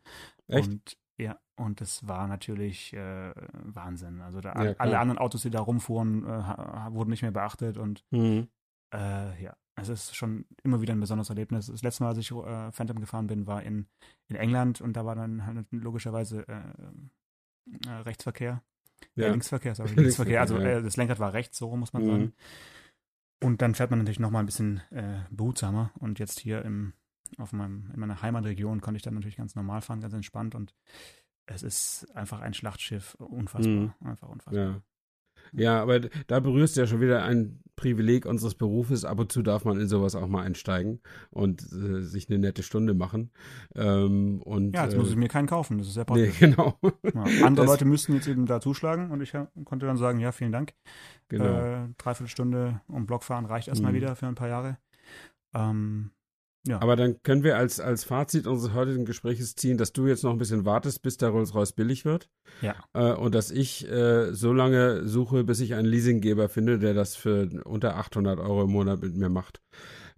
Echt? 0.49 0.69
Und 0.69 0.99
ja, 1.19 1.39
und 1.57 1.83
das 1.83 2.09
war 2.09 2.27
natürlich 2.29 2.95
äh, 2.95 3.33
Wahnsinn. 3.53 4.23
Also 4.23 4.41
da, 4.41 4.55
Ja, 4.65 4.75
alle 4.79 4.99
anderen 4.99 5.19
Autos, 5.19 5.43
die 5.43 5.51
da 5.51 5.61
rumfuhren, 5.61 6.25
äh, 6.25 6.93
wurden 6.93 7.11
nicht 7.11 7.23
mehr 7.23 7.31
beachtet 7.33 7.77
und 7.77 8.05
Mhm. 8.11 8.49
äh, 8.95 9.43
ja, 9.43 9.55
es 9.77 9.89
ist 9.91 10.17
schon 10.17 10.47
immer 10.63 10.81
wieder 10.81 10.95
ein 10.95 11.01
besonderes 11.01 11.29
Erlebnis. 11.29 11.67
Das 11.67 11.83
letzte 11.83 12.03
Mal, 12.03 12.11
als 12.11 12.19
ich 12.19 12.31
äh, 12.33 12.73
Phantom 12.73 13.01
gefahren 13.01 13.27
bin, 13.27 13.47
war 13.47 13.63
in, 13.63 13.87
in 14.29 14.37
England 14.37 14.81
und 14.81 14.95
da 14.95 15.05
war 15.05 15.15
dann 15.15 15.45
halt 15.45 15.67
logischerweise 15.73 16.47
äh, 16.49 16.73
äh, 17.87 17.91
Rechtsverkehr. 17.91 18.63
Ja. 19.15 19.27
Ja. 19.27 19.31
Linksverkehr, 19.33 19.75
sorry, 19.75 19.91
Linksverkehr. 19.97 20.41
Also 20.41 20.57
äh, 20.59 20.83
das 20.83 20.97
Lenkrad 20.97 21.19
war 21.19 21.33
rechts, 21.33 21.59
so 21.59 21.75
muss 21.77 21.93
man 21.93 22.03
Mhm. 22.03 22.09
sagen. 22.09 22.33
Und 23.43 23.63
dann 23.63 23.75
fährt 23.75 23.91
man 23.91 23.99
natürlich 24.01 24.21
noch 24.21 24.31
mal 24.31 24.41
ein 24.41 24.47
bisschen 24.47 24.83
äh, 24.91 25.21
behutsamer. 25.31 25.93
Und 25.99 26.19
jetzt 26.19 26.41
hier 26.41 26.63
im, 26.65 26.93
auf 27.39 27.53
meinem, 27.53 27.91
in 27.95 28.01
meiner 28.01 28.21
Heimatregion 28.23 28.81
konnte 28.81 28.97
ich 28.97 29.03
dann 29.03 29.15
natürlich 29.15 29.37
ganz 29.39 29.55
normal 29.55 29.81
fahren, 29.81 30.01
ganz 30.01 30.13
entspannt. 30.15 30.55
Und 30.55 30.75
es 31.47 31.63
ist 31.63 32.07
einfach 32.15 32.41
ein 32.41 32.53
Schlachtschiff, 32.55 33.15
unfassbar. 33.15 33.73
Mhm. 33.75 33.93
Einfach 34.05 34.29
unfassbar. 34.29 34.65
Ja. 34.65 34.83
Ja, 35.53 35.81
aber 35.83 36.01
da 36.01 36.41
berührst 36.41 36.77
du 36.77 36.81
ja 36.83 36.87
schon 36.87 37.01
wieder 37.01 37.23
ein 37.25 37.61
Privileg 37.77 38.27
unseres 38.27 38.55
Berufes. 38.55 39.05
Ab 39.07 39.19
und 39.21 39.33
zu 39.33 39.41
darf 39.43 39.65
man 39.65 39.81
in 39.81 39.89
sowas 39.89 40.15
auch 40.15 40.27
mal 40.29 40.43
einsteigen 40.43 41.01
und 41.31 41.63
äh, 41.73 42.03
sich 42.03 42.29
eine 42.29 42.39
nette 42.39 42.63
Stunde 42.63 42.93
machen. 42.93 43.31
Ähm, 43.75 44.43
und, 44.43 44.75
Ja, 44.75 44.85
jetzt 44.85 44.95
äh, 44.95 44.99
muss 44.99 45.09
ich 45.11 45.17
mir 45.17 45.29
keinen 45.29 45.47
kaufen, 45.47 45.79
das 45.79 45.87
ist 45.89 45.95
sehr 45.95 46.05
Nee, 46.11 46.27
praktisch. 46.27 46.39
genau. 46.41 46.79
Ja, 47.15 47.47
andere 47.47 47.65
Das- 47.65 47.73
Leute 47.75 47.85
müssten 47.87 48.13
jetzt 48.15 48.29
eben 48.29 48.45
da 48.47 48.61
zuschlagen 48.61 49.11
und 49.11 49.23
ich 49.23 49.35
ha- 49.35 49.49
konnte 49.65 49.87
dann 49.87 49.97
sagen, 49.97 50.19
ja, 50.21 50.31
vielen 50.33 50.53
Dank. 50.53 50.75
genau. 51.29 51.45
Äh, 51.45 51.89
dreiviertel 51.97 52.29
Stunde 52.31 52.81
um 52.87 53.07
Block 53.07 53.25
fahren 53.25 53.47
reicht 53.47 53.69
erstmal 53.69 53.93
Mhm. 53.93 53.97
wieder 53.97 54.15
für 54.17 54.27
ein 54.27 54.35
paar 54.35 54.49
Jahre. 54.49 54.77
Ähm, 55.55 56.11
ja. 56.67 56.81
Aber 56.83 56.97
dann 56.97 57.23
können 57.23 57.43
wir 57.43 57.57
als, 57.57 57.81
als 57.81 58.05
Fazit 58.05 58.47
unseres 58.47 58.75
heutigen 58.75 59.05
Gesprächs 59.05 59.55
ziehen, 59.55 59.79
dass 59.79 59.93
du 59.93 60.07
jetzt 60.07 60.25
noch 60.25 60.33
ein 60.33 60.39
bisschen 60.39 60.65
wartest, 60.65 61.03
bis 61.03 61.17
der 61.17 61.31
Rolls-Royce 61.31 61.73
billig 61.73 62.05
wird. 62.05 62.29
Ja. 62.61 62.75
Äh, 62.93 63.15
und 63.15 63.35
dass 63.35 63.51
ich 63.51 63.89
äh, 63.91 64.33
so 64.35 64.53
lange 64.53 65.07
suche, 65.07 65.45
bis 65.45 65.61
ich 65.61 65.75
einen 65.75 65.87
Leasinggeber 65.89 66.49
finde, 66.49 66.79
der 66.79 66.95
das 66.95 67.17
für 67.17 67.49
unter 67.65 67.97
800 67.97 68.39
Euro 68.39 68.65
im 68.65 68.71
Monat 68.73 69.01
mit 69.01 69.15
mir 69.17 69.29
macht. 69.29 69.61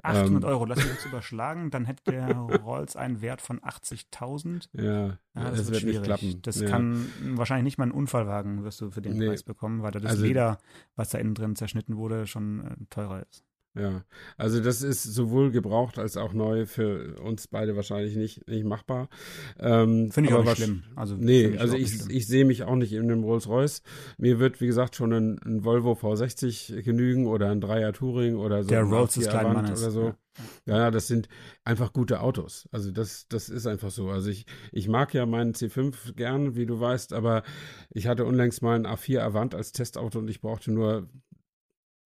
800 0.05 0.43
ähm, 0.43 0.49
Euro, 0.49 0.65
lass 0.65 0.79
mich 0.79 0.89
jetzt 0.89 1.07
überschlagen, 1.07 1.71
dann 1.71 1.85
hätte 1.85 2.03
der 2.11 2.27
Rolls 2.65 2.97
einen 2.97 3.21
Wert 3.23 3.41
von 3.41 3.61
80.000. 3.61 4.69
Ja, 4.73 4.83
Ja, 4.83 5.17
das, 5.35 5.51
das 5.59 5.59
wird, 5.59 5.67
wird 5.69 5.73
nicht 5.73 5.81
schwierig. 5.83 6.03
klappen. 6.03 6.43
Das 6.43 6.61
Ja. 6.61 6.69
kann 6.69 7.07
wahrscheinlich 7.37 7.65
nicht 7.65 7.79
mal 7.79 7.85
ein 7.85 7.93
Unfallwagen, 7.93 8.65
wirst 8.65 8.81
du 8.81 8.91
für 8.91 9.01
den 9.01 9.17
Nee. 9.17 9.29
Preis 9.29 9.45
bekommen, 9.45 9.83
weil 9.83 9.93
da 9.93 10.01
das 10.01 10.13
Also- 10.13 10.25
Leder, 10.25 10.59
was 10.97 11.11
da 11.11 11.19
innen 11.19 11.35
drin 11.35 11.55
zerschnitten 11.55 11.97
wurde, 11.97 12.27
schon 12.27 12.65
äh, 12.67 12.75
teurer 12.91 13.23
ist. 13.31 13.45
Ja, 13.75 14.05
also 14.37 14.61
das 14.61 14.83
ist 14.83 15.03
sowohl 15.03 15.51
gebraucht 15.51 15.99
als 15.99 16.19
auch 16.19 16.35
neu 16.35 16.67
für 16.67 17.19
uns 17.23 17.47
beide 17.49 17.75
wahrscheinlich 17.75 18.17
nicht, 18.17 18.47
nicht 18.47 18.65
machbar. 18.65 19.09
Ähm, 19.59 20.11
Finde 20.13 20.29
ich 20.29 20.35
auch 20.35 20.41
aber 20.41 20.51
nicht 20.51 20.61
wasch- 20.61 20.65
schlimm. 20.65 20.83
Also, 20.95 21.17
Nee, 21.17 21.57
also 21.57 21.75
auch 21.75 21.79
nicht 21.79 21.95
ich, 22.11 22.11
ich 22.15 22.27
sehe 22.27 22.45
mich 22.45 22.65
auch 22.65 22.77
nicht 22.77 22.93
in 22.93 23.03
einem 23.05 23.25
Rolls-Royce. 23.25 23.83
Mir 24.19 24.39
wird, 24.39 24.61
wie 24.61 24.67
gesagt, 24.67 24.95
schon 24.95 25.13
ein, 25.15 25.39
ein 25.47 25.65
Volvo 25.65 25.93
V60 25.93 26.83
genügen 26.83 27.27
oder 27.27 27.51
ein 27.51 27.63
Dreier 27.63 27.95
Touring 27.95 28.37
oder 28.37 28.63
so. 28.63 28.69
der 28.69 28.83
Rolls 28.83 29.15
des 29.15 29.27
A4 29.27 29.31
kleinen 29.31 29.53
Mannes. 29.55 29.81
Oder 29.83 29.91
so. 29.91 30.03
Ja. 30.05 30.17
Ja, 30.67 30.91
das 30.91 31.07
sind 31.09 31.29
einfach 31.65 31.95
gute 31.95 32.21
Autos. 32.21 32.69
Also 32.73 32.91
das, 32.91 33.27
das 33.29 33.49
ist 33.49 33.67
einfach 33.67 33.91
so. 33.91 34.11
Also 34.11 34.29
ich, 34.31 34.45
ich 34.71 34.87
mag 34.89 35.13
ja 35.15 35.25
meinen 35.27 35.53
C5 35.55 36.15
gern, 36.15 36.57
wie 36.57 36.67
du 36.67 36.79
weißt, 36.79 37.13
aber 37.15 37.43
ich 37.91 38.07
hatte 38.07 38.25
unlängst 38.27 38.61
mal 38.63 38.75
ein 38.77 38.87
A4 38.87 39.21
Avant 39.21 39.55
als 39.55 39.73
Testauto 39.73 40.19
und 40.19 40.29
ich 40.29 40.41
brauchte 40.43 40.73
nur 40.73 41.09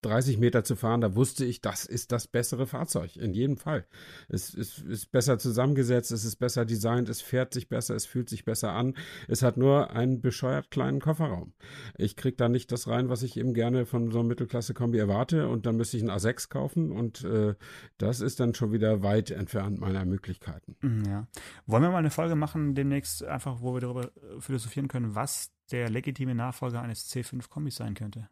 30 0.03 0.39
Meter 0.39 0.63
zu 0.65 0.77
fahren, 0.77 1.01
da 1.01 1.15
wusste 1.15 1.45
ich, 1.45 1.61
das 1.61 1.85
ist 1.85 2.13
das 2.13 2.29
bessere 2.29 2.67
Fahrzeug, 2.67 3.17
in 3.17 3.33
jedem 3.33 3.57
Fall. 3.57 3.87
Es 4.29 4.55
ist, 4.55 4.79
ist 4.79 5.11
besser 5.11 5.39
zusammengesetzt, 5.39 6.13
es 6.13 6.25
ist 6.25 6.37
besser 6.37 6.65
designt, 6.65 7.09
es 7.09 7.21
fährt 7.21 7.53
sich 7.53 7.69
besser, 7.69 7.95
es 7.95 8.07
fühlt 8.07 8.29
sich 8.29 8.45
besser 8.45 8.73
an. 8.73 8.95
Es 9.27 9.43
hat 9.43 9.57
nur 9.57 9.91
einen 9.91 10.21
bescheuert 10.21 10.71
kleinen 10.71 11.01
Kofferraum. 11.01 11.55
Ich 11.97 12.17
kriege 12.17 12.37
da 12.37 12.49
nicht 12.49 12.71
das 12.73 12.89
rein, 12.89 13.09
was 13.09 13.23
ich 13.23 13.37
eben 13.37 13.55
gerne 13.55 13.87
von 13.87 14.11
so 14.11 14.21
einem 14.21 14.29
Mittelklasse-Kombi 14.29 14.99
erwarte 14.99 15.49
und 15.49 15.67
dann 15.67 15.77
müsste 15.77 15.97
ich 15.97 16.03
einen 16.03 16.13
A6 16.13 16.49
kaufen 16.49 16.93
und 16.93 17.25
äh, 17.25 17.55
das 17.99 18.21
ist 18.21 18.41
dann 18.41 18.55
schon 18.55 18.73
wieder 18.73 19.03
weit 19.03 19.31
entfernt 19.31 19.81
meiner 19.81 20.05
Möglichkeiten. 20.05 20.77
Mhm, 20.83 21.05
Ja. 21.07 21.27
Wollen 21.67 21.83
wir 21.83 21.91
mal 21.91 21.99
eine 21.99 22.11
Folge 22.11 22.37
machen 22.37 22.75
demnächst, 22.75 23.25
einfach, 23.25 23.61
wo 23.61 23.75
wir 23.75 23.81
darüber 23.81 24.05
äh, 24.05 24.41
philosophieren 24.41 24.89
können, 24.89 25.15
was 25.15 25.51
der 25.71 25.91
legitime 25.91 26.35
Nachfolger 26.35 26.81
eines 26.81 27.11
C5-Kombis 27.11 27.77
sein 27.77 27.95
könnte? 27.95 28.29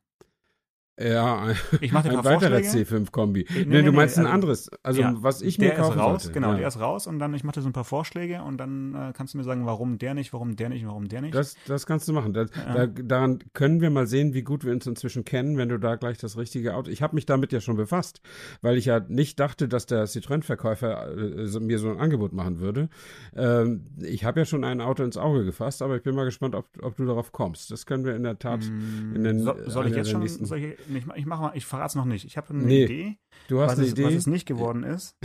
Ja, 0.97 1.49
Ich 1.81 1.91
mache 1.93 2.05
dir 2.09 2.13
ein 2.13 2.19
ein 2.21 2.25
weiterer 2.25 2.61
Vorschläge. 2.63 2.85
C5-Kombi. 2.89 3.47
Nee, 3.49 3.59
Nee, 3.59 3.65
nee, 3.65 3.83
du 3.83 3.91
nee, 3.91 3.97
meinst 3.97 4.17
ein 4.17 4.27
also- 4.27 4.35
anderes. 4.35 4.71
Also 4.85 5.01
Ja, 5.01 5.13
was 5.17 5.43
ich 5.43 5.59
mir 5.59 5.65
der 5.71 5.75
ist 5.75 5.81
kaufen 5.81 5.99
raus, 5.99 6.23
sollte. 6.23 6.35
genau, 6.35 6.53
ja. 6.53 6.59
der 6.59 6.69
ist 6.69 6.79
raus 6.79 7.07
und 7.09 7.19
dann 7.19 7.35
ich 7.35 7.43
mache 7.43 7.55
dir 7.57 7.63
so 7.63 7.69
ein 7.69 7.73
paar 7.73 7.83
Vorschläge 7.85 8.43
und 8.43 8.59
dann 8.59 8.95
äh, 8.95 9.13
kannst 9.13 9.35
du 9.35 9.39
mir 9.39 9.45
sagen, 9.45 9.67
warum 9.67 9.99
der 9.99 10.15
nicht, 10.15 10.33
warum 10.33 10.55
der 10.55 10.69
nicht, 10.69 10.87
warum 10.87 11.09
der 11.09 11.23
nicht. 11.23 11.35
Das, 11.35 11.57
das 11.67 11.87
kannst 11.87 12.07
du 12.07 12.13
machen. 12.13 12.33
Das, 12.33 12.49
Ja. 12.57 12.87
da, 12.87 13.03
daran 13.03 13.41
können 13.55 13.81
wir 13.81 13.91
mal 13.91 14.07
sehen, 14.07 14.35
wie 14.35 14.43
gut 14.43 14.65
wir 14.65 14.73
uns 14.73 14.87
inzwischen 14.87 15.25
kennen, 15.25 15.57
wenn 15.57 15.69
du 15.69 15.79
da 15.81 15.97
gleich 15.97 16.19
das 16.19 16.37
richtige 16.39 16.75
Auto. 16.75 16.91
Ich 16.91 17.03
habe 17.03 17.17
mich 17.17 17.27
damit 17.27 17.51
ja 17.53 17.61
schon 17.61 17.77
befasst, 17.77 18.21
weil 18.63 18.77
ich 18.77 18.85
ja 18.85 19.01
nicht 19.01 19.41
dachte, 19.41 19.67
dass 19.67 19.87
der 19.87 20.05
Citroën-Verkäufer 20.07 21.09
äh, 21.17 21.61
mir 21.61 21.81
so 21.81 21.91
ein 21.91 21.99
Angebot 21.99 22.33
machen 22.33 22.61
würde. 22.61 22.89
Ähm, 23.35 23.87
ich 24.01 24.25
habe 24.25 24.39
ja 24.41 24.47
schon 24.47 24.63
ein 24.63 24.81
Auto 24.81 25.03
ins 25.03 25.17
Auge 25.17 25.45
gefasst, 25.45 25.83
aber 25.83 25.97
ich 25.97 26.03
bin 26.05 26.15
mal 26.15 26.25
gespannt, 26.25 26.55
ob, 26.55 26.67
ob 26.83 26.97
du 26.97 27.05
darauf 27.05 27.33
kommst. 27.33 27.73
Das 27.73 27.85
können 27.85 28.05
wir 28.05 28.15
in 28.15 28.23
der 28.23 28.39
Tat. 28.39 28.61
Mm, 28.61 29.17
in 29.17 29.25
den- 29.25 29.43
so, 29.43 29.55
soll 29.67 29.89
ich 29.89 29.97
jetzt 29.97 30.11
schon? 30.11 30.25
Soll 30.29 30.77
ich, 30.89 31.07
ich, 31.17 31.27
mache 31.27 31.43
mal, 31.43 31.53
ich 31.55 31.67
verrate 31.67 31.89
es 31.89 31.95
noch 31.95 32.05
nicht. 32.05 32.25
Ich 32.25 32.37
habe 32.37 32.51
eine 32.51 32.63
Nee, 32.65 32.85
Idee, 32.85 33.19
Du 33.49 33.61
hast 33.61 33.73
was 33.73 33.79
eine 33.79 33.87
es, 33.87 33.93
Idee. 33.93 34.05
was 34.05 34.15
es 34.15 34.27
nicht 34.27 34.47
geworden 34.47 34.83
ist, 34.85 35.17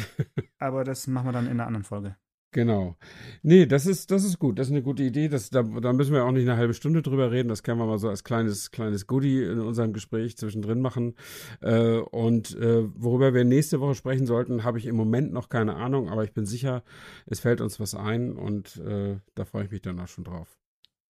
aber 0.59 0.83
das 0.83 1.07
machen 1.07 1.27
wir 1.27 1.31
dann 1.33 1.45
in 1.45 1.51
einer 1.51 1.67
anderen 1.67 1.83
Folge. 1.83 2.15
Genau. 2.51 2.97
Nee, 3.43 3.67
das 3.67 3.85
ist, 3.85 4.09
das 4.09 4.23
ist 4.23 4.39
gut. 4.39 4.57
Das 4.57 4.67
ist 4.67 4.71
eine 4.73 4.81
gute 4.81 5.03
Idee. 5.03 5.27
Das, 5.27 5.51
da, 5.51 5.61
da 5.61 5.93
müssen 5.93 6.13
wir 6.13 6.25
auch 6.25 6.31
nicht 6.31 6.49
eine 6.49 6.57
halbe 6.57 6.73
Stunde 6.73 7.03
drüber 7.03 7.29
reden. 7.31 7.47
Das 7.47 7.61
können 7.61 7.77
wir 7.77 7.85
mal 7.85 7.99
so 7.99 8.09
als 8.09 8.23
kleines, 8.23 8.71
kleines 8.71 9.05
Goodie 9.05 9.43
in 9.43 9.59
unserem 9.59 9.93
Gespräch 9.93 10.35
zwischendrin 10.35 10.81
machen. 10.81 11.13
Äh, 11.61 11.97
und 11.99 12.55
äh, 12.57 12.85
worüber 12.95 13.35
wir 13.35 13.43
nächste 13.45 13.79
Woche 13.81 13.93
sprechen 13.93 14.25
sollten, 14.25 14.63
habe 14.63 14.79
ich 14.79 14.87
im 14.87 14.95
Moment 14.95 15.31
noch 15.31 15.49
keine 15.49 15.75
Ahnung, 15.75 16.09
aber 16.09 16.23
ich 16.23 16.33
bin 16.33 16.47
sicher, 16.47 16.83
es 17.27 17.39
fällt 17.39 17.61
uns 17.61 17.79
was 17.79 17.93
ein 17.93 18.35
und 18.35 18.77
äh, 18.77 19.19
da 19.35 19.45
freue 19.45 19.65
ich 19.65 19.71
mich 19.71 19.83
dann 19.83 19.99
auch 19.99 20.07
schon 20.07 20.23
drauf. 20.23 20.57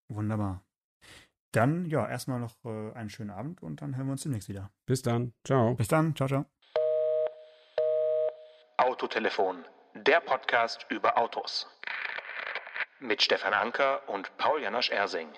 Wunderbar. 0.09 0.65
Dann, 1.59 1.87
ja, 1.87 2.09
erstmal 2.09 2.39
noch 2.39 2.55
äh, 2.65 2.93
einen 2.95 3.11
schönen 3.11 3.31
Abend 3.31 3.65
und 3.65 3.83
dann 3.83 3.97
hören 3.97 4.07
wir 4.07 4.13
uns 4.13 4.23
demnächst 4.23 4.49
wieder. 4.49 4.71
Bis 4.87 5.03
dann. 5.03 5.33
Ciao. 5.43 5.75
Bis 5.75 5.89
dann. 5.89 6.15
Ciao, 6.15 6.29
ciao. 6.29 6.45
Autotelefon, 8.77 9.65
der 9.95 10.21
Podcast 10.21 10.87
über 10.89 11.19
Autos. 11.19 11.67
Mit 13.01 13.23
Stefan 13.23 13.55
Anker 13.55 14.09
und 14.09 14.31
Paul 14.37 14.63
Janosch 14.63 14.91
Ersing. 14.91 15.31